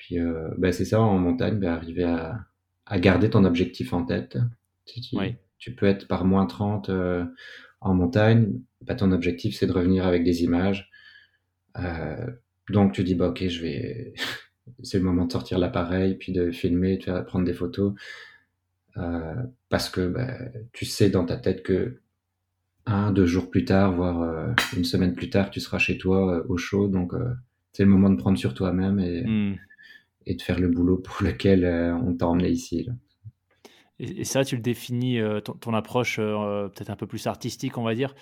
puis 0.06 0.20
euh, 0.20 0.50
bah, 0.56 0.70
c'est 0.70 0.84
ça 0.84 1.00
en 1.00 1.18
montagne, 1.18 1.58
bah, 1.58 1.74
arriver 1.74 2.04
à, 2.04 2.46
à, 2.86 3.00
garder 3.00 3.28
ton 3.28 3.44
objectif 3.44 3.92
en 3.92 4.04
tête. 4.04 4.38
Tu, 4.86 5.00
tu, 5.00 5.16
tu 5.58 5.74
peux 5.74 5.86
être 5.86 6.06
par 6.06 6.24
moins 6.24 6.46
30 6.46 6.90
euh, 6.90 7.24
en 7.80 7.92
montagne, 7.92 8.52
bah, 8.82 8.94
ton 8.94 9.10
objectif 9.10 9.56
c'est 9.56 9.66
de 9.66 9.72
revenir 9.72 10.06
avec 10.06 10.22
des 10.22 10.44
images. 10.44 10.92
Euh, 11.80 12.24
donc 12.70 12.92
tu 12.92 13.02
dis 13.02 13.16
bah 13.16 13.30
ok 13.30 13.48
je 13.48 13.62
vais 13.62 14.14
c'est 14.84 14.98
le 14.98 15.04
moment 15.04 15.24
de 15.24 15.32
sortir 15.32 15.58
l'appareil 15.58 16.14
puis 16.14 16.32
de 16.32 16.52
filmer 16.52 16.98
de 16.98 17.02
faire 17.02 17.24
prendre 17.24 17.44
des 17.44 17.52
photos 17.52 17.92
parce 19.68 19.90
que 19.90 20.14
tu 20.72 20.86
sais 20.86 21.10
dans 21.10 21.26
ta 21.26 21.36
tête 21.36 21.62
que 21.62 22.00
un 22.86 23.12
deux 23.12 23.26
jours 23.26 23.50
plus 23.50 23.66
tard 23.66 23.92
voire 23.92 24.54
une 24.74 24.84
semaine 24.84 25.14
plus 25.14 25.28
tard 25.30 25.50
tu 25.50 25.60
seras 25.60 25.78
chez 25.78 25.98
toi 25.98 26.44
au 26.48 26.56
chaud 26.56 26.88
donc 26.88 27.12
c'est 27.72 27.84
le 27.84 27.90
moment 27.90 28.08
de 28.08 28.16
prendre 28.16 28.38
sur 28.38 28.54
toi-même 28.54 28.98
et, 28.98 29.22
mmh. 29.22 29.58
Et 30.26 30.34
de 30.34 30.42
faire 30.42 30.58
le 30.58 30.68
boulot 30.68 30.98
pour 30.98 31.24
lequel 31.24 31.64
on 32.04 32.14
t'a 32.14 32.26
emmené 32.26 32.48
ici 32.48 32.84
là. 32.84 32.92
Et, 33.98 34.24
ça 34.24 34.44
tu 34.44 34.56
le 34.56 34.62
définis 34.62 35.18
ton, 35.44 35.54
ton 35.54 35.72
approche 35.72 36.16
peut-être 36.16 36.90
un 36.90 36.96
peu 36.96 37.06
plus 37.06 37.26
artistique 37.26 37.78
on 37.78 37.82
va 37.82 37.94
dire 37.94 38.14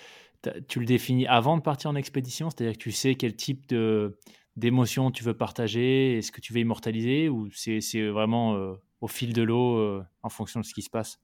tu 0.67 0.79
le 0.79 0.85
définis 0.85 1.27
avant 1.27 1.57
de 1.57 1.61
partir 1.61 1.89
en 1.89 1.95
expédition? 1.95 2.49
C'est-à-dire 2.49 2.73
que 2.73 2.83
tu 2.83 2.91
sais 2.91 3.15
quel 3.15 3.35
type 3.35 3.67
de, 3.67 4.17
d'émotion 4.55 5.11
tu 5.11 5.23
veux 5.23 5.33
partager 5.33 6.17
Est-ce 6.17 6.31
que 6.31 6.41
tu 6.41 6.53
veux 6.53 6.59
immortaliser 6.59 7.29
Ou 7.29 7.49
c'est, 7.51 8.07
vraiment 8.09 8.55
euh, 8.55 8.73
au 9.01 9.07
fil 9.07 9.33
de 9.33 9.41
l'eau 9.41 9.77
euh, 9.77 10.03
en 10.23 10.29
fonction 10.29 10.59
de 10.59 10.65
ce 10.65 10.73
qui 10.73 10.81
se 10.81 10.89
passe? 10.89 11.19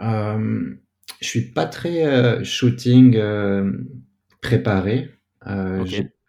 Euh, 0.00 0.74
Je 1.20 1.28
suis 1.28 1.52
pas 1.52 1.66
très 1.66 2.04
euh, 2.04 2.42
shooting 2.44 3.18
préparé. 4.40 5.10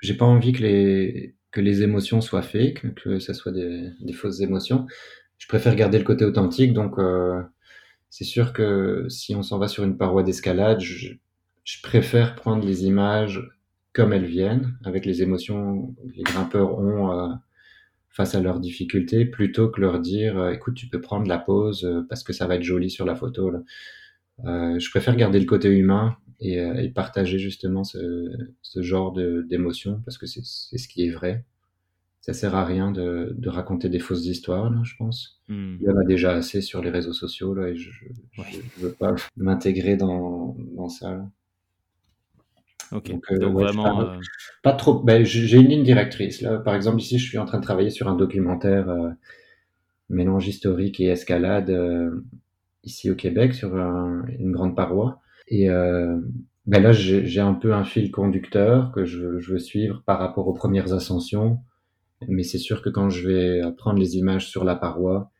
J'ai, 0.01 0.13
pas 0.13 0.25
envie 0.25 0.51
que 0.51 0.61
les, 0.61 1.34
que 1.55 1.61
les 1.61 1.83
émotions 1.83 2.19
soient 2.19 2.41
fake, 2.41 2.95
que 2.95 3.17
ce 3.19 3.33
soit 3.33 3.53
des, 3.53 4.13
fausses 4.13 4.41
émotions. 4.41 4.85
Je 5.37 5.47
préfère 5.47 5.73
garder 5.75 5.97
le 5.97 6.03
côté 6.03 6.25
authentique, 6.25 6.73
donc 6.73 6.99
euh, 6.99 7.41
c'est 8.09 8.25
sûr 8.25 8.51
que 8.51 9.05
si 9.07 9.35
on 9.35 9.41
s'en 9.41 9.57
va 9.57 9.69
sur 9.69 9.85
une 9.85 9.97
paroi 9.97 10.21
d'escalade, 10.21 10.81
je, 10.81 11.13
préfère 11.81 12.35
prendre 12.35 12.65
les 12.65 12.85
images 12.85 13.41
comme 13.93 14.11
elles 14.11 14.25
viennent, 14.25 14.77
avec 14.83 15.05
les 15.05 15.23
émotions 15.23 15.93
que 15.93 16.11
les 16.13 16.23
grimpeurs 16.23 16.77
ont 16.77 17.11
euh, 17.13 17.33
face 18.09 18.35
à 18.35 18.41
leurs 18.41 18.59
difficultés, 18.59 19.25
plutôt 19.25 19.69
que 19.69 19.79
leur 19.79 20.01
dire 20.01 20.37
euh, 20.37 20.51
écoute, 20.51 20.75
tu 20.75 20.87
peux 20.87 20.99
prendre 20.99 21.27
la 21.27 21.37
pause 21.37 21.89
parce 22.09 22.23
que 22.23 22.33
ça 22.33 22.47
va 22.47 22.55
être 22.55 22.63
joli 22.63 22.89
sur 22.89 23.05
la 23.05 23.15
photo. 23.15 23.49
Je 24.43 24.89
préfère 24.89 25.15
garder 25.15 25.39
le 25.39 25.45
côté 25.45 25.69
humain 25.69 26.17
et, 26.39 26.57
et 26.57 26.89
partager 26.89 27.39
justement 27.39 27.83
ce, 27.83 28.29
ce 28.61 28.81
genre 28.81 29.13
d'émotions 29.13 30.01
parce 30.05 30.17
que 30.17 30.25
c'est 30.25 30.43
ce 30.43 30.87
qui 30.87 31.05
est 31.07 31.11
vrai. 31.11 31.45
Ça 32.21 32.33
sert 32.33 32.55
à 32.55 32.65
rien 32.65 32.91
de, 32.91 33.35
de 33.37 33.49
raconter 33.49 33.87
des 33.87 33.99
fausses 33.99 34.25
histoires, 34.25 34.71
là, 34.71 34.81
je 34.83 34.95
pense. 34.97 35.39
Hmm. 35.47 35.77
Il 35.79 35.87
y 35.87 35.91
en 35.91 35.97
a 35.97 36.03
déjà 36.03 36.31
assez 36.33 36.61
sur 36.61 36.81
les 36.81 36.89
réseaux 36.89 37.13
sociaux 37.13 37.53
là, 37.53 37.67
et 37.69 37.75
je 37.75 37.89
ne 38.37 38.83
veux 38.87 38.93
pas 38.93 39.13
m'intégrer 39.37 39.95
dans, 39.95 40.55
dans 40.75 40.89
ça. 40.89 41.11
Là. 41.11 41.29
Ok. 42.91 43.11
Donc, 43.11 43.31
euh, 43.31 43.47
vraiment. 43.49 44.01
Euh, 44.01 44.17
pas, 44.63 44.73
trop. 44.73 44.99
Ben, 44.99 45.23
j'ai 45.23 45.57
une 45.57 45.67
ligne 45.67 45.83
directrice. 45.83 46.41
Là, 46.41 46.59
par 46.59 46.75
exemple, 46.75 46.99
ici, 46.99 47.17
je 47.17 47.27
suis 47.27 47.37
en 47.37 47.45
train 47.45 47.59
de 47.59 47.63
travailler 47.63 47.89
sur 47.89 48.07
un 48.07 48.15
documentaire 48.15 48.89
euh, 48.89 49.09
mélange 50.09 50.47
historique 50.47 50.99
et 50.99 51.07
escalade 51.07 51.71
ici 52.83 53.09
au 53.09 53.15
Québec 53.15 53.53
sur 53.53 53.75
une 53.75 54.51
grande 54.51 54.75
paroi. 54.75 55.21
Et 55.47 55.67
ben 55.67 56.81
là, 56.81 56.91
j'ai 56.91 57.39
un 57.39 57.53
peu 57.53 57.73
un 57.73 57.83
fil 57.83 58.11
conducteur 58.11 58.91
que 58.91 59.05
je, 59.05 59.39
je, 59.39 59.53
veux 59.53 59.59
suivre 59.59 60.03
par 60.05 60.19
rapport 60.19 60.47
aux 60.47 60.53
premières 60.53 60.93
ascensions. 60.93 61.59
Mais 62.27 62.43
c'est 62.43 62.57
sûr 62.57 62.81
que 62.81 62.89
quand 62.89 63.09
je 63.09 63.27
vais 63.27 63.61
prendre 63.77 63.99
les 63.99 64.17
images 64.17 64.47
sur 64.47 64.63
la 64.63 64.75
paroi, 64.75 65.31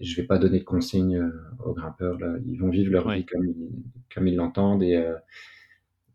je 0.00 0.16
vais 0.16 0.26
pas 0.26 0.38
donner 0.38 0.58
de 0.58 0.64
consignes 0.64 1.22
aux 1.64 1.72
grimpeurs. 1.72 2.18
Là. 2.18 2.36
Ils 2.46 2.58
vont 2.58 2.70
vivre 2.70 2.90
leur 2.90 3.10
vie 3.10 3.24
comme 3.24 3.46
ils, 3.46 3.70
comme 4.12 4.26
ils 4.26 4.36
l'entendent 4.36 4.82
et 4.82 5.02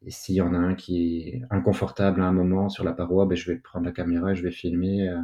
et 0.06 0.12
s'il 0.12 0.36
y 0.36 0.42
en 0.42 0.54
a 0.54 0.58
un 0.58 0.76
qui 0.76 1.20
est 1.20 1.42
inconfortable 1.52 2.22
à 2.22 2.26
un 2.26 2.32
moment 2.32 2.70
sur 2.70 2.84
la 2.84 2.94
paroi, 2.94 3.26
ben, 3.26 3.36
je 3.36 3.52
vais 3.52 3.58
prendre 3.58 3.86
la 3.86 3.92
caméra 3.92 4.32
et 4.32 4.36
je 4.36 4.44
vais 4.44 4.52
filmer. 4.52 5.10
Euh, 5.10 5.20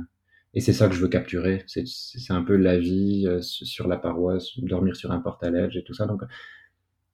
et 0.53 0.62
c'est 0.62 0.74
ça 0.74 0.88
que 0.88 0.95
je 0.95 1.01
veux 1.01 1.08
capturer. 1.08 1.64
C'est 1.68 2.34
un 2.34 2.43
peu 2.43 2.55
la 2.55 2.78
vie 2.78 3.26
euh, 3.28 3.41
sur 3.41 3.88
la 3.88 3.97
paroi, 3.97 4.38
dormir 4.58 4.95
sur 4.95 5.12
un 5.12 5.20
portaledge 5.20 5.76
et 5.78 5.84
tout 5.84 5.93
ça. 5.93 6.05
Donc, 6.05 6.22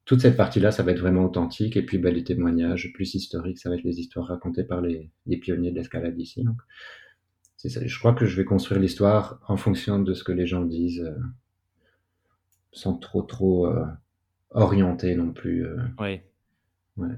toute 0.05 0.21
cette 0.21 0.37
partie-là, 0.37 0.71
ça 0.71 0.83
va 0.83 0.91
être 0.91 0.99
vraiment 0.99 1.25
authentique. 1.25 1.77
Et 1.77 1.85
puis, 1.85 1.97
ben, 1.97 2.13
les 2.13 2.23
témoignages 2.23 2.91
plus 2.93 3.13
historiques, 3.15 3.59
ça 3.59 3.69
va 3.69 3.75
être 3.75 3.83
les 3.83 3.99
histoires 3.99 4.27
racontées 4.27 4.63
par 4.63 4.81
les, 4.81 5.11
les 5.25 5.37
pionniers 5.37 5.71
de 5.71 5.75
l'escalade 5.75 6.19
ici. 6.19 6.43
Donc, 6.43 6.57
ça. 7.57 7.85
Je 7.85 7.99
crois 7.99 8.13
que 8.13 8.25
je 8.25 8.35
vais 8.35 8.45
construire 8.45 8.81
l'histoire 8.81 9.39
en 9.47 9.55
fonction 9.55 9.99
de 9.99 10.13
ce 10.13 10.23
que 10.23 10.33
les 10.33 10.45
gens 10.45 10.65
disent, 10.65 11.01
euh, 11.01 11.17
sans 12.73 12.97
trop, 12.97 13.21
trop 13.21 13.67
orienter 14.51 15.15
non 15.15 15.31
plus. 15.31 15.65
oui. 15.99 16.19
Ouais. 16.97 17.15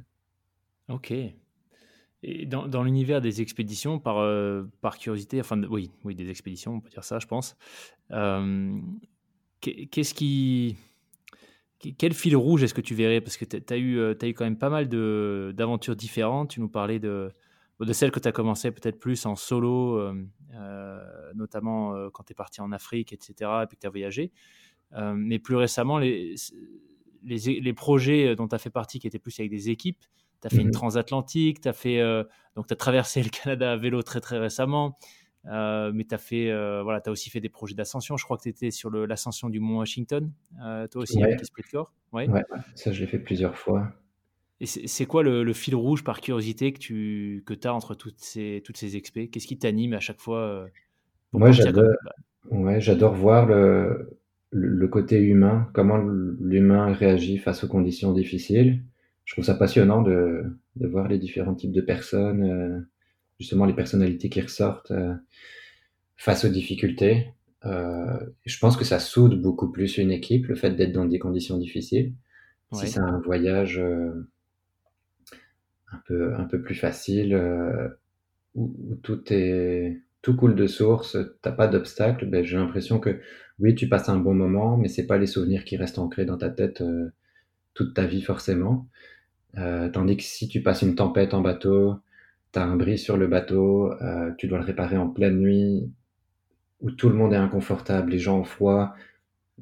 Ok. 0.87 1.11
Et 1.11 2.45
dans, 2.45 2.67
dans 2.67 2.83
l'univers 2.83 3.21
des 3.21 3.41
expéditions, 3.41 3.99
par, 3.99 4.17
euh, 4.17 4.63
par 4.81 4.97
curiosité, 4.97 5.39
enfin 5.39 5.61
oui, 5.63 5.91
oui, 6.03 6.15
des 6.15 6.29
expéditions, 6.29 6.75
on 6.75 6.79
peut 6.79 6.89
dire 6.89 7.03
ça, 7.03 7.19
je 7.19 7.27
pense. 7.27 7.55
Euh, 8.11 8.79
qu'est-ce 9.61 10.13
qui, 10.13 10.77
quel 11.97 12.13
fil 12.13 12.35
rouge 12.35 12.63
est-ce 12.63 12.73
que 12.73 12.81
tu 12.81 12.95
verrais? 12.95 13.21
Parce 13.21 13.37
que 13.37 13.45
tu 13.45 13.73
as 13.73 13.77
eu, 13.77 13.97
euh, 13.97 14.15
as 14.21 14.27
eu 14.27 14.33
quand 14.33 14.45
même 14.45 14.57
pas 14.57 14.69
mal 14.69 14.87
d'aventures 14.87 15.95
différentes. 15.95 16.51
Tu 16.51 16.59
nous 16.59 16.69
parlais 16.69 16.99
de, 16.99 17.31
de 17.79 17.93
celles 17.93 18.11
que 18.11 18.19
tu 18.19 18.27
as 18.27 18.31
commencé 18.31 18.71
peut-être 18.71 18.99
plus 18.99 19.25
en 19.25 19.35
solo, 19.35 20.01
notamment 21.35 22.09
quand 22.11 22.23
tu 22.23 22.31
es 22.31 22.35
parti 22.35 22.61
en 22.61 22.71
Afrique, 22.71 23.13
etc., 23.13 23.51
et 23.63 23.67
puis 23.67 23.75
que 23.77 23.81
tu 23.81 23.87
as 23.87 23.91
voyagé. 23.91 24.31
mais 25.13 25.37
plus 25.39 25.55
récemment, 25.55 25.99
les, 25.99 26.35
les, 27.23 27.59
les 27.59 27.73
projets 27.73 28.35
dont 28.35 28.47
tu 28.47 28.55
as 28.55 28.59
fait 28.59 28.69
partie, 28.69 28.99
qui 28.99 29.07
étaient 29.07 29.19
plus 29.19 29.37
avec 29.39 29.51
des 29.51 29.69
équipes, 29.69 30.05
tu 30.41 30.47
as 30.47 30.49
fait 30.49 30.61
une 30.61 30.67
mhm. 30.67 30.73
transatlantique, 30.73 31.61
tu 31.61 31.67
as 31.67 31.73
fait 31.73 31.99
euh, 31.99 32.23
donc 32.55 32.71
as 32.71 32.75
traversé 32.75 33.23
le 33.23 33.29
Canada 33.29 33.71
à 33.71 33.77
vélo 33.77 34.01
très 34.03 34.21
très 34.21 34.37
récemment. 34.37 34.97
Euh, 35.47 35.91
mais 35.93 36.05
tu 36.05 36.15
as 36.15 36.17
fait 36.17 36.49
euh, 36.49 36.81
voilà, 36.83 37.01
as 37.05 37.11
aussi 37.11 37.29
fait 37.29 37.39
des 37.39 37.49
projets 37.49 37.75
d'ascension. 37.75 38.17
Je 38.17 38.25
crois 38.25 38.37
que 38.37 38.43
tu 38.43 38.49
étais 38.49 38.71
sur 38.71 38.89
l'ascension 38.89 39.49
du 39.49 39.59
Mont 39.59 39.79
Washington, 39.79 40.31
toi 40.59 41.01
aussi 41.01 41.23
avec 41.23 41.41
Esprit 41.41 41.63
de 41.63 41.71
corps. 41.71 41.93
Ouais. 42.13 42.27
ouais. 42.29 42.43
ça 42.75 42.91
je 42.91 43.01
l'ai 43.01 43.07
fait 43.07 43.19
plusieurs 43.19 43.57
fois. 43.57 43.91
Et 44.61 44.65
c'est 44.65 45.05
quoi 45.05 45.21
le, 45.21 45.53
fil 45.53 45.75
rouge 45.75 46.03
par 46.03 46.21
curiosité 46.21 46.71
que 46.71 46.79
tu 46.79 47.43
que 47.45 47.53
as 47.67 47.73
entre 47.73 47.93
toutes 47.93 48.19
ces 48.19 48.61
toutes 48.65 48.77
ces 48.77 48.95
expés 48.95 49.27
Qu'est-ce 49.27 49.47
qui 49.47 49.59
t'anime 49.59 49.93
à 49.93 49.99
chaque 49.99 50.21
fois 50.21 50.67
Moi 51.33 51.51
j'adore 51.51 51.93
ouais, 52.51 52.79
voir 53.17 53.45
le, 53.45 54.17
le 54.51 54.87
côté 54.87 55.19
humain, 55.19 55.67
comment 55.73 55.97
l'humain 55.97 56.93
réagit 56.93 57.37
face 57.37 57.63
aux 57.63 57.67
conditions 57.67 58.13
difficiles 58.13 58.81
je 59.25 59.33
trouve 59.33 59.43
ça 59.43 59.55
passionnant 59.55 60.01
de, 60.01 60.43
de 60.75 60.87
voir 60.87 61.07
les 61.07 61.17
différents 61.17 61.55
types 61.55 61.71
de 61.71 61.81
personnes, 61.81 62.43
euh, 62.43 62.79
justement 63.39 63.65
les 63.65 63.73
personnalités 63.73 64.29
qui 64.29 64.41
ressortent 64.41 64.91
euh, 64.91 65.13
face 66.15 66.45
aux 66.45 66.49
difficultés. 66.49 67.33
Euh, 67.65 68.19
je 68.45 68.57
pense 68.59 68.77
que 68.77 68.85
ça 68.85 68.99
soude 68.99 69.41
beaucoup 69.41 69.71
plus 69.71 69.97
une 69.97 70.11
équipe, 70.11 70.47
le 70.47 70.55
fait 70.55 70.71
d'être 70.71 70.91
dans 70.91 71.05
des 71.05 71.19
conditions 71.19 71.57
difficiles. 71.57 72.13
Si 72.73 72.87
c'est 72.87 72.99
un 72.99 73.19
voyage 73.19 73.79
un, 73.79 74.25
peu, 76.05 76.33
un 76.35 76.43
peu 76.43 76.61
plus 76.61 76.75
facile, 76.75 77.33
où, 78.53 78.75
où, 78.89 78.95
tout 78.95 79.21
est 79.31 80.01
tout 80.21 80.35
coule 80.35 80.55
de 80.55 80.67
source, 80.67 81.17
t'as 81.41 81.53
pas 81.53 81.67
d'obstacle, 81.67 82.25
ben, 82.25 82.43
j'ai 82.43 82.57
l'impression 82.57 82.99
que 82.99 83.21
oui, 83.59 83.75
tu 83.75 83.87
passes 83.87 84.09
un 84.09 84.17
bon 84.17 84.33
moment, 84.33 84.75
mais 84.75 84.89
c'est 84.89 85.05
pas 85.05 85.17
les 85.17 85.27
souvenirs 85.27 85.63
qui 85.63 85.77
restent 85.77 85.99
ancrés 85.99 86.25
dans 86.25 86.37
ta 86.37 86.49
tête 86.49 86.83
toute 87.75 87.93
ta 87.93 88.07
vie 88.07 88.23
forcément. 88.23 88.87
Euh, 89.57 89.89
tandis 89.89 90.17
que 90.17 90.23
si 90.23 90.47
tu 90.47 90.63
passes 90.63 90.81
une 90.81 90.95
tempête 90.95 91.35
en 91.35 91.41
bateau, 91.41 91.95
tu 92.55 92.59
as 92.61 92.63
un 92.63 92.77
bris 92.77 92.97
sur 92.97 93.17
le 93.17 93.27
bateau, 93.27 93.91
euh, 94.01 94.31
tu 94.37 94.47
dois 94.47 94.59
le 94.59 94.63
réparer 94.63 94.97
en 94.97 95.09
pleine 95.09 95.39
nuit, 95.39 95.91
où 96.79 96.89
tout 96.91 97.09
le 97.09 97.15
monde 97.15 97.33
est 97.33 97.37
inconfortable, 97.37 98.11
les 98.11 98.19
gens 98.19 98.39
ont 98.39 98.45
froid, 98.45 98.95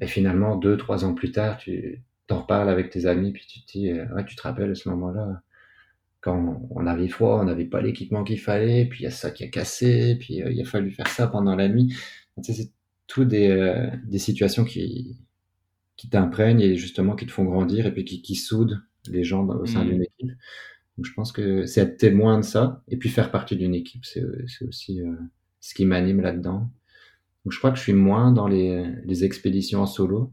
et 0.00 0.06
finalement, 0.06 0.56
deux, 0.56 0.76
trois 0.76 1.04
ans 1.04 1.14
plus 1.14 1.32
tard, 1.32 1.58
tu 1.58 2.02
t'en 2.28 2.42
reparles 2.42 2.68
avec 2.68 2.90
tes 2.90 3.06
amis, 3.06 3.32
puis 3.32 3.46
tu 3.46 3.60
te 3.62 3.72
dis, 3.72 3.90
euh, 3.90 4.06
ouais, 4.14 4.24
tu 4.24 4.36
te 4.36 4.42
rappelles 4.42 4.70
à 4.70 4.74
ce 4.76 4.88
moment-là, 4.90 5.42
quand 6.20 6.68
on 6.70 6.86
avait 6.86 7.08
froid, 7.08 7.40
on 7.40 7.44
n'avait 7.44 7.66
pas 7.66 7.82
l'équipement 7.82 8.22
qu'il 8.24 8.40
fallait, 8.40 8.86
puis 8.86 9.00
il 9.00 9.04
y 9.04 9.06
a 9.08 9.10
ça 9.10 9.30
qui 9.30 9.44
a 9.44 9.48
cassé, 9.48 10.16
puis 10.18 10.36
il 10.36 10.60
a 10.60 10.64
fallu 10.64 10.90
faire 10.92 11.08
ça 11.08 11.26
pendant 11.26 11.56
la 11.56 11.68
nuit. 11.68 11.94
c'est 12.42 12.70
tout 13.06 13.24
des, 13.24 13.90
des 14.04 14.18
situations 14.18 14.64
qui, 14.64 15.18
qui 15.96 16.08
t'imprègnent 16.08 16.62
et 16.62 16.76
justement 16.76 17.14
qui 17.16 17.26
te 17.26 17.32
font 17.32 17.44
grandir 17.44 17.86
et 17.86 17.92
puis 17.92 18.04
qui, 18.04 18.22
qui 18.22 18.36
soudent 18.36 18.80
les 19.08 19.24
gens 19.24 19.46
au 19.46 19.66
sein 19.66 19.84
d'une 19.84 19.98
mmh. 19.98 20.02
équipe. 20.02 20.30
Donc, 20.96 21.06
je 21.06 21.12
pense 21.12 21.32
que 21.32 21.66
c'est 21.66 21.80
être 21.80 21.96
témoin 21.96 22.38
de 22.38 22.44
ça 22.44 22.82
et 22.88 22.96
puis 22.96 23.08
faire 23.08 23.30
partie 23.30 23.56
d'une 23.56 23.74
équipe, 23.74 24.04
c'est 24.04 24.24
aussi 24.66 25.00
euh, 25.00 25.12
ce 25.60 25.74
qui 25.74 25.86
m'anime 25.86 26.20
là-dedans. 26.20 26.70
Donc, 27.44 27.52
je 27.52 27.58
crois 27.58 27.70
que 27.70 27.76
je 27.76 27.82
suis 27.82 27.92
moins 27.92 28.30
dans 28.32 28.46
les, 28.46 28.86
les 29.04 29.24
expéditions 29.24 29.82
en 29.82 29.86
solo. 29.86 30.32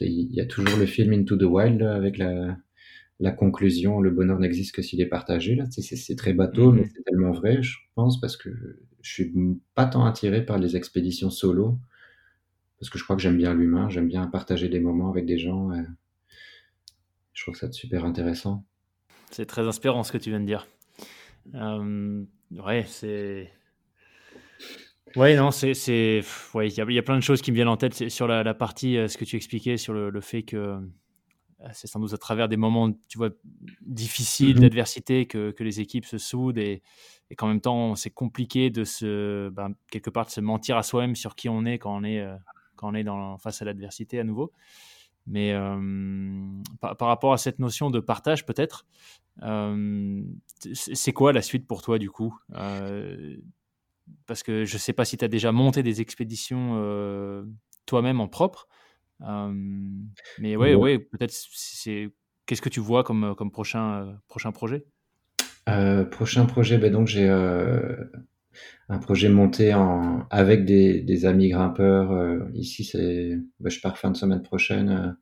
Il 0.00 0.34
y 0.34 0.40
a 0.40 0.46
toujours 0.46 0.78
le 0.78 0.86
film 0.86 1.12
Into 1.12 1.36
the 1.36 1.44
Wild 1.44 1.82
avec 1.82 2.18
la, 2.18 2.58
la 3.20 3.30
conclusion, 3.30 4.00
le 4.00 4.10
bonheur 4.10 4.38
n'existe 4.38 4.74
que 4.74 4.82
s'il 4.82 5.00
est 5.00 5.06
partagé. 5.06 5.54
Là, 5.54 5.64
c'est 5.70 6.16
très 6.16 6.34
bateau, 6.34 6.72
mais 6.72 6.82
mmh. 6.82 6.90
c'est 6.94 7.02
tellement 7.04 7.32
vrai, 7.32 7.62
je 7.62 7.78
pense, 7.94 8.20
parce 8.20 8.36
que 8.36 8.50
je 9.00 9.12
suis 9.12 9.32
pas 9.74 9.86
tant 9.86 10.04
attiré 10.04 10.44
par 10.44 10.58
les 10.58 10.76
expéditions 10.76 11.30
solo, 11.30 11.78
parce 12.78 12.90
que 12.90 12.98
je 12.98 13.04
crois 13.04 13.16
que 13.16 13.22
j'aime 13.22 13.38
bien 13.38 13.54
l'humain, 13.54 13.88
j'aime 13.88 14.08
bien 14.08 14.26
partager 14.26 14.68
des 14.68 14.80
moments 14.80 15.10
avec 15.10 15.24
des 15.24 15.38
gens. 15.38 15.70
Je 17.32 17.42
trouve 17.42 17.56
ça 17.56 17.70
super 17.72 18.04
intéressant. 18.04 18.64
C'est 19.30 19.46
très 19.46 19.66
inspirant 19.66 20.02
ce 20.02 20.12
que 20.12 20.18
tu 20.18 20.30
viens 20.30 20.40
de 20.40 20.46
dire. 20.46 20.66
Euh, 21.54 22.24
ouais, 22.50 22.84
c'est. 22.86 23.52
Ouais, 25.14 25.36
non, 25.36 25.50
c'est. 25.50 25.72
Ouais, 26.54 26.68
il 26.68 26.76
y, 26.76 26.98
a 26.98 27.02
plein 27.02 27.16
de 27.16 27.22
choses 27.22 27.42
qui 27.42 27.50
me 27.50 27.56
viennent 27.56 27.68
en 27.68 27.76
tête 27.76 28.08
sur 28.08 28.26
la, 28.26 28.54
partie, 28.54 28.96
euh, 28.96 29.08
ce 29.08 29.16
que 29.16 29.24
tu 29.24 29.36
expliquais, 29.36 29.76
sur 29.76 29.92
le, 29.94 30.20
fait 30.20 30.42
que 30.42 30.56
euh, 30.56 30.78
c'est 31.72 31.86
sans 31.86 32.00
doute 32.00 32.12
à 32.12 32.18
travers 32.18 32.48
des 32.48 32.56
moments, 32.56 32.92
tu 33.08 33.18
vois, 33.18 33.30
difficiles, 33.80 34.56
mm-hmm. 34.56 34.60
d'adversité, 34.60 35.26
que, 35.26 35.52
que, 35.52 35.64
les 35.64 35.80
équipes 35.80 36.04
se 36.04 36.18
soudent 36.18 36.58
et, 36.58 36.82
et 37.30 37.34
qu'en 37.34 37.48
même 37.48 37.60
temps, 37.60 37.94
c'est 37.94 38.10
compliqué 38.10 38.70
de 38.70 38.84
se, 38.84 39.48
ben, 39.50 39.72
quelque 39.90 40.10
part, 40.10 40.26
de 40.26 40.30
se 40.30 40.40
mentir 40.40 40.76
à 40.76 40.82
soi-même 40.82 41.16
sur 41.16 41.34
qui 41.34 41.48
on 41.48 41.64
est 41.64 41.78
quand 41.78 41.96
on 41.96 42.04
est, 42.04 42.26
quand 42.76 42.90
on 42.90 42.94
est 42.94 43.04
dans, 43.04 43.38
face 43.38 43.62
à 43.62 43.64
l'adversité 43.64 44.20
à 44.20 44.24
nouveau. 44.24 44.52
Mais 45.26 45.52
euh, 45.52 45.78
par, 46.80 46.96
rapport 47.08 47.32
à 47.32 47.38
cette 47.38 47.58
notion 47.58 47.90
de 47.90 48.00
partage, 48.00 48.46
peut-être, 48.46 48.86
euh, 49.42 50.22
c'est 50.72 51.12
quoi 51.12 51.32
la 51.32 51.42
suite 51.42 51.66
pour 51.66 51.82
toi 51.82 51.98
du 51.98 52.10
coup 52.10 52.38
euh, 52.54 53.36
Parce 54.26 54.42
que 54.42 54.64
je 54.64 54.74
ne 54.74 54.78
sais 54.78 54.92
pas 54.92 55.04
si 55.04 55.16
tu 55.16 55.24
as 55.24 55.28
déjà 55.28 55.52
monté 55.52 55.82
des 55.82 56.00
expéditions 56.00 56.76
toi-même 57.86 58.20
en 58.20 58.28
propre. 58.28 58.68
mais 59.20 60.56
ouais, 60.56 60.74
ouais, 60.74 60.98
peut-être 60.98 61.32
c'est. 61.32 62.10
Qu'est-ce 62.46 62.62
que 62.62 62.68
tu 62.68 62.78
vois 62.78 63.02
comme, 63.02 63.34
comme 63.34 63.50
prochain, 63.50 64.16
prochain 64.28 64.52
projet? 64.52 64.84
Prochain 66.12 66.46
projet, 66.46 66.78
ben 66.78 66.92
donc 66.92 67.08
j'ai 67.08 67.28
un 68.88 68.98
projet 68.98 69.28
monté 69.28 69.72
avec 70.30 70.64
des, 70.64 71.26
amis 71.26 71.48
grimpeurs. 71.48 72.12
Euh, 72.12 72.40
ici, 72.54 72.84
c'est, 72.84 73.38
bah, 73.60 73.70
je 73.70 73.80
pars 73.80 73.98
fin 73.98 74.10
de 74.10 74.16
semaine 74.16 74.42
prochaine 74.42 74.90
euh, 74.90 75.12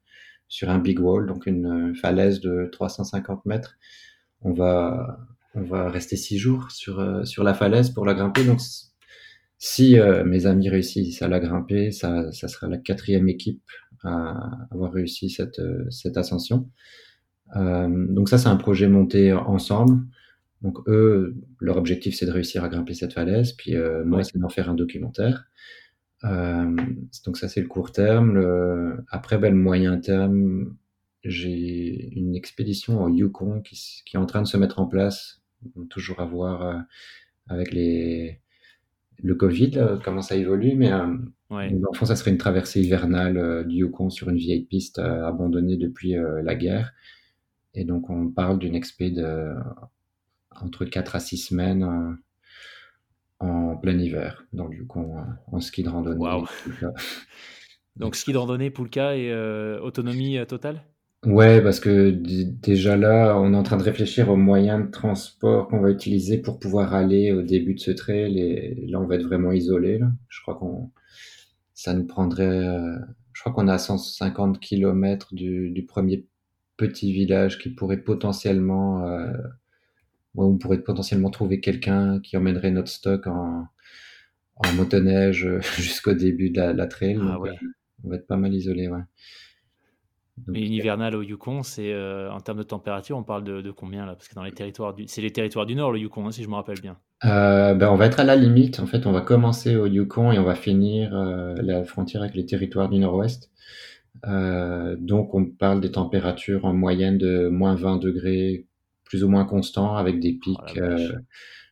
sur 0.48 0.70
un 0.70 0.78
big 0.78 1.00
wall, 1.00 1.26
donc 1.26 1.46
une 1.46 1.94
falaise 1.96 2.40
de 2.40 2.68
350 2.72 3.46
mètres. 3.46 3.76
On 4.42 4.52
va, 4.52 5.18
on 5.54 5.62
va 5.62 5.90
rester 5.90 6.16
six 6.16 6.38
jours 6.38 6.70
sur, 6.70 7.26
sur 7.26 7.44
la 7.44 7.54
falaise 7.54 7.90
pour 7.90 8.04
la 8.04 8.14
grimper. 8.14 8.44
Donc, 8.44 8.60
si 9.58 9.96
mes 10.26 10.44
amis 10.44 10.68
réussissent 10.68 11.22
à 11.22 11.28
la 11.28 11.40
grimper, 11.40 11.90
ça, 11.90 12.30
ça 12.32 12.48
sera 12.48 12.68
la 12.68 12.76
quatrième 12.76 13.28
équipe 13.28 13.62
à 14.04 14.66
avoir 14.70 14.92
réussi 14.92 15.30
cette, 15.30 15.62
cette 15.90 16.18
ascension. 16.18 16.68
Euh, 17.56 17.88
donc 17.88 18.28
ça, 18.28 18.38
c'est 18.38 18.48
un 18.48 18.56
projet 18.56 18.88
monté 18.88 19.32
ensemble. 19.32 20.02
Donc 20.64 20.78
eux, 20.88 21.36
leur 21.60 21.76
objectif, 21.76 22.16
c'est 22.16 22.24
de 22.26 22.32
réussir 22.32 22.64
à 22.64 22.68
grimper 22.70 22.94
cette 22.94 23.12
falaise. 23.12 23.52
Puis 23.52 23.76
euh, 23.76 24.02
moi, 24.04 24.24
c'est 24.24 24.38
d'en 24.38 24.48
faire 24.48 24.70
un 24.70 24.74
documentaire. 24.74 25.44
Euh, 26.24 26.74
donc 27.26 27.36
ça, 27.36 27.48
c'est 27.48 27.60
le 27.60 27.68
court 27.68 27.92
terme. 27.92 28.34
Le... 28.34 29.04
Après, 29.10 29.36
ben, 29.36 29.52
le 29.52 29.60
moyen 29.60 29.98
terme, 29.98 30.74
j'ai 31.22 32.08
une 32.14 32.34
expédition 32.34 33.02
au 33.02 33.10
Yukon 33.10 33.60
qui, 33.60 34.02
qui, 34.06 34.16
est 34.16 34.18
en 34.18 34.24
train 34.24 34.40
de 34.40 34.46
se 34.46 34.56
mettre 34.56 34.78
en 34.78 34.86
place. 34.86 35.42
Toujours 35.90 36.20
à 36.20 36.24
voir 36.24 36.62
euh, 36.62 36.78
avec 37.48 37.72
les 37.72 38.40
le 39.22 39.34
Covid, 39.36 40.00
comment 40.04 40.22
ça 40.22 40.34
évolue, 40.34 40.74
mais 40.74 40.92
euh, 40.92 41.16
ouais. 41.48 41.70
dans 41.70 41.90
le 41.92 41.96
fond, 41.96 42.04
ça 42.04 42.16
serait 42.16 42.32
une 42.32 42.36
traversée 42.36 42.82
hivernale 42.82 43.38
euh, 43.38 43.64
du 43.64 43.76
Yukon 43.76 44.10
sur 44.10 44.28
une 44.28 44.36
vieille 44.36 44.64
piste 44.64 44.98
abandonnée 44.98 45.76
depuis 45.76 46.16
la 46.42 46.54
guerre. 46.54 46.92
Et 47.74 47.84
donc, 47.84 48.10
on 48.10 48.28
parle 48.28 48.58
d'une 48.58 48.74
expé 48.74 49.10
de 49.10 49.54
entre 50.62 50.84
4 50.84 51.16
à 51.16 51.20
6 51.20 51.38
semaines 51.38 51.82
euh, 51.82 52.12
en 53.40 53.76
plein 53.76 53.98
hiver, 53.98 54.44
donc 54.52 54.70
du 54.70 54.86
coup, 54.86 55.12
en, 55.50 55.60
ski 55.60 55.82
de 55.82 55.88
randonnée. 55.88 56.24
donc, 57.96 58.16
ski 58.16 58.32
de 58.32 58.38
randonnée, 58.38 58.70
Poulka 58.70 59.16
et 59.16 59.30
euh, 59.30 59.80
autonomie 59.80 60.38
euh, 60.38 60.44
totale? 60.44 60.82
Ouais, 61.24 61.62
parce 61.62 61.80
que 61.80 62.10
déjà 62.10 62.96
là, 62.96 63.38
on 63.38 63.54
est 63.54 63.56
en 63.56 63.62
train 63.62 63.78
de 63.78 63.82
réfléchir 63.82 64.28
aux 64.28 64.36
moyens 64.36 64.84
de 64.84 64.90
transport 64.90 65.68
qu'on 65.68 65.80
va 65.80 65.90
utiliser 65.90 66.38
pour 66.38 66.58
pouvoir 66.58 66.94
aller 66.94 67.32
au 67.32 67.40
début 67.40 67.74
de 67.74 67.80
ce 67.80 67.90
trail. 67.90 68.38
Et 68.38 68.86
là, 68.88 69.00
on 69.00 69.06
va 69.06 69.14
être 69.14 69.24
vraiment 69.24 69.50
isolé. 69.50 70.00
Je 70.28 70.42
crois 70.42 70.54
qu'on, 70.56 70.90
ça 71.72 71.94
nous 71.94 72.06
prendrait, 72.06 72.66
je 73.32 73.40
crois 73.40 73.54
qu'on 73.54 73.68
a 73.68 73.78
150 73.78 74.60
km 74.60 75.34
du, 75.34 75.70
du 75.70 75.86
premier 75.86 76.26
petit 76.76 77.10
village 77.10 77.58
qui 77.58 77.70
pourrait 77.70 78.02
potentiellement, 78.02 79.02
euh, 80.38 80.42
on 80.42 80.56
pourrait 80.56 80.82
potentiellement 80.82 81.30
trouver 81.30 81.60
quelqu'un 81.60 82.20
qui 82.20 82.36
emmènerait 82.36 82.70
notre 82.70 82.88
stock 82.88 83.26
en, 83.26 83.66
en 84.56 84.72
motoneige 84.74 85.48
jusqu'au 85.76 86.14
début 86.14 86.50
de 86.50 86.60
la, 86.60 86.86
trail. 86.86 87.18
Ah 87.20 87.38
euh, 87.44 87.52
on 88.04 88.10
va 88.10 88.16
être 88.16 88.26
pas 88.26 88.36
mal 88.36 88.54
isolé, 88.54 88.88
ouais. 88.88 89.02
Mais 90.48 90.66
une 90.66 90.72
hivernale 90.72 91.14
au 91.14 91.22
Yukon, 91.22 91.62
c'est 91.62 91.92
euh, 91.92 92.28
en 92.32 92.40
termes 92.40 92.58
de 92.58 92.64
température, 92.64 93.16
on 93.16 93.22
parle 93.22 93.44
de, 93.44 93.70
combien 93.70 94.04
là? 94.04 94.14
Parce 94.14 94.26
que 94.26 94.34
dans 94.34 94.42
les 94.42 94.50
territoires 94.50 94.92
du, 94.92 95.04
c'est 95.06 95.22
les 95.22 95.30
territoires 95.30 95.64
du 95.64 95.76
Nord, 95.76 95.92
le 95.92 96.00
Yukon, 96.00 96.26
hein, 96.26 96.32
si 96.32 96.42
je 96.42 96.48
me 96.48 96.56
rappelle 96.56 96.80
bien. 96.80 96.96
ben, 97.22 97.88
on 97.88 97.94
va 97.94 98.06
être 98.06 98.18
à 98.18 98.24
la 98.24 98.34
limite. 98.34 98.80
En 98.80 98.86
fait, 98.86 99.06
on 99.06 99.12
va 99.12 99.20
commencer 99.20 99.76
au 99.76 99.86
Yukon 99.86 100.32
et 100.32 100.38
on 100.40 100.44
va 100.44 100.56
finir 100.56 101.14
la 101.14 101.84
frontière 101.84 102.22
avec 102.22 102.34
les 102.34 102.46
territoires 102.46 102.88
du 102.88 102.98
Nord-Ouest. 102.98 103.52
Euh, 104.26 104.96
donc 104.98 105.34
on 105.34 105.44
parle 105.44 105.80
des 105.80 105.90
températures 105.90 106.64
en 106.64 106.72
moyenne 106.72 107.18
de 107.18 107.48
moins 107.48 107.74
20 107.74 107.98
degrés, 107.98 108.66
plus 109.04 109.24
ou 109.24 109.28
moins 109.28 109.44
constant, 109.44 109.96
avec 109.96 110.20
des 110.20 110.32
pics 110.34 110.58
oh 110.76 110.78
euh, 110.78 111.12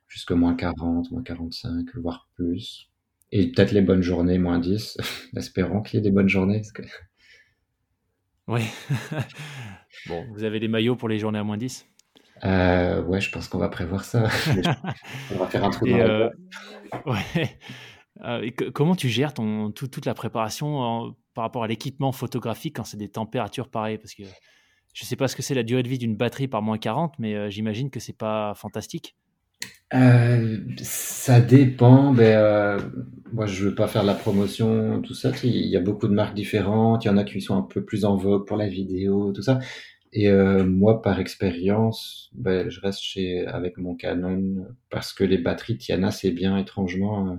jusqu'à 0.08 0.34
moins 0.34 0.54
40, 0.54 1.10
moins 1.10 1.22
45, 1.22 1.86
voire 1.96 2.28
plus. 2.34 2.90
Et 3.32 3.50
peut-être 3.50 3.72
les 3.72 3.80
bonnes 3.80 4.02
journées, 4.02 4.38
moins 4.38 4.58
10. 4.58 4.98
Espérons 5.36 5.80
qu'il 5.80 5.98
y 5.98 5.98
ait 5.98 6.02
des 6.02 6.10
bonnes 6.10 6.28
journées. 6.28 6.62
Que... 6.74 6.82
Oui. 8.48 8.62
bon, 10.08 10.26
vous 10.32 10.42
avez 10.42 10.58
des 10.58 10.66
maillots 10.66 10.96
pour 10.96 11.08
les 11.08 11.16
journées 11.16 11.38
à 11.38 11.44
moins 11.44 11.56
10 11.56 11.86
euh, 12.44 13.00
Ouais, 13.04 13.20
je 13.20 13.30
pense 13.30 13.46
qu'on 13.46 13.58
va 13.58 13.68
prévoir 13.68 14.04
ça. 14.04 14.28
on 15.32 15.36
va 15.36 15.46
faire 15.46 15.62
un 15.64 15.70
trou 15.70 15.86
dans 15.86 15.94
euh, 15.94 16.28
Ouais. 17.06 17.58
Euh, 18.24 18.50
comment 18.74 18.96
tu 18.96 19.08
gères 19.08 19.32
ton, 19.32 19.70
toute 19.70 20.04
la 20.04 20.14
préparation 20.14 21.14
par 21.34 21.44
rapport 21.44 21.62
à 21.62 21.68
l'équipement 21.68 22.10
photographique 22.10 22.76
quand 22.76 22.84
c'est 22.84 22.96
des 22.96 23.10
températures 23.10 23.70
pareilles? 23.70 23.98
Parce 23.98 24.14
que 24.14 24.24
je 24.93 25.05
ne 25.05 25.07
sais 25.07 25.16
pas 25.16 25.28
ce 25.28 25.36
que 25.36 25.43
c'est 25.43 25.55
la 25.55 25.62
durée 25.62 25.82
de 25.82 25.88
vie 25.88 25.99
d'une 25.99 26.16
batterie 26.16 26.49
par 26.49 26.62
moins 26.62 26.78
40, 26.78 27.14
mais 27.18 27.34
euh, 27.34 27.51
j'imagine 27.51 27.90
que 27.90 28.01
c'est 28.01 28.16
pas 28.16 28.55
fantastique. 28.55 29.16
Euh, 29.95 30.59
ça 30.78 31.40
dépend. 31.40 32.12
Ben, 32.12 32.78
moi, 33.32 33.47
je 33.47 33.68
veux 33.68 33.74
pas 33.74 33.86
faire 33.86 34.05
la 34.05 34.14
promotion, 34.14 35.03
tout 35.03 35.14
ça. 35.14 35.30
Il 35.45 35.66
y 35.66 35.76
a 35.76 35.80
beaucoup 35.80 36.09
de 36.09 36.14
marques 36.14 36.34
différentes. 36.34 37.05
Il 37.05 37.09
y 37.09 37.11
en 37.11 37.16
a 37.16 37.24
qui 37.24 37.40
sont 37.40 37.57
un 37.57 37.62
peu 37.62 37.84
plus 37.84 38.05
en 38.05 38.16
vogue 38.16 38.47
pour 38.47 38.57
la 38.57 38.68
vidéo, 38.68 39.32
tout 39.32 39.43
ça. 39.43 39.59
Et 40.14 40.30
moi, 40.30 41.03
par 41.03 41.20
expérience, 41.20 42.30
ben, 42.34 42.68
je 42.70 42.80
reste 42.80 43.01
chez 43.01 43.47
avec 43.47 43.76
mon 43.78 43.95
Canon 43.95 44.66
parce 44.90 45.12
que 45.12 45.24
les 45.24 45.38
batteries 45.38 45.78
tiennent 45.78 46.05
assez 46.05 46.30
bien, 46.30 46.57
étrangement 46.57 47.38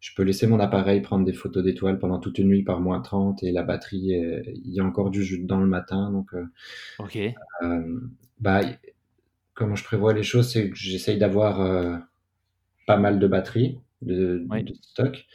je 0.00 0.14
peux 0.14 0.22
laisser 0.22 0.46
mon 0.46 0.58
appareil 0.60 1.02
prendre 1.02 1.26
des 1.26 1.34
photos 1.34 1.62
d'étoiles 1.62 1.98
pendant 1.98 2.18
toute 2.18 2.38
une 2.38 2.48
nuit 2.48 2.62
par 2.62 2.80
moins 2.80 3.00
30 3.00 3.42
et 3.42 3.52
la 3.52 3.62
batterie, 3.62 4.12
il 4.64 4.72
y 4.72 4.80
a 4.80 4.84
encore 4.84 5.10
du 5.10 5.22
jus 5.22 5.38
dedans 5.38 5.60
le 5.60 5.66
matin. 5.66 6.10
Donc, 6.10 6.32
euh, 6.32 6.46
ok. 6.98 7.18
Euh, 7.62 8.00
bah, 8.40 8.62
comment 9.52 9.76
je 9.76 9.84
prévois 9.84 10.14
les 10.14 10.22
choses, 10.22 10.50
c'est 10.50 10.70
que 10.70 10.76
j'essaye 10.76 11.18
d'avoir 11.18 11.60
euh, 11.60 11.96
pas 12.86 12.96
mal 12.96 13.18
de 13.18 13.26
batteries 13.26 13.78
de, 14.00 14.46
stock. 14.80 15.26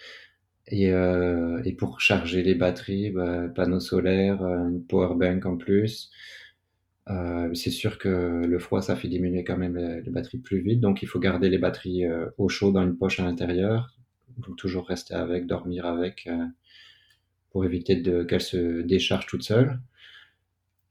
Et, 0.67 0.85
et, 0.85 1.73
pour 1.73 2.01
charger 2.01 2.41
les 2.41 2.55
batteries, 2.55 3.11
bah, 3.11 3.47
panneaux 3.49 3.79
solaires, 3.79 4.41
une 4.41 4.83
power 4.83 5.13
bank 5.15 5.45
en 5.45 5.57
plus. 5.57 6.09
c'est 7.53 7.69
sûr 7.69 7.99
que 7.99 8.41
le 8.43 8.57
froid, 8.57 8.81
ça 8.81 8.95
fait 8.95 9.07
diminuer 9.07 9.43
quand 9.43 9.57
même 9.57 9.77
les, 9.77 10.01
les, 10.01 10.09
batteries 10.09 10.39
plus 10.39 10.61
vite, 10.61 10.79
donc 10.79 11.03
il 11.03 11.07
faut 11.07 11.19
garder 11.19 11.49
les 11.49 11.59
batteries 11.59 12.05
au 12.39 12.49
chaud 12.49 12.71
dans 12.71 12.81
une 12.81 12.97
poche 12.97 13.19
à 13.19 13.23
l'intérieur 13.25 13.94
donc 14.37 14.57
toujours 14.57 14.87
rester 14.87 15.13
avec, 15.13 15.47
dormir 15.47 15.85
avec, 15.85 16.27
euh, 16.27 16.45
pour 17.51 17.65
éviter 17.65 18.01
qu'elle 18.27 18.41
se 18.41 18.81
décharge 18.81 19.25
toute 19.25 19.43
seule. 19.43 19.79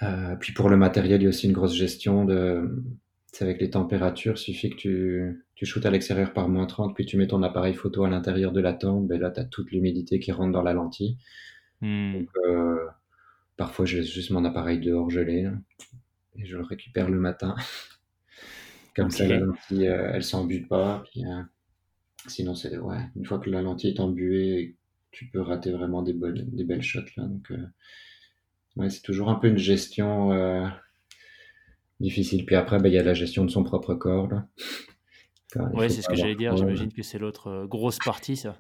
Euh, 0.03 0.36
puis 0.36 0.53
pour 0.53 0.68
le 0.68 0.76
matériel, 0.76 1.20
il 1.20 1.24
y 1.24 1.26
a 1.26 1.28
aussi 1.28 1.47
une 1.47 1.53
grosse 1.53 1.74
gestion 1.74 2.24
de. 2.24 2.82
C'est 3.32 3.45
avec 3.45 3.61
les 3.61 3.70
températures, 3.70 4.34
il 4.34 4.38
suffit 4.38 4.70
que 4.70 4.76
tu, 4.76 5.45
tu 5.57 5.66
shootes 5.66 5.86
à 5.86 5.90
l'extérieur 5.90 6.32
par 6.32 6.49
moins 6.49 6.66
30, 6.66 6.95
puis 6.95 7.05
tu 7.05 7.16
mets 7.16 7.26
ton 7.26 7.42
appareil 7.42 7.74
photo 7.74 8.05
à 8.05 8.09
l'intérieur 8.09 8.53
de 8.53 8.61
la 8.61 8.72
tente, 8.72 9.09
ben 9.09 9.20
là, 9.20 9.30
tu 9.30 9.40
as 9.40 9.45
toute 9.45 9.72
l'humidité 9.72 10.20
qui 10.20 10.30
rentre 10.30 10.53
dans 10.53 10.62
la 10.62 10.72
lentille. 10.72 11.18
Hmm. 11.80 12.12
Donc, 12.12 12.28
euh, 12.47 12.86
parfois, 13.57 13.86
je 13.86 13.99
laisse 13.99 14.12
juste 14.12 14.30
mon 14.30 14.45
appareil 14.45 14.78
dehors 14.78 15.11
gelé, 15.11 15.51
et 16.36 16.45
je 16.45 16.57
le 16.57 16.62
récupère 16.62 17.11
le 17.11 17.18
matin. 17.18 17.57
Comme 18.95 19.11
ça, 19.11 19.26
la 19.26 19.40
lentille, 19.40 19.84
elle 19.84 20.22
s'embute 20.22 20.68
pas. 20.68 21.03
Puis, 21.11 21.24
Sinon, 22.27 22.55
c'est 22.55 22.79
ouais, 22.79 23.01
une 23.16 23.25
fois 23.25 23.39
que 23.39 23.51
la 23.51 23.62
lentille 23.62 23.91
est 23.91 24.01
embuée, 24.01 24.77
tu 25.11 25.27
peux 25.27 25.41
rater 25.41 25.70
vraiment 25.70 26.03
des, 26.03 26.12
bonnes, 26.12 26.45
des 26.53 26.64
belles 26.64 26.83
shots 26.83 27.01
là. 27.16 27.25
Donc, 27.25 27.51
euh, 27.51 27.66
ouais, 28.77 28.91
c'est 28.91 29.03
toujours 29.03 29.29
un 29.29 29.37
peu 29.37 29.49
une 29.49 29.59
gestion 29.59 30.33
euh, 30.33 30.66
difficile. 32.01 32.45
Puis 32.47 32.57
après, 32.57 32.79
bah, 32.79 32.89
il 32.89 32.95
y 32.95 32.99
a 32.99 33.03
la 33.03 33.14
gestion 33.14 33.45
de 33.45 33.51
son 33.51 33.62
propre 33.62 33.95
corps. 33.95 34.29
Là. 34.29 34.47
Ouais, 35.72 35.89
c'est 35.89 36.03
ce 36.03 36.09
que 36.09 36.16
j'allais 36.16 36.35
dire. 36.35 36.57
J'imagine 36.57 36.93
que 36.93 37.03
c'est 37.03 37.18
l'autre 37.18 37.49
euh, 37.49 37.66
grosse 37.66 37.99
partie, 37.99 38.37
ça. 38.37 38.57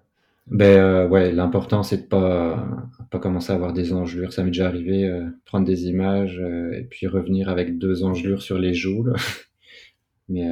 Ben 0.46 1.08
ouais, 1.08 1.32
l'important 1.32 1.82
c'est 1.82 1.96
de 1.96 2.02
pas 2.02 2.68
pas 3.10 3.18
commencer 3.18 3.50
à 3.50 3.54
avoir 3.54 3.72
des 3.72 3.94
engelures. 3.94 4.34
Ça 4.34 4.42
m'est 4.42 4.50
déjà 4.50 4.66
arrivé, 4.66 5.10
prendre 5.46 5.64
des 5.64 5.86
images 5.86 6.38
et 6.38 6.82
puis 6.82 7.06
revenir 7.06 7.48
avec 7.48 7.78
deux 7.78 8.04
engelures 8.04 8.42
sur 8.42 8.58
les 8.58 8.74
joues. 8.74 9.04
Là. 9.04 9.14
Mais 10.28 10.46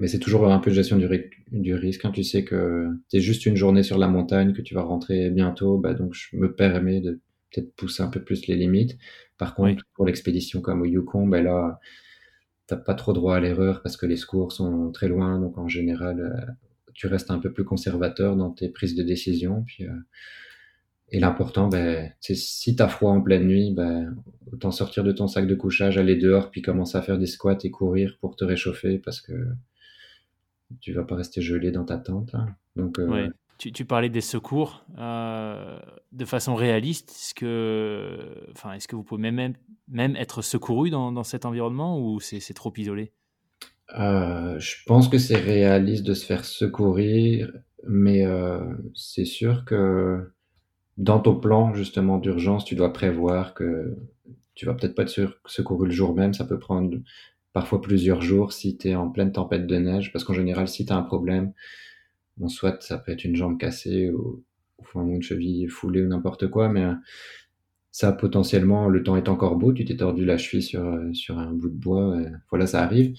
mais 0.00 0.08
c'est 0.08 0.18
toujours 0.18 0.50
un 0.50 0.58
peu 0.58 0.70
de 0.70 0.76
gestion 0.76 0.96
du, 0.96 1.08
du 1.52 1.74
risque. 1.74 2.04
Hein. 2.04 2.12
Tu 2.12 2.22
sais 2.24 2.44
que 2.44 2.88
c'est 3.08 3.20
juste 3.20 3.46
une 3.46 3.56
journée 3.56 3.82
sur 3.82 3.98
la 3.98 4.08
montagne, 4.08 4.52
que 4.52 4.62
tu 4.62 4.74
vas 4.74 4.82
rentrer 4.82 5.30
bientôt, 5.30 5.78
bah, 5.78 5.94
donc 5.94 6.14
je 6.14 6.36
me 6.36 6.54
permets 6.54 7.00
de 7.00 7.20
peut-être 7.50 7.74
pousser 7.76 8.02
un 8.02 8.08
peu 8.08 8.22
plus 8.22 8.46
les 8.46 8.56
limites. 8.56 8.98
Par 9.38 9.54
contre, 9.54 9.84
pour 9.94 10.06
l'expédition 10.06 10.60
comme 10.60 10.82
au 10.82 10.84
Yukon, 10.84 11.26
bah, 11.26 11.40
là, 11.40 11.78
t'as 12.66 12.76
pas 12.76 12.94
trop 12.94 13.12
droit 13.12 13.36
à 13.36 13.40
l'erreur 13.40 13.82
parce 13.82 13.96
que 13.96 14.06
les 14.06 14.16
secours 14.16 14.52
sont 14.52 14.92
très 14.92 15.08
loin, 15.08 15.40
donc 15.40 15.58
en 15.58 15.68
général, 15.68 16.20
euh, 16.20 16.52
tu 16.94 17.06
restes 17.06 17.30
un 17.30 17.38
peu 17.38 17.52
plus 17.52 17.64
conservateur 17.64 18.36
dans 18.36 18.50
tes 18.50 18.68
prises 18.68 18.94
de 18.94 19.02
décision. 19.02 19.64
Puis, 19.66 19.84
euh, 19.84 19.92
et 21.10 21.20
l'important, 21.20 21.68
ben, 21.68 22.12
c'est 22.20 22.34
si 22.34 22.76
t'as 22.76 22.88
froid 22.88 23.12
en 23.12 23.22
pleine 23.22 23.46
nuit, 23.46 23.72
ben, 23.72 24.14
autant 24.52 24.70
sortir 24.70 25.04
de 25.04 25.12
ton 25.12 25.26
sac 25.26 25.46
de 25.46 25.54
couchage, 25.54 25.96
aller 25.96 26.16
dehors, 26.16 26.50
puis 26.50 26.60
commencer 26.60 26.98
à 26.98 27.02
faire 27.02 27.18
des 27.18 27.26
squats 27.26 27.58
et 27.64 27.70
courir 27.70 28.18
pour 28.20 28.36
te 28.36 28.44
réchauffer 28.44 28.98
parce 28.98 29.22
que 29.22 29.32
tu 30.80 30.92
vas 30.92 31.04
pas 31.04 31.16
rester 31.16 31.40
gelé 31.40 31.70
dans 31.70 31.84
ta 31.84 31.98
tente. 31.98 32.34
Donc, 32.76 32.98
euh, 32.98 33.28
tu, 33.58 33.84
parlais 33.84 34.08
des 34.08 34.20
secours 34.20 34.84
euh, 34.98 35.78
de 36.12 36.24
façon 36.24 36.54
réaliste. 36.54 37.10
Est-ce 37.10 37.34
que, 37.34 38.18
enfin, 38.52 38.72
est-ce 38.74 38.88
que 38.88 38.96
vous 38.96 39.02
pouvez 39.02 39.30
même, 39.30 39.54
même 39.88 40.16
être 40.16 40.42
secouru 40.42 40.90
dans, 40.90 41.12
dans 41.12 41.24
cet 41.24 41.44
environnement 41.44 42.00
ou 42.00 42.20
c'est 42.20 42.54
trop 42.54 42.72
isolé? 42.76 43.12
Je 43.90 44.84
pense 44.86 45.08
que 45.08 45.18
c'est 45.18 45.36
réaliste 45.36 46.04
de 46.04 46.14
se 46.14 46.26
faire 46.26 46.44
secourir, 46.44 47.50
mais 47.86 48.24
c'est 48.94 49.24
sûr 49.24 49.64
que 49.64 50.30
dans 50.98 51.20
ton 51.20 51.36
plan 51.36 51.74
justement 51.74 52.18
d'urgence, 52.18 52.64
tu 52.64 52.74
dois 52.74 52.92
prévoir 52.92 53.54
que 53.54 53.96
tu 54.54 54.66
vas 54.66 54.74
peut-être 54.74 54.96
pas 54.96 55.04
être 55.04 55.40
secouru 55.46 55.86
le 55.86 55.92
jour 55.92 56.14
même, 56.14 56.34
ça 56.34 56.44
peut 56.44 56.58
prendre 56.58 56.98
parfois 57.58 57.80
plusieurs 57.80 58.22
jours 58.22 58.52
si 58.52 58.76
tu 58.76 58.90
es 58.90 58.94
en 58.94 59.10
pleine 59.10 59.32
tempête 59.32 59.66
de 59.66 59.76
neige, 59.76 60.12
parce 60.12 60.24
qu'en 60.24 60.32
général, 60.32 60.68
si 60.68 60.86
tu 60.86 60.92
as 60.92 60.96
un 60.96 61.02
problème, 61.02 61.52
bon, 62.36 62.46
soit 62.46 62.80
ça 62.84 62.98
peut 62.98 63.10
être 63.10 63.24
une 63.24 63.34
jambe 63.34 63.58
cassée 63.58 64.10
ou, 64.10 64.44
une 64.94 65.22
cheville 65.22 65.66
foulée 65.66 66.04
ou 66.04 66.06
n'importe 66.06 66.46
quoi, 66.46 66.68
mais 66.68 66.84
ça 67.90 68.12
potentiellement, 68.12 68.88
le 68.88 69.02
temps 69.02 69.16
est 69.16 69.28
encore 69.28 69.56
beau, 69.56 69.72
tu 69.72 69.84
t'es 69.84 69.96
tordu 69.96 70.24
la 70.24 70.38
cheville 70.38 70.62
sur, 70.62 70.84
sur 71.14 71.36
un 71.36 71.52
bout 71.52 71.68
de 71.68 71.74
bois, 71.74 72.16
voilà, 72.48 72.68
ça 72.68 72.80
arrive. 72.84 73.16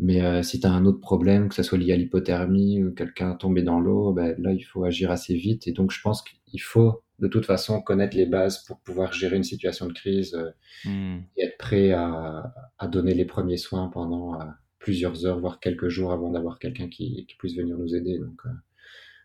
Mais 0.00 0.20
euh, 0.20 0.42
si 0.42 0.58
tu 0.58 0.66
as 0.66 0.72
un 0.72 0.84
autre 0.84 1.00
problème, 1.00 1.48
que 1.48 1.54
ce 1.54 1.62
soit 1.62 1.78
lié 1.78 1.92
à 1.92 1.96
l'hypothermie 1.96 2.82
ou 2.82 2.92
quelqu'un 2.92 3.36
tombé 3.36 3.62
dans 3.62 3.78
l'eau, 3.78 4.12
ben, 4.12 4.34
là, 4.38 4.52
il 4.52 4.62
faut 4.62 4.82
agir 4.82 5.12
assez 5.12 5.36
vite. 5.36 5.68
Et 5.68 5.72
donc, 5.72 5.92
je 5.92 6.00
pense 6.00 6.22
qu'il 6.22 6.60
faut 6.60 7.02
de 7.20 7.28
toute 7.28 7.46
façon 7.46 7.80
connaître 7.82 8.16
les 8.16 8.26
bases 8.26 8.64
pour 8.64 8.80
pouvoir 8.80 9.12
gérer 9.12 9.36
une 9.36 9.44
situation 9.44 9.86
de 9.86 9.92
crise 9.92 10.34
euh, 10.34 10.50
hmm. 10.88 11.20
et 11.36 11.44
être 11.44 11.58
prêt 11.58 11.92
à, 11.92 12.52
à, 12.78 12.88
donner 12.88 13.14
les 13.14 13.24
premiers 13.24 13.58
soins 13.58 13.88
pendant 13.88 14.40
euh, 14.40 14.44
plusieurs 14.78 15.26
heures, 15.26 15.38
voire 15.38 15.60
quelques 15.60 15.88
jours 15.88 16.12
avant 16.12 16.30
d'avoir 16.30 16.58
quelqu'un 16.58 16.88
qui, 16.88 17.26
qui, 17.26 17.36
puisse 17.36 17.56
venir 17.56 17.76
nous 17.76 17.94
aider. 17.94 18.18
Donc, 18.18 18.42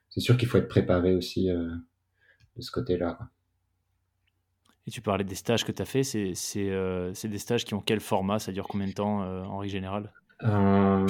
c'est 0.09 0.19
sûr 0.19 0.37
qu'il 0.37 0.47
faut 0.47 0.57
être 0.57 0.67
préparé 0.67 1.15
aussi 1.15 1.47
de 1.47 2.61
ce 2.61 2.71
côté-là. 2.71 3.17
Et 4.87 4.91
tu 4.91 5.01
parlais 5.01 5.23
des 5.23 5.35
stages 5.35 5.63
que 5.63 5.71
tu 5.71 5.81
as 5.81 5.85
fait, 5.85 6.03
c'est 6.03 7.27
des 7.27 7.37
stages 7.37 7.63
qui 7.63 7.73
ont 7.73 7.81
quel 7.81 8.01
format? 8.01 8.39
Ça 8.39 8.51
dure 8.51 8.67
combien 8.67 8.87
de 8.87 8.93
temps 8.93 9.21
en 9.21 9.57
règle 9.57 9.71
générale? 9.71 10.11
Euh, 10.43 11.07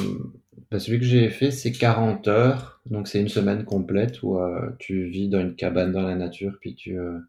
bah, 0.72 0.80
celui 0.80 1.00
que 1.00 1.06
j'ai 1.06 1.30
fait, 1.30 1.52
c'est 1.52 1.72
40 1.72 2.28
heures. 2.28 2.82
Donc, 2.86 3.08
c'est 3.08 3.20
une 3.20 3.30
semaine 3.30 3.66
complète 3.66 4.22
où 4.24 4.38
euh, 4.40 4.72
tu 4.80 5.06
vis 5.10 5.30
dans 5.30 5.42
une 5.42 5.56
cabane 5.56 5.92
dans 5.92 6.02
la 6.04 6.16
nature. 6.16 6.58
Puis 6.62 6.76
tu, 6.76 6.98
euh, 7.00 7.20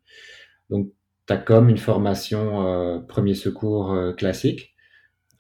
donc, 0.71 0.93
tu 1.27 1.33
as 1.35 1.39
comme 1.39 1.69
une 1.69 1.79
formation 1.79 3.05
premier 3.09 3.35
secours 3.35 3.97
classique 4.17 4.75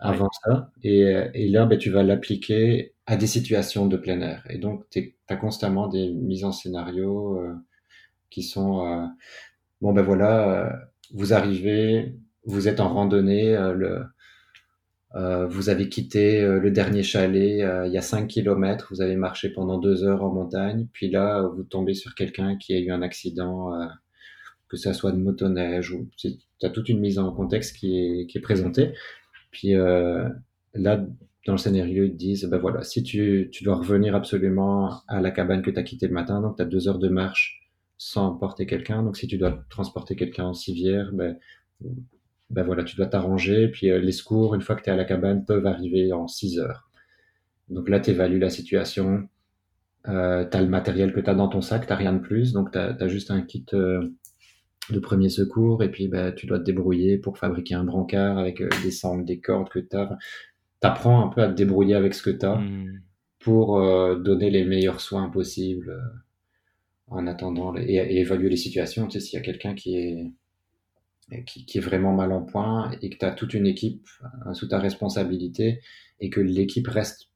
avant 0.00 0.30
ça. 0.44 0.72
Et, 0.82 1.02
et 1.34 1.48
là, 1.48 1.66
bah, 1.66 1.76
tu 1.76 1.90
vas 1.90 2.02
l'appliquer 2.04 2.94
à 3.06 3.16
des 3.16 3.26
situations 3.28 3.86
de 3.86 3.96
plein 3.96 4.20
air. 4.22 4.44
Et 4.50 4.58
donc, 4.58 4.88
tu 4.90 5.16
as 5.28 5.36
constamment 5.36 5.88
des 5.88 6.10
mises 6.12 6.44
en 6.44 6.52
scénario 6.52 7.40
qui 8.30 8.42
sont 8.42 9.10
bon, 9.80 9.92
ben 9.92 10.02
voilà, 10.02 10.90
vous 11.14 11.32
arrivez, 11.34 12.14
vous 12.44 12.68
êtes 12.68 12.80
en 12.80 12.88
randonnée, 12.92 13.56
le 13.74 14.06
euh, 15.16 15.46
vous 15.46 15.70
avez 15.70 15.88
quitté 15.88 16.42
euh, 16.42 16.60
le 16.60 16.70
dernier 16.70 17.02
chalet 17.02 17.62
euh, 17.62 17.86
il 17.86 17.92
y 17.92 17.96
a 17.96 18.02
5 18.02 18.26
km, 18.28 18.88
vous 18.90 19.00
avez 19.00 19.16
marché 19.16 19.48
pendant 19.48 19.78
deux 19.78 20.04
heures 20.04 20.22
en 20.22 20.30
montagne, 20.30 20.88
puis 20.92 21.10
là, 21.10 21.42
vous 21.42 21.62
tombez 21.62 21.94
sur 21.94 22.14
quelqu'un 22.14 22.56
qui 22.56 22.74
a 22.74 22.78
eu 22.78 22.90
un 22.90 23.00
accident, 23.00 23.72
que 24.68 24.76
ça 24.76 24.92
soit 24.92 25.12
de 25.12 25.18
motoneige, 25.18 25.92
ou 25.92 26.08
tu 26.18 26.36
as 26.62 26.70
toute 26.70 26.88
une 26.90 27.00
mise 27.00 27.18
en 27.18 27.32
contexte 27.32 27.76
qui 27.76 27.98
est, 27.98 28.26
qui 28.26 28.38
est 28.38 28.40
présentée. 28.42 28.92
Puis 29.52 29.72
là, 29.72 31.06
dans 31.46 31.52
le 31.52 31.58
scénario, 31.58 32.04
ils 32.04 32.16
disent, 32.16 32.44
ben 32.44 32.58
voilà, 32.58 32.82
si 32.82 33.02
tu, 33.02 33.48
tu 33.52 33.64
dois 33.64 33.76
revenir 33.76 34.14
absolument 34.14 35.02
à 35.08 35.20
la 35.20 35.30
cabane 35.30 35.62
que 35.62 35.70
tu 35.70 35.78
as 35.78 35.82
quittée 35.82 36.08
le 36.08 36.14
matin, 36.14 36.42
donc 36.42 36.56
tu 36.56 36.62
as 36.62 36.66
deux 36.66 36.88
heures 36.88 36.98
de 36.98 37.08
marche 37.08 37.62
sans 37.98 38.32
porter 38.36 38.66
quelqu'un, 38.66 39.02
donc 39.02 39.16
si 39.16 39.26
tu 39.26 39.38
dois 39.38 39.64
transporter 39.70 40.16
quelqu'un 40.16 40.44
en 40.44 40.54
civière, 40.54 41.10
ben, 41.12 41.38
ben 42.50 42.62
voilà, 42.64 42.84
tu 42.84 42.96
dois 42.96 43.06
t'arranger. 43.06 43.68
Puis 43.68 43.90
euh, 43.90 43.98
les 43.98 44.12
secours, 44.12 44.54
une 44.54 44.60
fois 44.60 44.76
que 44.76 44.82
tu 44.82 44.90
es 44.90 44.92
à 44.92 44.96
la 44.96 45.04
cabane, 45.04 45.44
peuvent 45.44 45.66
arriver 45.66 46.12
en 46.12 46.28
6 46.28 46.58
heures. 46.58 46.86
Donc 47.68 47.88
là, 47.88 48.00
tu 48.00 48.10
évalues 48.10 48.38
la 48.38 48.50
situation. 48.50 49.28
Euh, 50.08 50.48
tu 50.48 50.56
as 50.56 50.62
le 50.62 50.68
matériel 50.68 51.12
que 51.12 51.20
tu 51.20 51.28
as 51.28 51.34
dans 51.34 51.48
ton 51.48 51.60
sac, 51.60 51.86
tu 51.86 51.92
rien 51.92 52.12
de 52.12 52.20
plus. 52.20 52.52
Donc 52.52 52.72
tu 52.72 52.78
as, 52.78 53.08
juste 53.08 53.30
un 53.30 53.42
kit 53.42 53.66
euh, 53.74 54.08
de 54.90 54.98
premier 54.98 55.28
secours. 55.28 55.82
Et 55.82 55.90
puis 55.90 56.08
ben, 56.08 56.32
tu 56.32 56.46
dois 56.46 56.58
te 56.58 56.64
débrouiller 56.64 57.18
pour 57.18 57.38
fabriquer 57.38 57.74
un 57.74 57.84
brancard 57.84 58.38
avec 58.38 58.60
euh, 58.60 58.68
des 58.82 58.90
sangles, 58.90 59.24
des 59.24 59.40
cordes 59.40 59.68
que 59.68 59.80
tu 59.80 59.96
as. 59.96 60.16
Tu 60.80 60.86
apprends 60.86 61.24
un 61.24 61.28
peu 61.28 61.42
à 61.42 61.48
te 61.48 61.54
débrouiller 61.54 61.94
avec 61.94 62.14
ce 62.14 62.22
que 62.22 62.30
tu 62.30 62.46
as 62.46 62.56
mmh. 62.56 63.00
pour 63.40 63.80
donner 64.18 64.50
les 64.50 64.64
meilleurs 64.64 65.00
soins 65.00 65.30
possibles 65.30 65.96
en 67.08 67.26
attendant 67.26 67.74
et, 67.76 67.94
et, 67.94 68.20
évaluer 68.20 68.50
les 68.50 68.56
situations. 68.56 69.06
Tu 69.06 69.12
sais, 69.12 69.26
s'il 69.26 69.38
y 69.38 69.42
a 69.42 69.44
quelqu'un 69.44 69.74
qui 69.74 69.96
est 69.96 70.32
qui, 71.46 71.66
qui, 71.66 71.78
est 71.78 71.80
vraiment 71.80 72.12
mal 72.12 72.32
en 72.32 72.42
point 72.42 72.92
et 73.02 73.10
que 73.10 73.16
tu 73.18 73.24
as 73.24 73.32
toute 73.32 73.54
une 73.54 73.66
équipe 73.66 74.06
euh, 74.46 74.54
sous 74.54 74.68
ta 74.68 74.78
responsabilité 74.78 75.80
et 76.20 76.30
que 76.30 76.40
l'équipe 76.40 76.86
reste, 76.86 77.30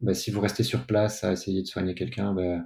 bah, 0.00 0.14
si 0.14 0.30
vous 0.30 0.40
restez 0.40 0.62
sur 0.62 0.86
place 0.86 1.22
à 1.24 1.32
essayer 1.32 1.62
de 1.62 1.66
soigner 1.66 1.94
quelqu'un, 1.94 2.32
bah, 2.32 2.64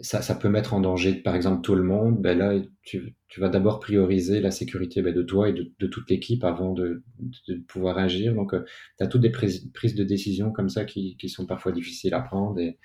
ça, 0.00 0.22
ça, 0.22 0.36
peut 0.36 0.48
mettre 0.48 0.74
en 0.74 0.80
danger, 0.80 1.14
par 1.14 1.34
exemple, 1.34 1.62
tout 1.62 1.74
le 1.74 1.82
monde. 1.82 2.22
Ben 2.22 2.38
là, 2.38 2.54
tu, 2.82 3.16
tu 3.26 3.40
vas 3.40 3.48
d'abord 3.48 3.80
prioriser 3.80 4.40
la 4.40 4.52
sécurité 4.52 5.02
ben, 5.02 5.12
de 5.12 5.22
toi 5.22 5.48
et 5.48 5.52
de, 5.52 5.72
de 5.78 5.86
toute 5.88 6.08
l'équipe 6.08 6.44
avant 6.44 6.72
de, 6.72 7.02
de, 7.48 7.56
pouvoir 7.66 7.98
agir. 7.98 8.32
Donc, 8.34 8.54
euh, 8.54 8.64
tu 8.96 9.04
as 9.04 9.08
toutes 9.08 9.22
des 9.22 9.30
prises, 9.30 9.68
prises 9.74 9.96
de 9.96 10.04
décision 10.04 10.52
comme 10.52 10.68
ça 10.68 10.84
qui, 10.84 11.16
qui, 11.16 11.28
sont 11.28 11.46
parfois 11.46 11.72
difficiles 11.72 12.14
à 12.14 12.20
prendre. 12.20 12.60
Et 12.60 12.78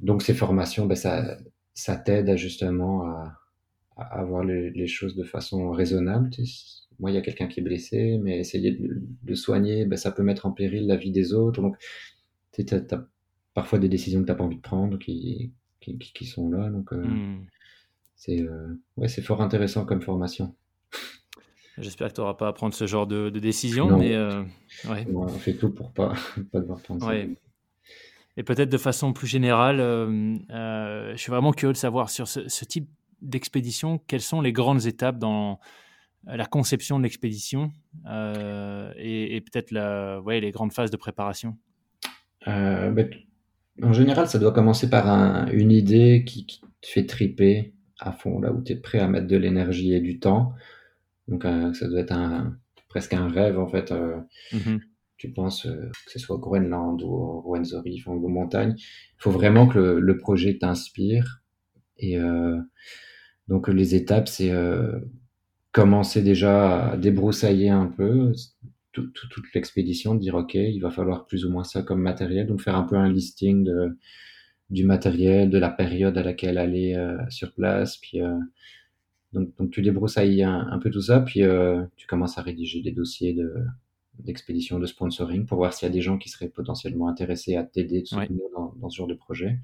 donc, 0.00 0.22
ces 0.22 0.34
formations, 0.34 0.86
ben, 0.86 0.96
ça, 0.96 1.38
ça 1.72 1.96
t'aide 1.96 2.36
justement 2.36 3.06
à, 3.06 3.38
à, 3.96 4.24
voir 4.24 4.44
les, 4.44 4.86
choses 4.86 5.16
de 5.16 5.24
façon 5.24 5.70
raisonnable. 5.70 6.30
Moi, 6.98 7.10
il 7.10 7.14
y 7.14 7.16
a 7.16 7.20
quelqu'un 7.20 7.46
qui 7.46 7.60
est 7.60 7.62
blessé, 7.62 8.18
mais 8.22 8.38
essayer 8.38 8.72
de 8.72 9.02
le 9.24 9.34
soigner, 9.34 9.86
ben, 9.86 9.96
ça 9.96 10.12
peut 10.12 10.22
mettre 10.22 10.46
en 10.46 10.52
péril 10.52 10.86
la 10.86 10.96
vie 10.96 11.10
des 11.10 11.32
autres. 11.32 11.60
Donc, 11.60 11.76
tu 12.52 12.64
as, 12.72 13.06
parfois 13.54 13.78
des 13.78 13.88
décisions 13.88 14.20
que 14.20 14.26
tu 14.26 14.32
n'as 14.32 14.36
pas 14.36 14.44
envie 14.44 14.56
de 14.56 14.62
prendre 14.62 14.98
qui, 14.98 15.52
qui, 15.80 15.98
qui 15.98 16.26
sont 16.26 16.50
là. 16.50 16.70
Donc, 16.70 16.92
euh, 16.92 17.04
hmm. 17.04 17.46
c'est 18.14 18.40
euh, 18.40 18.80
ouais, 18.96 19.08
fort 19.08 19.42
intéressant 19.42 19.84
comme 19.84 20.02
formation. 20.02 20.54
J'espère 21.78 22.08
que 22.08 22.14
tu 22.14 22.20
n'auras 22.20 22.34
pas 22.34 22.48
à 22.48 22.52
prendre 22.52 22.74
ce 22.74 22.86
genre 22.86 23.06
de, 23.06 23.30
de 23.30 23.40
décision, 23.40 23.96
mais 23.96 24.14
euh, 24.14 24.42
ouais. 24.90 25.06
on 25.14 25.26
fait 25.28 25.54
tout 25.54 25.70
pour 25.70 25.90
pas, 25.92 26.12
pas 26.52 26.60
devoir 26.60 26.80
prendre 26.80 27.04
ça. 27.04 27.14
Et 28.38 28.44
peut-être 28.44 28.70
de 28.70 28.78
façon 28.78 29.12
plus 29.12 29.26
générale, 29.26 29.78
je 29.78 31.14
suis 31.16 31.30
vraiment 31.30 31.52
curieux 31.52 31.72
de 31.72 31.78
savoir 31.78 32.08
sur 32.10 32.28
ce, 32.28 32.48
ce 32.48 32.64
type 32.64 32.88
d'expédition, 33.22 33.98
quelles 34.06 34.20
sont 34.20 34.40
les 34.40 34.52
grandes 34.52 34.86
étapes 34.86 35.18
dans 35.18 35.58
la 36.24 36.46
conception 36.46 36.98
de 36.98 37.04
l'expédition 37.04 37.72
euh, 38.06 38.92
et, 38.96 39.40
peut-être 39.40 40.20
ouais, 40.20 40.40
les 40.40 40.50
grandes 40.50 40.72
phases 40.72 40.90
de 40.90 40.96
préparation? 40.96 41.56
Euh, 42.46 42.90
ben, 42.90 43.08
En 43.82 43.92
général, 43.92 44.28
ça 44.28 44.38
doit 44.38 44.52
commencer 44.52 44.88
par 44.90 45.48
une 45.52 45.70
idée 45.70 46.24
qui, 46.26 46.46
te 46.46 46.88
fait 46.88 47.06
triper 47.06 47.74
à 48.00 48.12
fond, 48.12 48.40
là 48.40 48.52
où 48.52 48.60
tu 48.60 48.72
es 48.72 48.76
prêt 48.76 48.98
à 48.98 49.06
mettre 49.06 49.28
de 49.28 49.36
l'énergie 49.36 49.92
et 49.92 50.00
du 50.00 50.18
temps. 50.18 50.52
Donc, 51.28 51.44
euh, 51.44 51.72
ça 51.74 51.86
doit 51.88 52.00
être 52.00 52.12
un, 52.12 52.56
presque 52.88 53.14
un 53.14 53.28
rêve, 53.28 53.58
en 53.58 53.68
fait. 53.68 53.92
Mm-hmm. 54.52 54.80
Tu 55.16 55.32
penses 55.32 55.62
que 55.62 56.12
ce 56.12 56.18
soit 56.18 56.38
Groenland 56.38 57.00
ou 57.02 57.40
Rwenzori, 57.42 58.02
ou 58.06 58.28
montagne. 58.28 58.74
Il 58.76 59.22
faut 59.22 59.30
vraiment 59.30 59.68
que 59.68 59.78
le, 59.78 60.00
le 60.00 60.18
projet 60.18 60.58
t'inspire. 60.58 61.42
Et 61.98 62.18
donc 63.52 63.68
les 63.68 63.94
étapes, 63.94 64.28
c'est 64.28 64.50
euh, 64.50 64.98
commencer 65.72 66.22
déjà 66.22 66.92
à 66.92 66.96
débroussailler 66.96 67.68
un 67.68 67.86
peu 67.86 68.32
toute 68.92 69.54
l'expédition, 69.54 70.14
dire 70.14 70.36
ok, 70.36 70.54
il 70.54 70.80
va 70.80 70.90
falloir 70.90 71.26
plus 71.26 71.44
ou 71.44 71.50
moins 71.50 71.62
ça 71.62 71.82
comme 71.82 72.00
matériel, 72.00 72.46
donc 72.46 72.62
faire 72.62 72.76
un 72.76 72.84
peu 72.84 72.96
un 72.96 73.12
listing 73.12 73.62
de, 73.62 73.98
du 74.70 74.84
matériel, 74.84 75.50
de 75.50 75.58
la 75.58 75.68
période 75.68 76.16
à 76.16 76.22
laquelle 76.22 76.56
aller 76.56 76.94
euh, 76.94 77.18
sur 77.28 77.52
place, 77.52 77.98
puis 77.98 78.22
euh, 78.22 78.38
donc, 79.34 79.54
donc 79.58 79.70
tu 79.70 79.82
débroussailles 79.82 80.42
un, 80.42 80.78
peu 80.82 80.88
tout 80.88 81.02
ça, 81.02 81.20
puis 81.20 81.42
tu 81.96 82.06
commences 82.06 82.38
à 82.38 82.42
rédiger 82.42 82.80
des 82.80 82.92
dossiers 82.92 83.34
de 83.34 83.54
d'expédition, 84.18 84.78
de 84.78 84.86
sponsoring 84.86 85.44
pour 85.44 85.58
voir 85.58 85.74
s'il 85.74 85.88
y 85.88 85.90
a 85.90 85.92
des 85.92 86.02
gens 86.02 86.16
qui 86.16 86.30
seraient 86.30 86.48
potentiellement 86.48 87.08
intéressés 87.08 87.56
à 87.56 87.64
t'aider 87.64 88.02
dans, 88.54 88.74
dans, 88.76 88.88
ce 88.88 88.96
genre 88.96 89.06
de 89.06 89.14
projet. 89.14 89.58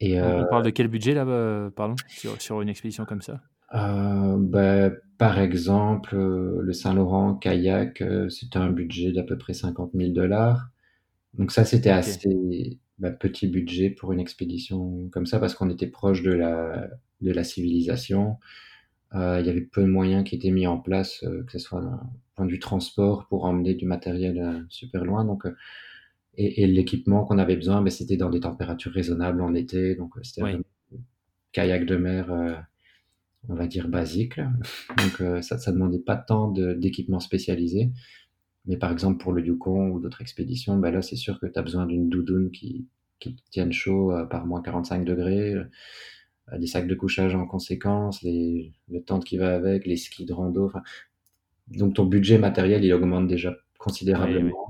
Et, 0.00 0.20
on 0.20 0.24
euh, 0.24 0.44
parle 0.44 0.64
de 0.64 0.70
quel 0.70 0.88
budget 0.88 1.14
là, 1.14 1.26
euh, 1.26 1.70
pardon, 1.70 1.94
sur, 2.08 2.40
sur, 2.40 2.62
une 2.62 2.68
expédition 2.68 3.04
comme 3.04 3.20
ça? 3.22 3.40
Ben, 3.72 4.96
Par 5.18 5.38
exemple, 5.38 6.16
le 6.16 6.72
Saint-Laurent 6.72 7.34
kayak, 7.34 8.02
c'était 8.28 8.58
un 8.58 8.70
budget 8.70 9.12
d'à 9.12 9.22
peu 9.22 9.36
près 9.36 9.52
50 9.52 9.92
000 9.94 10.12
dollars. 10.12 10.70
Donc 11.34 11.52
ça, 11.52 11.64
c'était 11.64 11.90
assez 11.90 12.78
ben, 12.98 13.14
petit 13.14 13.46
budget 13.46 13.90
pour 13.90 14.12
une 14.12 14.20
expédition 14.20 15.08
comme 15.12 15.26
ça 15.26 15.38
parce 15.38 15.54
qu'on 15.54 15.70
était 15.70 15.86
proche 15.86 16.22
de 16.22 16.32
la, 16.32 16.88
de 17.20 17.32
la 17.32 17.44
civilisation. 17.44 18.38
Euh, 19.14 19.38
il 19.40 19.46
y 19.46 19.50
avait 19.50 19.60
peu 19.60 19.82
de 19.82 19.88
moyens 19.88 20.24
qui 20.24 20.34
étaient 20.34 20.50
mis 20.50 20.66
en 20.66 20.78
place, 20.78 21.20
que 21.20 21.52
ce 21.52 21.58
soit 21.58 21.80
d'un 21.80 22.00
point 22.34 22.46
de 22.46 22.50
vue 22.50 22.58
transport 22.58 23.26
pour 23.28 23.44
emmener 23.44 23.74
du 23.74 23.86
matériel 23.86 24.64
super 24.68 25.04
loin. 25.04 25.24
Donc 25.24 25.46
et, 26.40 26.66
l'équipement 26.66 27.24
qu'on 27.24 27.38
avait 27.38 27.56
besoin, 27.56 27.82
ben, 27.82 27.90
c'était 27.90 28.16
dans 28.16 28.30
des 28.30 28.40
températures 28.40 28.92
raisonnables 28.92 29.42
en 29.42 29.54
été. 29.54 29.94
Donc, 29.94 30.16
euh, 30.16 30.20
c'était 30.22 30.42
un 30.42 30.60
kayak 31.52 31.84
de 31.84 31.96
mer, 31.96 32.32
euh, 32.32 32.54
on 33.48 33.54
va 33.54 33.66
dire, 33.66 33.88
basique. 33.88 34.38
Donc, 34.98 35.20
euh, 35.20 35.42
ça 35.42 35.56
ne 35.56 35.72
demandait 35.72 35.98
pas 35.98 36.16
tant 36.16 36.50
d'équipement 36.50 37.20
spécialisé. 37.20 37.90
mais 38.66 38.76
par 38.76 38.92
exemple, 38.92 39.22
pour 39.22 39.32
le 39.32 39.44
Yukon 39.44 39.90
ou 39.90 40.00
d'autres 40.00 40.22
expéditions, 40.22 40.76
bah 40.78 40.90
là, 40.90 41.02
c'est 41.02 41.16
sûr 41.16 41.40
que 41.40 41.46
tu 41.46 41.58
as 41.58 41.62
besoin 41.62 41.86
d'une 41.86 42.08
doudoune 42.08 42.50
qui, 42.50 42.86
qui 43.18 43.36
te 43.36 43.42
tienne 43.50 43.72
chaud 43.72 44.12
par 44.30 44.46
moins 44.46 44.62
45 44.62 45.04
degrés, 45.04 45.54
des 46.58 46.66
sacs 46.66 46.86
de 46.86 46.94
couchage 46.94 47.34
en 47.34 47.46
conséquence, 47.46 48.22
les, 48.22 48.72
le 48.88 49.02
tente 49.02 49.24
qui 49.24 49.38
va 49.38 49.54
avec, 49.54 49.86
les 49.86 49.96
skis 49.96 50.26
de 50.26 50.32
rando. 50.32 50.72
Donc 51.68 51.94
ton 51.94 52.04
budget 52.04 52.38
matériel, 52.38 52.84
il 52.84 52.92
augmente 52.92 53.28
déjà 53.28 53.56
considérablement. 53.78 54.69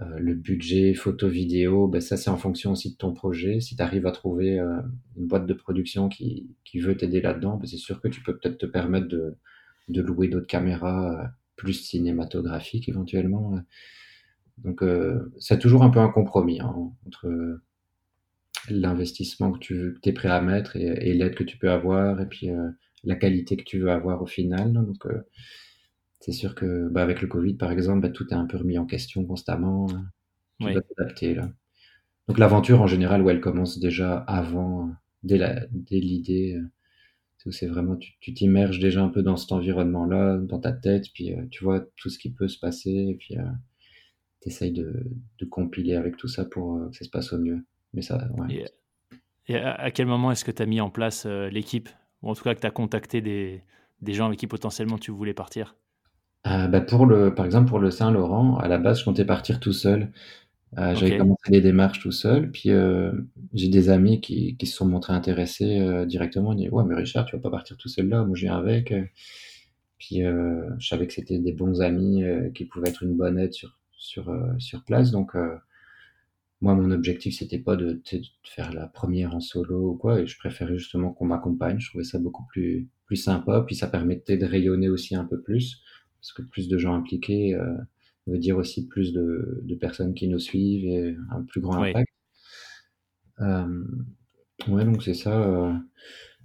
Euh, 0.00 0.18
le 0.18 0.34
budget 0.34 0.94
photo 0.94 1.28
vidéo, 1.28 1.86
ben 1.86 2.00
ça 2.00 2.16
c'est 2.16 2.30
en 2.30 2.38
fonction 2.38 2.72
aussi 2.72 2.92
de 2.92 2.96
ton 2.96 3.12
projet. 3.12 3.60
Si 3.60 3.76
tu 3.76 3.82
arrives 3.82 4.06
à 4.06 4.12
trouver 4.12 4.58
euh, 4.58 4.80
une 5.16 5.26
boîte 5.26 5.46
de 5.46 5.52
production 5.52 6.08
qui, 6.08 6.48
qui 6.64 6.80
veut 6.80 6.96
t'aider 6.96 7.20
là-dedans, 7.20 7.56
ben 7.56 7.66
c'est 7.66 7.76
sûr 7.76 8.00
que 8.00 8.08
tu 8.08 8.22
peux 8.22 8.38
peut-être 8.38 8.58
te 8.58 8.66
permettre 8.66 9.08
de, 9.08 9.36
de 9.88 10.00
louer 10.00 10.28
d'autres 10.28 10.46
caméras 10.46 11.12
euh, 11.12 11.26
plus 11.56 11.74
cinématographiques 11.74 12.88
éventuellement. 12.88 13.58
Donc 14.58 14.82
c'est 15.38 15.58
toujours 15.58 15.82
un 15.82 15.90
peu 15.90 16.00
un 16.00 16.08
compromis 16.08 16.60
hein, 16.60 16.74
entre 17.06 17.60
l'investissement 18.70 19.52
que 19.52 19.58
tu 19.58 19.98
es 20.02 20.12
prêt 20.12 20.30
à 20.30 20.40
mettre 20.40 20.76
et, 20.76 20.84
et 20.84 21.12
l'aide 21.12 21.34
que 21.34 21.44
tu 21.44 21.58
peux 21.58 21.70
avoir 21.70 22.20
et 22.20 22.26
puis 22.26 22.48
la 23.04 23.16
qualité 23.16 23.58
que 23.58 23.64
tu 23.64 23.78
veux 23.78 23.90
avoir 23.90 24.22
au 24.22 24.26
final. 24.26 24.72
Donc 24.72 25.06
c'est 26.20 26.32
sûr 26.32 26.54
que 26.54 26.88
bah, 26.88 27.02
avec 27.02 27.22
le 27.22 27.28
Covid, 27.28 27.54
par 27.54 27.72
exemple, 27.72 28.02
bah, 28.02 28.10
tout 28.10 28.28
est 28.30 28.34
un 28.34 28.46
peu 28.46 28.58
remis 28.58 28.78
en 28.78 28.86
question 28.86 29.24
constamment. 29.24 29.88
Hein. 29.90 30.06
Tu 30.60 30.72
dois 30.72 30.82
t'adapter 30.82 31.34
là. 31.34 31.50
Donc 32.28 32.38
l'aventure 32.38 32.80
en 32.80 32.86
général, 32.86 33.22
où 33.22 33.30
elle 33.30 33.40
commence 33.40 33.78
déjà 33.78 34.18
avant, 34.18 34.94
dès 35.22 35.38
l'idée. 35.90 36.54
Euh, 36.56 37.50
c'est 37.50 37.66
vraiment, 37.66 37.96
tu 37.96 38.34
t'immerges 38.34 38.78
déjà 38.78 39.02
un 39.02 39.08
peu 39.08 39.22
dans 39.22 39.36
cet 39.36 39.50
environnement-là, 39.52 40.36
dans 40.36 40.60
ta 40.60 40.72
tête, 40.72 41.06
puis 41.14 41.32
euh, 41.32 41.42
tu 41.50 41.64
vois 41.64 41.80
tout 41.96 42.10
ce 42.10 42.18
qui 42.18 42.30
peut 42.30 42.48
se 42.48 42.58
passer, 42.58 42.90
et 42.90 43.14
puis 43.14 43.38
euh, 43.38 43.42
tu 44.42 44.50
essayes 44.50 44.72
de, 44.72 45.02
compiler 45.50 45.94
avec 45.94 46.18
tout 46.18 46.28
ça 46.28 46.44
pour 46.44 46.90
que 46.90 46.96
ça 46.96 47.04
se 47.04 47.10
passe 47.10 47.32
au 47.32 47.38
mieux. 47.38 47.64
Mais 47.94 48.02
ça, 48.02 48.28
ouais. 48.36 48.66
Et, 49.48 49.56
à 49.56 49.90
quel 49.90 50.06
moment 50.06 50.30
est-ce 50.30 50.44
que 50.44 50.50
tu 50.50 50.62
as 50.62 50.66
mis 50.66 50.80
en 50.80 50.90
place 50.90 51.26
l'équipe? 51.26 51.88
Ou 52.22 52.30
en 52.30 52.34
tout 52.34 52.44
cas 52.44 52.54
que 52.54 52.60
tu 52.60 52.66
as 52.66 52.70
contacté 52.70 53.22
des, 53.22 53.64
des 54.02 54.12
gens 54.12 54.26
avec 54.26 54.38
qui 54.38 54.46
potentiellement 54.46 54.98
tu 54.98 55.10
voulais 55.10 55.34
partir? 55.34 55.74
Euh, 56.46 56.68
bah, 56.68 56.80
pour 56.80 57.06
le 57.06 57.34
par 57.34 57.44
exemple, 57.46 57.68
pour 57.68 57.78
le 57.78 57.90
Saint-Laurent, 57.90 58.56
à 58.58 58.68
la 58.68 58.78
base, 58.78 59.00
je 59.00 59.04
comptais 59.04 59.24
partir 59.24 59.60
tout 59.60 59.72
seul. 59.72 60.12
Euh, 60.78 60.94
j'avais 60.96 61.16
commencé 61.18 61.50
les 61.50 61.60
démarches 61.62 62.00
tout 62.00 62.12
seul, 62.12 62.50
puis, 62.52 62.70
euh, 62.70 63.12
j'ai 63.54 63.68
des 63.68 63.90
amis 63.90 64.20
qui 64.20 64.56
qui 64.56 64.66
se 64.66 64.76
sont 64.76 64.86
montrés 64.86 65.14
intéressés, 65.14 66.04
directement. 66.06 66.52
Ils 66.54 66.56
dit: 66.58 66.68
«Ouais, 66.70 66.84
mais 66.86 66.94
Richard, 66.96 67.26
tu 67.26 67.36
vas 67.36 67.42
pas 67.42 67.50
partir 67.50 67.76
tout 67.78 67.88
seul 67.88 68.08
là, 68.08 68.24
moi 68.24 68.36
je 68.36 68.42
viens 68.46 68.56
avec», 68.58 68.92
Puis, 69.98 70.20
je 70.78 70.86
savais 70.88 71.06
que 71.06 71.12
c'était 71.12 71.38
des 71.38 71.52
bons 71.52 71.80
amis, 71.82 72.24
qui 72.54 72.64
pouvaient 72.64 72.88
être 72.88 73.02
une 73.02 73.16
bonne 73.16 73.38
aide 73.38 73.52
sur 73.52 73.78
sur, 73.92 74.34
sur 74.58 74.82
place 74.84 75.10
donc, 75.10 75.34
moi 76.60 76.74
mon 76.74 76.90
objectif 76.90 77.36
c'était 77.38 77.58
pas 77.58 77.76
de, 77.76 77.92
de 78.12 78.20
faire 78.44 78.72
la 78.72 78.86
première 78.86 79.34
en 79.34 79.40
solo 79.40 79.90
ou 79.92 79.96
quoi 79.96 80.20
et 80.20 80.26
je 80.26 80.38
préférais 80.38 80.76
justement 80.78 81.12
qu'on 81.12 81.26
m'accompagne. 81.26 81.78
Je 81.80 81.88
trouvais 81.88 82.04
ça 82.04 82.18
beaucoup 82.18 82.44
plus 82.48 82.88
plus 83.06 83.16
sympa, 83.16 83.62
puis 83.66 83.74
ça 83.74 83.88
permettait 83.88 84.36
de 84.36 84.46
rayonner 84.46 84.88
aussi 84.88 85.14
un 85.16 85.24
peu 85.24 85.40
plus 85.40 85.82
parce 86.20 86.32
que 86.32 86.42
plus 86.42 86.68
de 86.68 86.78
gens 86.78 86.94
impliqués 86.94 87.54
euh, 87.54 87.76
veut 88.26 88.38
dire 88.38 88.56
aussi 88.56 88.86
plus 88.86 89.12
de, 89.12 89.60
de, 89.62 89.74
personnes 89.74 90.14
qui 90.14 90.28
nous 90.28 90.38
suivent 90.38 90.84
et 90.84 91.16
un 91.30 91.42
plus 91.42 91.60
grand 91.60 91.82
impact. 91.82 92.08
Euh, 93.40 93.84
ouais, 94.68 94.84
donc 94.84 95.02
c'est 95.02 95.14
ça. 95.14 95.42
Euh, 95.42 95.74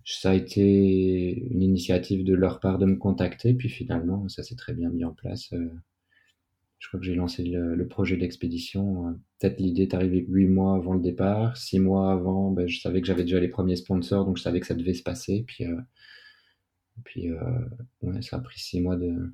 ça 0.03 0.31
a 0.31 0.33
été 0.33 1.47
une 1.51 1.63
initiative 1.63 2.23
de 2.23 2.33
leur 2.33 2.59
part 2.59 2.77
de 2.77 2.85
me 2.85 2.95
contacter, 2.95 3.53
puis 3.53 3.69
finalement, 3.69 4.27
ça 4.29 4.43
s'est 4.43 4.55
très 4.55 4.73
bien 4.73 4.89
mis 4.89 5.03
en 5.03 5.13
place. 5.13 5.51
Euh, 5.53 5.69
je 6.77 6.87
crois 6.87 6.99
que 6.99 7.05
j'ai 7.05 7.15
lancé 7.15 7.43
le, 7.43 7.75
le 7.75 7.87
projet 7.87 8.15
d'expédition. 8.15 9.07
Euh, 9.07 9.11
peut-être 9.39 9.59
l'idée 9.59 9.83
est 9.83 9.93
arrivée 9.93 10.23
huit 10.27 10.47
mois 10.47 10.75
avant 10.75 10.93
le 10.93 11.01
départ. 11.01 11.57
Six 11.57 11.79
mois 11.79 12.11
avant, 12.11 12.51
ben, 12.51 12.67
je 12.67 12.79
savais 12.79 13.01
que 13.01 13.07
j'avais 13.07 13.23
déjà 13.23 13.39
les 13.39 13.47
premiers 13.47 13.75
sponsors, 13.75 14.25
donc 14.25 14.37
je 14.37 14.43
savais 14.43 14.59
que 14.59 14.67
ça 14.67 14.75
devait 14.75 14.93
se 14.93 15.03
passer. 15.03 15.43
Puis, 15.47 15.65
euh, 15.65 15.81
puis 17.03 17.29
ouais, 18.01 18.21
ça 18.21 18.37
a 18.37 18.39
pris 18.39 18.59
six 18.59 18.81
mois 18.81 18.95
de, 18.95 19.33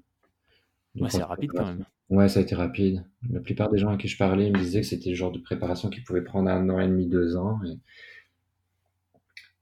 Ouais, 0.96 1.10
c'est 1.10 1.24
rapide 1.24 1.52
quand 1.52 1.66
même. 1.66 1.86
Ouais, 2.10 2.28
ça 2.28 2.40
a 2.40 2.44
été 2.44 2.56
rapide. 2.56 3.06
La 3.30 3.40
plupart 3.40 3.70
des 3.70 3.78
gens 3.78 3.90
à 3.90 3.98
qui 3.98 4.10
je 4.10 4.18
parlais 4.18 4.50
me 4.50 4.60
disaient 4.60 4.82
que 4.82 4.88
c'était 4.88 5.12
le 5.12 5.16
genre 5.16 5.32
de 5.32 5.40
préparation 5.40 5.90
qui 5.90 6.02
pouvait 6.02 6.24
prendre 6.24 6.50
un 6.50 6.70
an 6.70 6.80
et 6.80 6.88
demi, 6.88 7.08
deux 7.08 7.38
ans. 7.38 7.58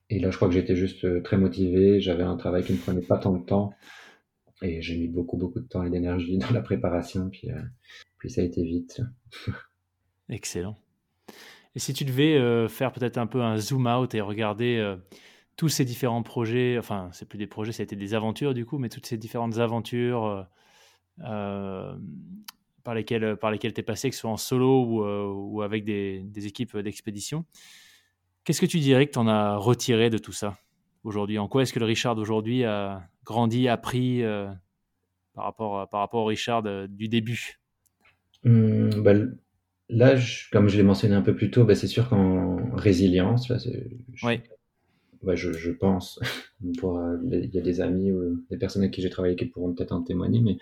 Et, 0.10 0.16
et 0.16 0.20
là, 0.20 0.32
je 0.32 0.36
crois 0.36 0.48
que 0.48 0.56
j'étais 0.56 0.76
juste 0.76 1.06
euh, 1.06 1.22
très 1.22 1.38
motivé. 1.38 2.02
J'avais 2.02 2.24
un 2.24 2.38
travail 2.38 2.64
qui 2.64 2.74
ne 2.74 2.80
prenait 2.80 3.02
pas 3.02 3.20
tant 3.20 3.34
de 3.34 3.46
temps. 3.46 3.74
Et 4.64 4.82
j'ai 4.82 4.98
mis 4.98 5.08
beaucoup, 5.08 5.38
beaucoup 5.38 5.60
de 5.60 5.68
temps 5.68 5.84
et 5.84 5.92
d'énergie 5.92 6.38
dans 6.40 6.50
la 6.50 6.62
préparation. 6.62 7.30
Puis, 7.30 7.52
euh, 7.52 7.62
puis 8.18 8.32
ça 8.32 8.42
a 8.42 8.44
été 8.44 8.64
vite. 8.64 9.02
Excellent. 10.30 10.76
Et 11.76 11.80
si 11.80 11.94
tu 11.94 12.04
devais 12.04 12.36
euh, 12.36 12.68
faire 12.68 12.92
peut-être 12.92 13.20
un 13.20 13.28
peu 13.28 13.44
un 13.44 13.58
zoom 13.58 13.86
out 13.86 14.16
et 14.16 14.22
regarder 14.22 14.96
tous 15.56 15.70
ces 15.70 15.86
différents 15.86 16.24
projets, 16.24 16.80
enfin, 16.80 17.10
c'est 17.12 17.30
plus 17.30 17.38
des 17.38 17.46
projets, 17.46 17.74
ça 17.74 17.82
a 17.82 17.84
été 17.84 17.96
des 17.96 18.16
aventures 18.16 18.56
du 18.56 18.66
coup, 18.66 18.80
mais 18.80 18.90
toutes 18.90 19.06
ces 19.06 19.18
différentes 19.18 19.60
aventures 19.60 20.48
par 21.20 22.96
lesquelles, 22.96 23.38
par 23.38 23.52
lesquelles 23.52 23.74
tu 23.74 23.82
es 23.82 23.84
passé, 23.84 24.10
que 24.10 24.16
ce 24.16 24.22
soit 24.22 24.32
en 24.32 24.38
solo 24.38 24.84
ou, 24.84 25.04
euh, 25.04 25.32
ou 25.32 25.62
avec 25.62 25.84
des, 25.84 26.22
des 26.24 26.48
équipes 26.48 26.78
d'expédition. 26.78 27.46
Qu'est-ce 28.44 28.62
que 28.62 28.66
tu 28.66 28.80
dirais 28.80 29.06
que 29.06 29.12
tu 29.12 29.20
en 29.20 29.28
as 29.28 29.58
retiré 29.58 30.10
de 30.10 30.18
tout 30.18 30.32
ça 30.32 30.58
aujourd'hui? 31.04 31.38
En 31.38 31.48
quoi 31.48 31.64
est-ce 31.64 31.74
que 31.74 31.80
le 31.80 31.86
Richard 31.86 32.16
d'aujourd'hui 32.16 32.64
a 32.64 33.04
grandi, 33.26 33.68
appris 33.68 34.24
euh, 34.24 34.48
par, 35.36 35.46
rapport, 35.46 35.88
par 35.90 36.00
rapport 36.00 36.24
au 36.24 36.26
Richard 36.26 36.64
du 36.88 37.08
début? 37.08 37.60
Mmh, 38.44 39.02
bah, 39.02 39.14
Là, 39.90 40.16
comme 40.52 40.70
je 40.70 40.78
l'ai 40.78 40.84
mentionné 40.84 41.16
un 41.16 41.24
peu 41.24 41.36
plus 41.36 41.50
tôt, 41.50 41.66
bah, 41.66 41.74
c'est 41.74 41.88
sûr 41.88 42.10
qu'en 42.10 42.76
résilience, 42.76 43.50
là, 43.50 43.58
je, 43.58 43.70
oui. 44.28 44.40
ouais, 45.24 45.36
je, 45.36 45.52
je, 45.52 45.72
pense, 45.72 46.20
il 46.62 47.50
y 47.52 47.58
a 47.58 47.62
des 47.62 47.82
amis 47.82 48.12
ou 48.12 48.46
des 48.52 48.58
personnes 48.58 48.84
avec 48.84 48.94
qui 48.94 49.02
j'ai 49.02 49.10
travaillé 49.10 49.36
qui 49.36 49.46
pourront 49.46 49.74
peut-être 49.74 49.92
en 49.92 50.04
témoigner, 50.04 50.42
mais 50.42 50.58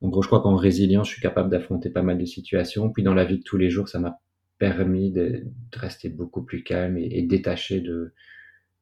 en 0.00 0.08
gros, 0.08 0.22
je 0.22 0.26
crois 0.26 0.42
qu'en 0.42 0.56
résilience, 0.56 1.08
je 1.08 1.14
suis 1.14 1.22
capable 1.22 1.50
d'affronter 1.50 1.90
pas 1.90 2.02
mal 2.02 2.18
de 2.18 2.24
situations. 2.24 2.90
Puis 2.90 3.02
dans 3.02 3.14
la 3.14 3.24
vie 3.24 3.38
de 3.38 3.42
tous 3.42 3.56
les 3.56 3.70
jours, 3.70 3.88
ça 3.88 3.98
m'a 3.98 4.20
permis 4.58 5.10
de, 5.10 5.46
rester 5.74 6.08
beaucoup 6.08 6.42
plus 6.42 6.62
calme 6.62 6.96
et, 6.98 7.22
détaché 7.22 7.80
de 7.80 8.12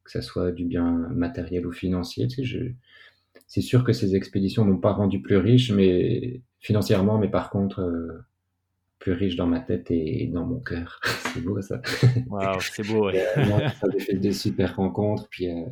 que 0.05 0.11
ça 0.11 0.21
soit 0.21 0.51
du 0.51 0.65
bien 0.65 1.09
matériel 1.11 1.67
ou 1.67 1.73
financier. 1.73 2.27
Tu 2.27 2.45
sais, 2.45 2.75
c'est 3.47 3.61
sûr 3.61 3.85
que 3.85 3.93
ces 3.93 4.17
expéditions 4.17 4.65
m'ont 4.65 4.79
pas 4.79 4.93
rendu 4.93 5.23
plus 5.23 5.37
riche, 5.37 5.71
mais 5.71 6.43
financièrement, 6.59 7.19
mais 7.19 7.31
par 7.31 7.51
contre 7.51 7.81
euh, 7.81 8.25
plus 8.99 9.13
riche 9.13 9.37
dans 9.37 9.47
ma 9.47 9.61
tête 9.61 9.91
et 9.91 10.27
dans 10.27 10.45
mon 10.45 10.59
cœur. 10.59 11.01
c'est 11.35 11.41
beau 11.41 11.61
ça. 11.61 11.81
Waouh, 12.27 12.61
c'est 12.61 12.87
beau. 12.87 13.07
Ouais. 13.07 13.25
ça 13.37 13.87
a 13.97 13.99
fait 14.01 14.15
des 14.15 14.33
super 14.33 14.75
rencontres, 14.75 15.29
puis 15.31 15.51
euh, 15.51 15.65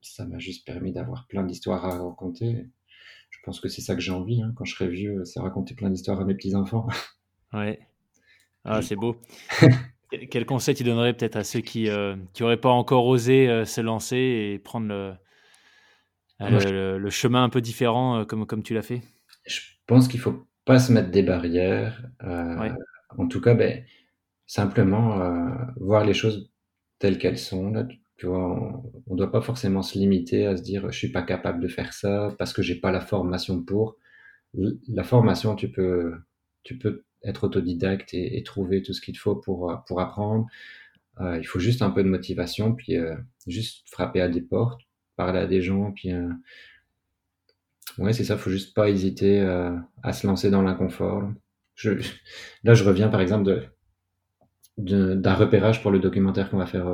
ça 0.00 0.26
m'a 0.26 0.38
juste 0.38 0.66
permis 0.66 0.92
d'avoir 0.92 1.26
plein 1.26 1.44
d'histoires 1.44 1.84
à 1.84 1.98
raconter 1.98 2.66
pense 3.42 3.60
que 3.60 3.68
c'est 3.68 3.80
ça 3.80 3.94
que 3.94 4.00
j'ai 4.00 4.12
envie 4.12 4.42
hein. 4.42 4.52
quand 4.56 4.64
je 4.64 4.74
serai 4.74 4.88
vieux, 4.88 5.24
c'est 5.24 5.40
raconter 5.40 5.74
plein 5.74 5.90
d'histoires 5.90 6.20
à 6.20 6.24
mes 6.24 6.34
petits-enfants. 6.34 6.86
Ouais. 7.54 7.78
Ah, 8.64 8.80
c'est 8.80 8.96
beau. 8.96 9.16
Quel 10.30 10.46
conseil 10.46 10.74
tu 10.74 10.84
donnerais 10.84 11.14
peut-être 11.14 11.36
à 11.36 11.44
ceux 11.44 11.60
qui 11.60 11.84
n'auraient 11.84 12.54
euh, 12.54 12.56
pas 12.56 12.70
encore 12.70 13.06
osé 13.06 13.48
euh, 13.48 13.64
se 13.64 13.80
lancer 13.80 14.16
et 14.16 14.58
prendre 14.58 14.88
le, 14.88 15.14
euh, 16.40 16.98
le, 16.98 17.10
chemin 17.10 17.44
un 17.44 17.48
peu 17.48 17.60
différent 17.60 18.24
comme, 18.24 18.46
comme 18.46 18.62
tu 18.62 18.74
l'as 18.74 18.82
fait? 18.82 19.02
Je 19.46 19.60
pense 19.86 20.08
qu'il 20.08 20.20
faut 20.20 20.46
pas 20.64 20.78
se 20.78 20.92
mettre 20.92 21.10
des 21.10 21.22
barrières. 21.22 22.02
En 22.20 23.28
tout 23.28 23.40
cas, 23.40 23.54
ben, 23.54 23.84
simplement 24.46 25.54
voir 25.76 26.04
les 26.04 26.14
choses 26.14 26.50
telles 26.98 27.18
qu'elles 27.18 27.38
sont. 27.38 27.70
Là, 27.70 27.84
tu 27.84 27.98
vois, 28.22 28.82
on 29.06 29.12
ne 29.14 29.16
doit 29.16 29.32
pas 29.32 29.40
forcément 29.40 29.82
se 29.82 29.98
limiter 29.98 30.46
à 30.46 30.56
se 30.56 30.62
dire 30.62 30.90
je 30.90 30.98
suis 30.98 31.10
pas 31.12 31.22
capable 31.22 31.60
de 31.60 31.68
faire 31.68 31.92
ça 31.92 32.34
parce 32.38 32.52
que 32.52 32.62
j'ai 32.62 32.76
pas 32.76 32.92
la 32.92 33.00
formation 33.00 33.62
pour. 33.62 33.96
La 34.88 35.04
formation, 35.04 35.56
tu 35.56 35.70
peux, 35.70 36.14
tu 36.62 36.78
peux 36.78 37.04
être 37.24 37.44
autodidacte 37.44 38.14
et, 38.14 38.42
trouver 38.42 38.82
tout 38.82 38.92
ce 38.92 39.00
qu'il 39.00 39.14
te 39.14 39.20
faut 39.20 39.36
pour, 39.36 39.82
pour 39.86 40.00
apprendre. 40.00 40.46
Euh, 41.20 41.38
il 41.38 41.44
faut 41.44 41.58
juste 41.58 41.82
un 41.82 41.90
peu 41.90 42.02
de 42.02 42.08
motivation, 42.08 42.74
puis 42.74 42.96
euh, 42.96 43.14
juste 43.46 43.88
frapper 43.90 44.20
à 44.20 44.28
des 44.28 44.40
portes, 44.40 44.80
parler 45.16 45.40
à 45.40 45.46
des 45.46 45.60
gens, 45.60 45.92
puis 45.92 46.12
euh, 46.12 46.28
ouais, 47.98 48.12
c'est 48.12 48.24
ça. 48.24 48.36
Faut 48.38 48.50
juste 48.50 48.74
pas 48.74 48.88
hésiter 48.88 49.40
à 50.02 50.12
se 50.12 50.26
lancer 50.26 50.50
dans 50.50 50.62
l'inconfort. 50.62 51.22
Là, 52.64 52.74
je 52.74 52.84
reviens 52.84 53.08
par 53.08 53.20
exemple 53.20 53.44
de 53.44 53.68
d'un 54.78 55.34
repérage 55.34 55.82
pour 55.82 55.90
le 55.90 55.98
documentaire 55.98 56.50
qu'on 56.50 56.56
va 56.56 56.66
faire 56.66 56.88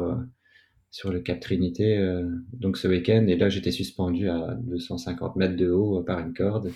sur 0.91 1.13
le 1.13 1.21
Cap 1.21 1.41
Trinité 1.41 1.99
euh, 1.99 2.29
donc 2.53 2.77
ce 2.77 2.89
week-end. 2.89 3.27
Et 3.29 3.37
là 3.37 3.49
j'étais 3.49 3.71
suspendu 3.71 4.29
à 4.29 4.55
250 4.61 5.37
mètres 5.37 5.57
de 5.57 5.71
haut 5.71 6.01
euh, 6.01 6.05
par 6.05 6.19
une 6.21 6.35
corde. 6.35 6.73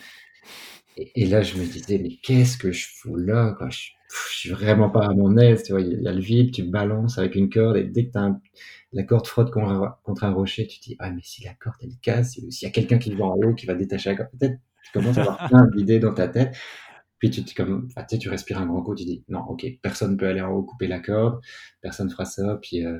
Et, 0.97 1.27
là 1.27 1.43
je 1.43 1.57
me 1.57 1.65
disais 1.65 1.99
mais 1.99 2.17
qu'est-ce 2.23 2.59
que 2.59 2.71
je 2.73 2.87
fous 2.87 3.17
là 3.17 3.55
quoi? 3.57 3.69
Je, 3.71 3.91
suis 4.31 4.51
vraiment 4.51 4.91
pas 4.91 5.07
à 5.07 5.15
mon 5.15 5.39
aise 5.39 5.63
tu 5.63 5.73
vois. 5.73 5.81
Il 5.81 6.03
y, 6.03 6.09
a 6.09 6.13
le 6.13 6.21
vide 6.21 6.53
tu 6.53 6.65
balances 6.65 7.19
avec 7.19 7.35
une 7.35 7.49
corde 7.49 7.77
et 7.77 7.85
dès 7.85 8.09
que 8.09 8.19
as 8.19 8.39
la 8.93 9.05
corde 9.05 9.27
frotte 9.27 9.51
contre, 9.51 10.25
un 10.25 10.33
rocher 10.33 10.67
tu 10.67 10.81
te 10.81 10.85
dis 10.85 10.97
ah 10.99 11.11
mais 11.11 11.23
si 11.23 11.45
la 11.45 11.55
corde 11.55 11.77
elle 11.83 11.97
casse 12.03 12.33
s'il 12.33 12.67
y 12.67 12.67
a 12.67 12.71
quelqu'un 12.71 12.99
qui 12.99 13.15
va 13.15 13.25
en 13.25 13.37
haut 13.37 13.55
qui 13.55 13.65
va 13.65 13.75
détacher 13.75 14.11
la 14.11 14.17
corde 14.17 14.29
peut-être 14.39 14.59
tu 14.83 14.93
commences 14.93 15.19
à 15.19 15.23
avoir 15.23 15.49
plein 15.49 15.67
d'idées 15.75 15.99
dans 15.99 16.15
ta 16.15 16.29
tête. 16.29 16.55
Puis 17.19 17.31
tu, 17.31 17.55
comme, 17.55 17.89
ah, 17.95 18.03
tu, 18.03 18.19
tu 18.19 18.29
respires 18.29 18.59
un 18.59 18.67
grand 18.67 18.83
coup, 18.83 18.95
tu 18.95 19.05
dis 19.05 19.25
non, 19.29 19.41
ok, 19.49 19.65
personne 19.81 20.17
peut 20.17 20.27
aller 20.27 20.41
en 20.41 20.51
haut 20.51 20.65
couper 20.65 20.89
la 20.89 20.99
corde, 20.99 21.41
personne 21.81 22.11
fera 22.11 22.25
ça. 22.25 22.59
Puis, 22.61 22.85
euh, 22.85 22.99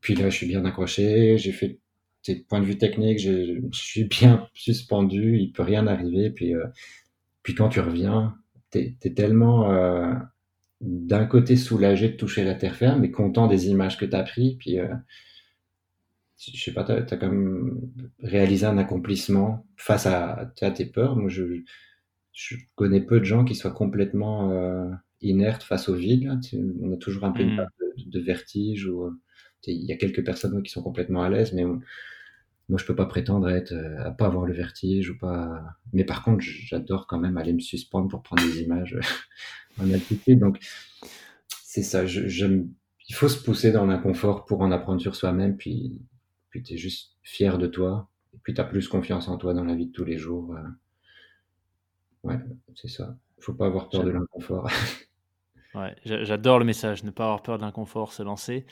puis 0.00 0.14
là, 0.14 0.30
je 0.30 0.36
suis 0.36 0.46
bien 0.46 0.64
accroché, 0.64 1.38
j'ai 1.38 1.52
fait 1.52 1.78
tes 2.22 2.36
points 2.36 2.60
de 2.60 2.66
vue 2.66 2.78
technique, 2.78 3.18
je, 3.18 3.60
suis 3.72 4.04
bien 4.04 4.48
suspendu, 4.54 5.38
il 5.38 5.52
peut 5.52 5.62
rien 5.62 5.86
arriver. 5.86 6.30
Puis, 6.30 6.54
euh, 6.54 6.66
puis 7.42 7.54
quand 7.54 7.68
tu 7.68 7.80
reviens, 7.80 8.36
tu 8.70 8.96
es, 9.02 9.14
tellement 9.14 9.72
euh, 9.72 10.14
d'un 10.80 11.26
côté 11.26 11.56
soulagé 11.56 12.10
de 12.10 12.16
toucher 12.16 12.44
la 12.44 12.54
terre 12.54 12.76
ferme, 12.76 13.00
mais 13.00 13.10
content 13.10 13.46
des 13.46 13.68
images 13.68 13.98
que 13.98 14.04
tu 14.04 14.16
as 14.16 14.22
pris. 14.22 14.56
Puis 14.56 14.78
euh, 14.78 14.94
je 16.36 16.62
sais 16.62 16.72
pas, 16.72 16.84
tu 16.84 16.92
as, 16.92 17.16
quand 17.16 17.30
même 17.30 17.80
réalisé 18.22 18.66
un 18.66 18.78
accomplissement 18.78 19.66
face 19.76 20.06
à, 20.06 20.52
à 20.60 20.70
tes 20.70 20.86
peurs. 20.86 21.16
Moi, 21.16 21.28
je, 21.28 21.62
je 22.32 22.56
connais 22.76 23.00
peu 23.00 23.18
de 23.18 23.24
gens 23.24 23.44
qui 23.44 23.56
soient 23.56 23.72
complètement 23.72 24.52
euh, 24.52 24.90
inertes 25.20 25.64
face 25.64 25.88
au 25.88 25.94
vide. 25.94 26.30
On 26.80 26.92
a 26.92 26.96
toujours 26.96 27.24
un 27.24 27.32
peu 27.32 27.42
une 27.42 27.56
part 27.56 27.66
mmh. 27.66 28.02
de, 28.04 28.18
de, 28.18 28.24
vertige. 28.24 28.86
Ou, 28.86 29.10
il 29.66 29.84
y 29.84 29.92
a 29.92 29.96
quelques 29.96 30.24
personnes 30.24 30.62
qui 30.62 30.70
sont 30.70 30.82
complètement 30.82 31.22
à 31.22 31.28
l'aise, 31.28 31.52
mais 31.52 31.64
on, 31.64 31.80
moi, 32.68 32.78
je 32.78 32.84
peux 32.84 32.94
pas 32.94 33.06
prétendre 33.06 33.46
à 33.46 33.52
être, 33.54 33.72
euh, 33.72 34.04
à 34.04 34.10
pas 34.10 34.26
avoir 34.26 34.44
le 34.44 34.52
vertige 34.52 35.10
ou 35.10 35.18
pas. 35.18 35.62
Mais 35.92 36.04
par 36.04 36.22
contre, 36.22 36.42
j'adore 36.42 37.06
quand 37.06 37.18
même 37.18 37.38
aller 37.38 37.54
me 37.54 37.60
suspendre 37.60 38.08
pour 38.08 38.22
prendre 38.22 38.42
des 38.42 38.60
images 38.60 38.98
en 39.80 39.90
altitude. 39.90 40.38
Donc, 40.38 40.58
c'est 41.62 41.82
ça. 41.82 42.06
j'aime 42.06 42.70
il 43.10 43.14
faut 43.14 43.28
se 43.28 43.42
pousser 43.42 43.72
dans 43.72 43.86
l'inconfort 43.86 44.44
pour 44.44 44.60
en 44.60 44.70
apprendre 44.70 45.00
sur 45.00 45.16
soi-même, 45.16 45.56
puis, 45.56 46.02
puis 46.50 46.62
tu 46.62 46.74
es 46.74 46.76
juste 46.76 47.16
fier 47.22 47.56
de 47.56 47.66
toi, 47.66 48.10
et 48.34 48.38
puis 48.42 48.52
tu 48.52 48.60
as 48.60 48.64
plus 48.64 48.86
confiance 48.86 49.28
en 49.28 49.38
toi 49.38 49.54
dans 49.54 49.64
la 49.64 49.74
vie 49.74 49.86
de 49.86 49.92
tous 49.92 50.04
les 50.04 50.18
jours. 50.18 50.54
Ouais, 52.22 52.38
c'est 52.74 52.88
ça. 52.88 53.16
Il 53.38 53.44
faut 53.44 53.54
pas 53.54 53.64
avoir 53.64 53.88
peur 53.88 54.04
de 54.04 54.10
l'inconfort. 54.10 54.68
ouais, 55.74 55.96
j'adore 56.04 56.58
le 56.58 56.66
message, 56.66 57.02
ne 57.02 57.10
pas 57.10 57.24
avoir 57.24 57.40
peur 57.40 57.56
de 57.56 57.62
l'inconfort, 57.62 58.12
se 58.12 58.22
lancer. 58.22 58.66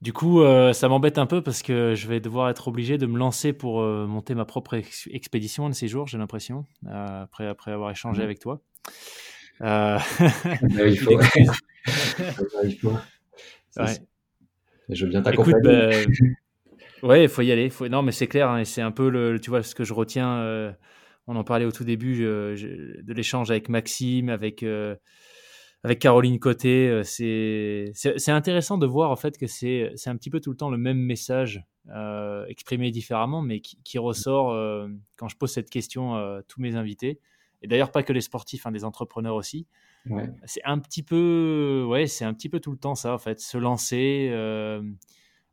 Du 0.00 0.14
coup, 0.14 0.40
euh, 0.40 0.72
ça 0.72 0.88
m'embête 0.88 1.18
un 1.18 1.26
peu 1.26 1.42
parce 1.42 1.62
que 1.62 1.94
je 1.94 2.08
vais 2.08 2.20
devoir 2.20 2.48
être 2.48 2.68
obligé 2.68 2.96
de 2.96 3.04
me 3.04 3.18
lancer 3.18 3.52
pour 3.52 3.82
euh, 3.82 4.06
monter 4.06 4.34
ma 4.34 4.46
propre 4.46 4.80
expédition 5.10 5.68
de 5.68 5.74
ces 5.74 5.88
jours, 5.88 6.06
j'ai 6.06 6.16
l'impression, 6.16 6.64
euh, 6.86 7.22
après, 7.24 7.46
après 7.46 7.70
avoir 7.70 7.90
échangé 7.90 8.22
mmh. 8.22 8.24
avec 8.24 8.38
toi. 8.38 8.62
Il 9.60 9.66
faut. 10.98 11.20
il 12.64 12.78
faut. 12.80 12.92
Ouais. 13.76 13.98
Je 14.88 15.04
veux 15.04 15.10
bien 15.10 15.22
t'accompagner. 15.22 15.60
Bah, 15.62 17.06
ouais, 17.06 17.24
il 17.24 17.28
faut 17.28 17.42
y 17.42 17.52
aller. 17.52 17.68
Faut... 17.68 17.86
Non, 17.88 18.02
mais 18.02 18.10
c'est 18.10 18.26
clair, 18.26 18.48
hein, 18.48 18.64
c'est 18.64 18.82
un 18.82 18.90
peu 18.90 19.08
le, 19.08 19.38
tu 19.38 19.50
vois, 19.50 19.62
ce 19.62 19.74
que 19.74 19.84
je 19.84 19.92
retiens 19.92 20.74
on 21.26 21.36
en 21.36 21.44
parlait 21.44 21.64
au 21.64 21.70
tout 21.70 21.84
début 21.84 22.22
de 22.24 23.12
l'échange 23.12 23.52
avec 23.52 23.68
Maxime, 23.68 24.30
avec, 24.30 24.64
avec 25.82 25.98
Caroline 25.98 26.38
Côté. 26.38 26.88
Euh, 26.88 27.02
c'est 27.04 28.30
intéressant 28.30 28.78
de 28.78 28.86
voir 28.86 29.10
en 29.10 29.16
fait 29.16 29.38
que 29.38 29.46
c'est 29.46 29.92
un 30.06 30.16
petit 30.16 30.30
peu 30.30 30.40
tout 30.40 30.50
le 30.50 30.56
temps 30.56 30.70
le 30.70 30.78
même 30.78 30.98
message 30.98 31.64
euh, 31.88 32.46
exprimé 32.46 32.90
différemment, 32.90 33.42
mais 33.42 33.60
qui, 33.60 33.98
ressort 33.98 34.54
quand 35.16 35.28
je 35.28 35.36
pose 35.36 35.52
cette 35.52 35.70
question 35.70 36.14
à 36.14 36.42
tous 36.46 36.60
mes 36.60 36.76
invités. 36.76 37.20
Et 37.62 37.68
d'ailleurs, 37.68 37.90
pas 37.90 38.02
que 38.02 38.12
les 38.12 38.22
sportifs, 38.22 38.66
hein, 38.66 38.72
des 38.72 38.84
entrepreneurs 38.84 39.34
aussi. 39.34 39.66
C'est 40.44 40.64
un 40.64 40.78
petit 40.78 41.02
peu, 41.02 41.84
ouais, 41.86 42.06
c'est 42.06 42.24
un 42.24 42.32
petit 42.32 42.48
peu 42.48 42.58
tout 42.58 42.72
le 42.72 42.78
temps 42.78 42.94
ça 42.94 43.12
en 43.12 43.18
fait, 43.18 43.40
se 43.40 43.58
lancer, 43.58 44.32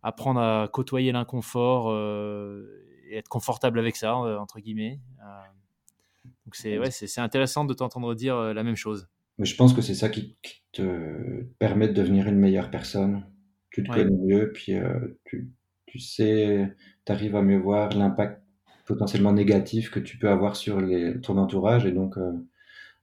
apprendre 0.04 0.40
à 0.40 0.70
côtoyer 0.72 1.12
l'inconfort 1.12 1.94
et 3.10 3.18
être 3.18 3.30
confortable 3.30 3.80
avec 3.80 3.96
ça 3.96 4.16
entre 4.16 4.60
guillemets. 4.60 5.00
Donc 6.48 6.56
c'est 6.56 6.80
ouais, 6.80 6.92
c'est 6.92 7.20
intéressant 7.20 7.66
de 7.66 7.74
t'entendre 7.74 8.16
dire 8.16 8.38
euh, 8.38 8.54
la 8.54 8.64
même 8.64 8.78
chose. 8.78 9.10
Mais 9.38 9.46
je 9.46 9.56
pense 9.56 9.74
que 9.74 9.82
c'est 9.82 9.96
ça 9.96 10.10
qui, 10.10 10.38
te 10.72 11.44
permet 11.60 11.88
de 11.88 11.94
devenir 11.94 12.28
une 12.28 12.38
meilleure 12.38 12.70
personne. 12.70 13.24
Tu 13.72 13.84
te 13.84 13.92
connais 13.92 14.12
mieux, 14.12 14.52
puis 14.52 14.74
euh, 14.74 15.20
tu, 15.26 15.52
tu, 15.88 16.00
sais, 16.00 16.76
tu 17.06 17.12
arrives 17.12 17.36
à 17.36 17.42
mieux 17.42 17.58
voir 17.58 17.90
l'impact 17.94 18.44
potentiellement 18.86 19.34
négatif 19.34 19.90
que 19.90 20.00
tu 20.00 20.18
peux 20.18 20.30
avoir 20.30 20.56
sur 20.56 20.80
les, 20.80 21.20
ton 21.22 21.38
entourage. 21.38 21.86
Et 21.86 21.92
donc, 21.92 22.18
euh, 22.18 22.32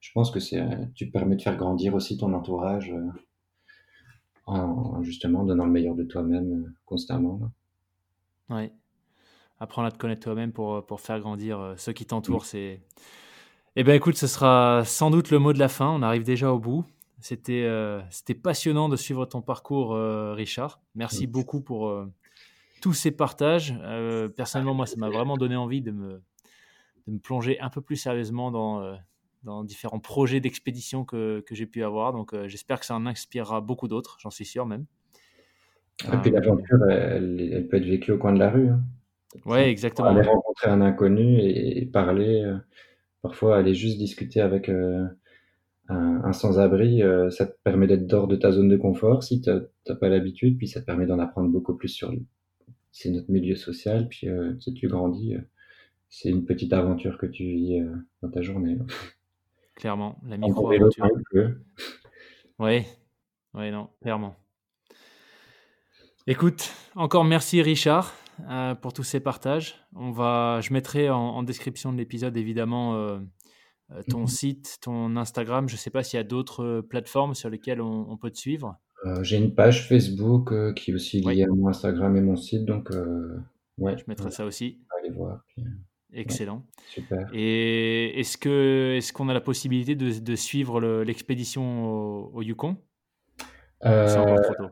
je 0.00 0.10
pense 0.12 0.30
que 0.30 0.40
c'est, 0.40 0.62
tu 0.94 1.08
te 1.08 1.12
permets 1.12 1.36
de 1.36 1.42
faire 1.42 1.56
grandir 1.56 1.94
aussi 1.94 2.16
ton 2.16 2.32
entourage 2.32 2.92
en 4.46 5.02
justement 5.02 5.42
donnant 5.42 5.64
le 5.64 5.72
meilleur 5.72 5.94
de 5.94 6.04
toi-même 6.04 6.74
constamment. 6.84 7.40
Oui. 8.50 8.70
Apprendre 9.58 9.88
à 9.88 9.90
te 9.90 9.98
connaître 9.98 10.22
toi-même 10.22 10.52
pour, 10.52 10.84
pour 10.84 11.00
faire 11.00 11.18
grandir 11.20 11.74
ceux 11.76 11.92
qui 11.92 12.04
t'entourent, 12.04 12.44
c'est 12.44 12.80
eh 13.76 13.84
bien, 13.84 13.94
écoute, 13.94 14.16
ce 14.16 14.26
sera 14.26 14.82
sans 14.84 15.10
doute 15.10 15.30
le 15.30 15.38
mot 15.38 15.52
de 15.52 15.58
la 15.58 15.68
fin. 15.68 15.88
On 15.88 16.02
arrive 16.02 16.22
déjà 16.22 16.52
au 16.52 16.58
bout. 16.58 16.84
C'était 17.24 17.64
euh, 17.64 18.00
passionnant 18.42 18.88
de 18.88 18.96
suivre 18.96 19.24
ton 19.24 19.40
parcours, 19.40 19.94
euh, 19.94 20.34
Richard. 20.34 20.80
Merci 20.94 21.26
beaucoup 21.26 21.60
pour 21.60 21.88
euh, 21.88 22.06
tous 22.82 22.92
ces 22.92 23.10
partages. 23.10 23.74
Personnellement, 24.36 24.74
moi, 24.74 24.86
ça 24.86 24.96
m'a 24.98 25.08
vraiment 25.08 25.36
donné 25.36 25.56
envie 25.56 25.80
de 25.80 25.90
me, 25.90 26.22
de 27.06 27.12
me 27.12 27.18
plonger 27.18 27.58
un 27.60 27.70
peu 27.70 27.80
plus 27.80 27.96
sérieusement 27.96 28.50
dans, 28.50 28.96
dans 29.42 29.64
différents 29.64 30.00
projets 30.00 30.40
d'expédition 30.40 31.04
que, 31.04 31.40
que 31.40 31.54
j'ai 31.54 31.66
pu 31.66 31.82
avoir. 31.82 32.12
Donc, 32.12 32.34
j'espère 32.46 32.78
que 32.78 32.86
ça 32.86 32.94
en 32.94 33.06
inspirera 33.06 33.60
beaucoup 33.60 33.88
d'autres, 33.88 34.18
j'en 34.20 34.30
suis 34.30 34.44
sûr 34.44 34.66
même. 34.66 34.84
Et 36.12 36.16
puis 36.18 36.30
l'aventure, 36.30 36.78
elle, 36.90 37.50
elle, 37.52 37.68
peut 37.68 37.78
être 37.78 37.86
vécue 37.86 38.12
au 38.12 38.18
coin 38.18 38.34
de 38.34 38.38
la 38.38 38.50
rue. 38.50 38.68
Hein. 38.68 38.82
Oui, 39.46 39.58
exactement. 39.58 40.08
Aller 40.08 40.28
rencontrer 40.28 40.70
un 40.70 40.82
inconnu 40.82 41.40
et 41.40 41.86
parler 41.86 42.44
Parfois, 43.24 43.56
aller 43.56 43.72
juste 43.72 43.96
discuter 43.96 44.42
avec 44.42 44.68
euh, 44.68 45.06
un, 45.88 46.34
sans-abri, 46.34 47.02
euh, 47.02 47.30
ça 47.30 47.46
te 47.46 47.56
permet 47.64 47.86
d'être 47.86 48.06
dehors 48.06 48.28
de 48.28 48.36
ta 48.36 48.52
zone 48.52 48.68
de 48.68 48.76
confort 48.76 49.22
si 49.22 49.40
tu 49.40 49.48
n'as 49.48 49.94
pas 49.94 50.10
l'habitude, 50.10 50.58
puis 50.58 50.68
ça 50.68 50.82
te 50.82 50.84
permet 50.84 51.06
d'en 51.06 51.18
apprendre 51.18 51.48
beaucoup 51.48 51.74
plus 51.74 51.88
sur 51.88 52.12
c'est 52.92 53.08
notre 53.08 53.30
milieu 53.30 53.54
social, 53.54 54.08
puis 54.08 54.28
euh, 54.28 54.52
si 54.60 54.74
tu 54.74 54.88
grandis, 54.88 55.36
c'est 56.10 56.28
une 56.28 56.44
petite 56.44 56.74
aventure 56.74 57.16
que 57.16 57.24
tu 57.24 57.44
vis 57.44 57.82
dans 58.20 58.28
ta 58.28 58.42
journée. 58.42 58.76
Clairement, 59.74 60.18
la 60.28 60.36
micro-aventure. 60.36 61.08
Oui, 62.58 62.82
oui, 63.54 63.70
non, 63.70 63.88
clairement. 64.02 64.36
Écoute, 66.26 66.74
encore 66.94 67.24
merci 67.24 67.62
Richard. 67.62 68.14
Euh, 68.50 68.74
pour 68.74 68.92
tous 68.92 69.02
ces 69.02 69.20
partages. 69.20 69.74
On 69.94 70.10
va, 70.10 70.60
je 70.60 70.72
mettrai 70.72 71.10
en, 71.10 71.42
description 71.42 71.92
de 71.92 71.98
l'épisode 71.98 72.36
évidemment 72.36 72.94
euh, 72.96 73.18
euh, 73.92 74.02
ton 74.08 74.20
mhm. 74.20 74.26
site, 74.26 74.78
ton 74.80 75.16
Instagram. 75.16 75.68
Je 75.68 75.74
ne 75.74 75.78
sais 75.78 75.90
pas 75.90 76.02
s'il 76.02 76.16
y 76.16 76.20
a 76.20 76.24
d'autres 76.24 76.80
plateformes 76.80 77.34
sur 77.34 77.50
lesquelles 77.50 77.80
on, 77.80 78.16
peut 78.16 78.30
te 78.30 78.38
suivre. 78.38 78.78
J'ai 79.22 79.36
une 79.36 79.54
page 79.54 79.86
Facebook 79.86 80.52
qui 80.74 80.90
est 80.90 80.94
aussi 80.94 81.20
liée 81.20 81.44
à 81.44 81.46
mon 81.48 81.68
Instagram 81.68 82.16
et 82.16 82.22
mon 82.22 82.36
site, 82.36 82.64
donc 82.64 82.90
ouais. 83.78 83.96
Je 83.98 84.04
mettrai 84.08 84.30
ça 84.30 84.46
aussi. 84.46 84.80
Allez 84.98 85.10
voir. 85.10 85.44
Excellent. 86.12 86.64
super. 86.88 87.28
Et 87.32 88.20
est-ce 88.20 88.38
que 88.38 88.94
est-ce 88.96 89.12
qu'on 89.12 89.28
a 89.28 89.34
la 89.34 89.40
possibilité 89.40 89.94
de, 89.96 90.34
suivre 90.36 90.80
l'expédition 91.02 91.86
au, 91.86 92.30
au, 92.34 92.42
Yukon? 92.42 92.76
C'est 93.82 94.16
encore 94.16 94.40
trop 94.40 94.54
tôt. 94.54 94.70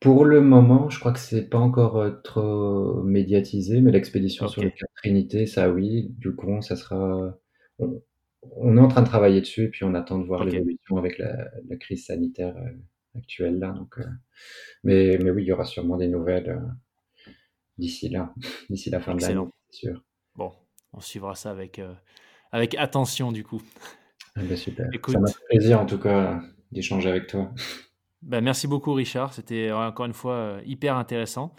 Pour 0.00 0.24
le 0.24 0.40
moment, 0.40 0.88
je 0.90 1.00
crois 1.00 1.12
que 1.12 1.18
c'est 1.18 1.48
pas 1.48 1.58
encore 1.58 1.96
euh, 1.96 2.10
trop 2.22 3.02
médiatisé, 3.02 3.80
mais 3.80 3.90
l'expédition 3.90 4.46
sur 4.46 4.62
les 4.62 4.70
quatre 4.70 4.92
Trinités, 4.94 5.46
ça 5.46 5.70
oui. 5.70 6.14
Du 6.18 6.34
coup, 6.34 6.62
ça 6.62 6.76
sera. 6.76 7.36
On, 7.80 8.76
est 8.76 8.80
en 8.80 8.88
train 8.88 9.02
de 9.02 9.08
travailler 9.08 9.40
dessus, 9.40 9.64
et 9.64 9.68
puis 9.68 9.84
on 9.84 9.94
attend 9.94 10.18
de 10.18 10.24
voir 10.24 10.44
l'évolution 10.44 10.96
avec 10.96 11.18
la, 11.18 11.50
crise 11.80 12.06
sanitaire 12.06 12.56
euh, 12.56 13.18
actuelle 13.18 13.58
là. 13.58 13.72
Donc, 13.72 13.98
euh, 13.98 14.04
mais, 14.84 15.18
mais 15.18 15.30
oui, 15.30 15.42
il 15.42 15.46
y 15.48 15.52
aura 15.52 15.64
sûrement 15.64 15.96
des 15.96 16.08
nouvelles 16.08 16.60
d'ici 17.76 18.08
là, 18.08 18.32
d'ici 18.70 18.90
la 18.90 19.00
fin 19.00 19.16
de 19.16 19.20
l'année, 19.20 19.40
c'est 19.70 19.86
sûr. 19.86 20.04
Bon, 20.36 20.52
on 20.92 21.00
suivra 21.00 21.34
ça 21.34 21.50
avec, 21.50 21.80
avec 22.52 22.76
attention 22.76 23.32
du 23.32 23.42
coup. 23.42 23.62
Ah 24.36 24.42
ben, 24.44 24.56
super. 24.56 24.88
Ça 25.08 25.18
m'a 25.18 25.28
fait 25.28 25.44
plaisir 25.48 25.80
en 25.80 25.86
tout 25.86 25.98
cas 25.98 26.40
d'échanger 26.70 27.10
avec 27.10 27.26
toi. 27.26 27.52
Ben, 28.22 28.42
merci 28.42 28.66
beaucoup, 28.66 28.92
Richard. 28.94 29.32
C'était 29.32 29.68
euh, 29.68 29.78
encore 29.78 30.06
une 30.06 30.12
fois 30.12 30.34
euh, 30.34 30.62
hyper 30.64 30.96
intéressant. 30.96 31.54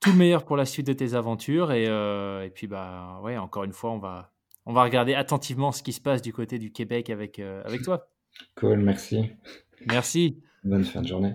Tout 0.00 0.10
le 0.10 0.16
meilleur 0.16 0.44
pour 0.44 0.56
la 0.56 0.64
suite 0.64 0.86
de 0.86 0.92
tes 0.92 1.14
aventures. 1.14 1.72
Et, 1.72 1.86
euh, 1.88 2.44
et 2.44 2.50
puis, 2.50 2.66
bah, 2.66 3.20
ouais, 3.22 3.36
encore 3.36 3.64
une 3.64 3.72
fois, 3.72 3.90
on 3.90 3.98
va, 3.98 4.32
on 4.64 4.72
va 4.72 4.84
regarder 4.84 5.14
attentivement 5.14 5.72
ce 5.72 5.82
qui 5.82 5.92
se 5.92 6.00
passe 6.00 6.22
du 6.22 6.32
côté 6.32 6.58
du 6.58 6.72
Québec 6.72 7.10
avec, 7.10 7.38
avec 7.40 7.82
toi. 7.82 8.08
Cool, 8.54 8.78
merci. 8.78 9.30
Merci. 9.86 10.40
Bonne 10.62 10.84
fin 10.84 11.02
de 11.02 11.08
journée. 11.08 11.34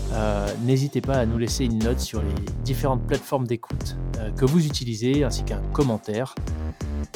euh, 0.13 0.47
n'hésitez 0.63 1.01
pas 1.01 1.15
à 1.15 1.25
nous 1.25 1.37
laisser 1.37 1.65
une 1.65 1.79
note 1.79 1.99
sur 1.99 2.21
les 2.21 2.33
différentes 2.63 3.05
plateformes 3.05 3.47
d'écoute 3.47 3.97
euh, 4.19 4.31
que 4.31 4.45
vous 4.45 4.65
utilisez, 4.65 5.23
ainsi 5.23 5.43
qu'un 5.43 5.61
commentaire. 5.73 6.35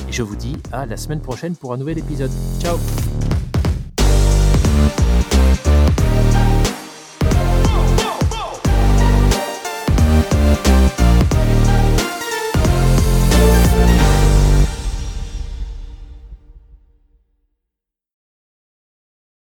Et 0.08 0.12
je 0.12 0.24
vous 0.24 0.36
dis 0.36 0.56
à 0.72 0.86
la 0.86 0.98
semaine 0.98 1.22
prochaine 1.22 1.56
pour 1.56 1.74
un 1.74 1.78
nouvel 1.78 1.98
épisode. 1.98 2.32
Ciao 2.60 2.78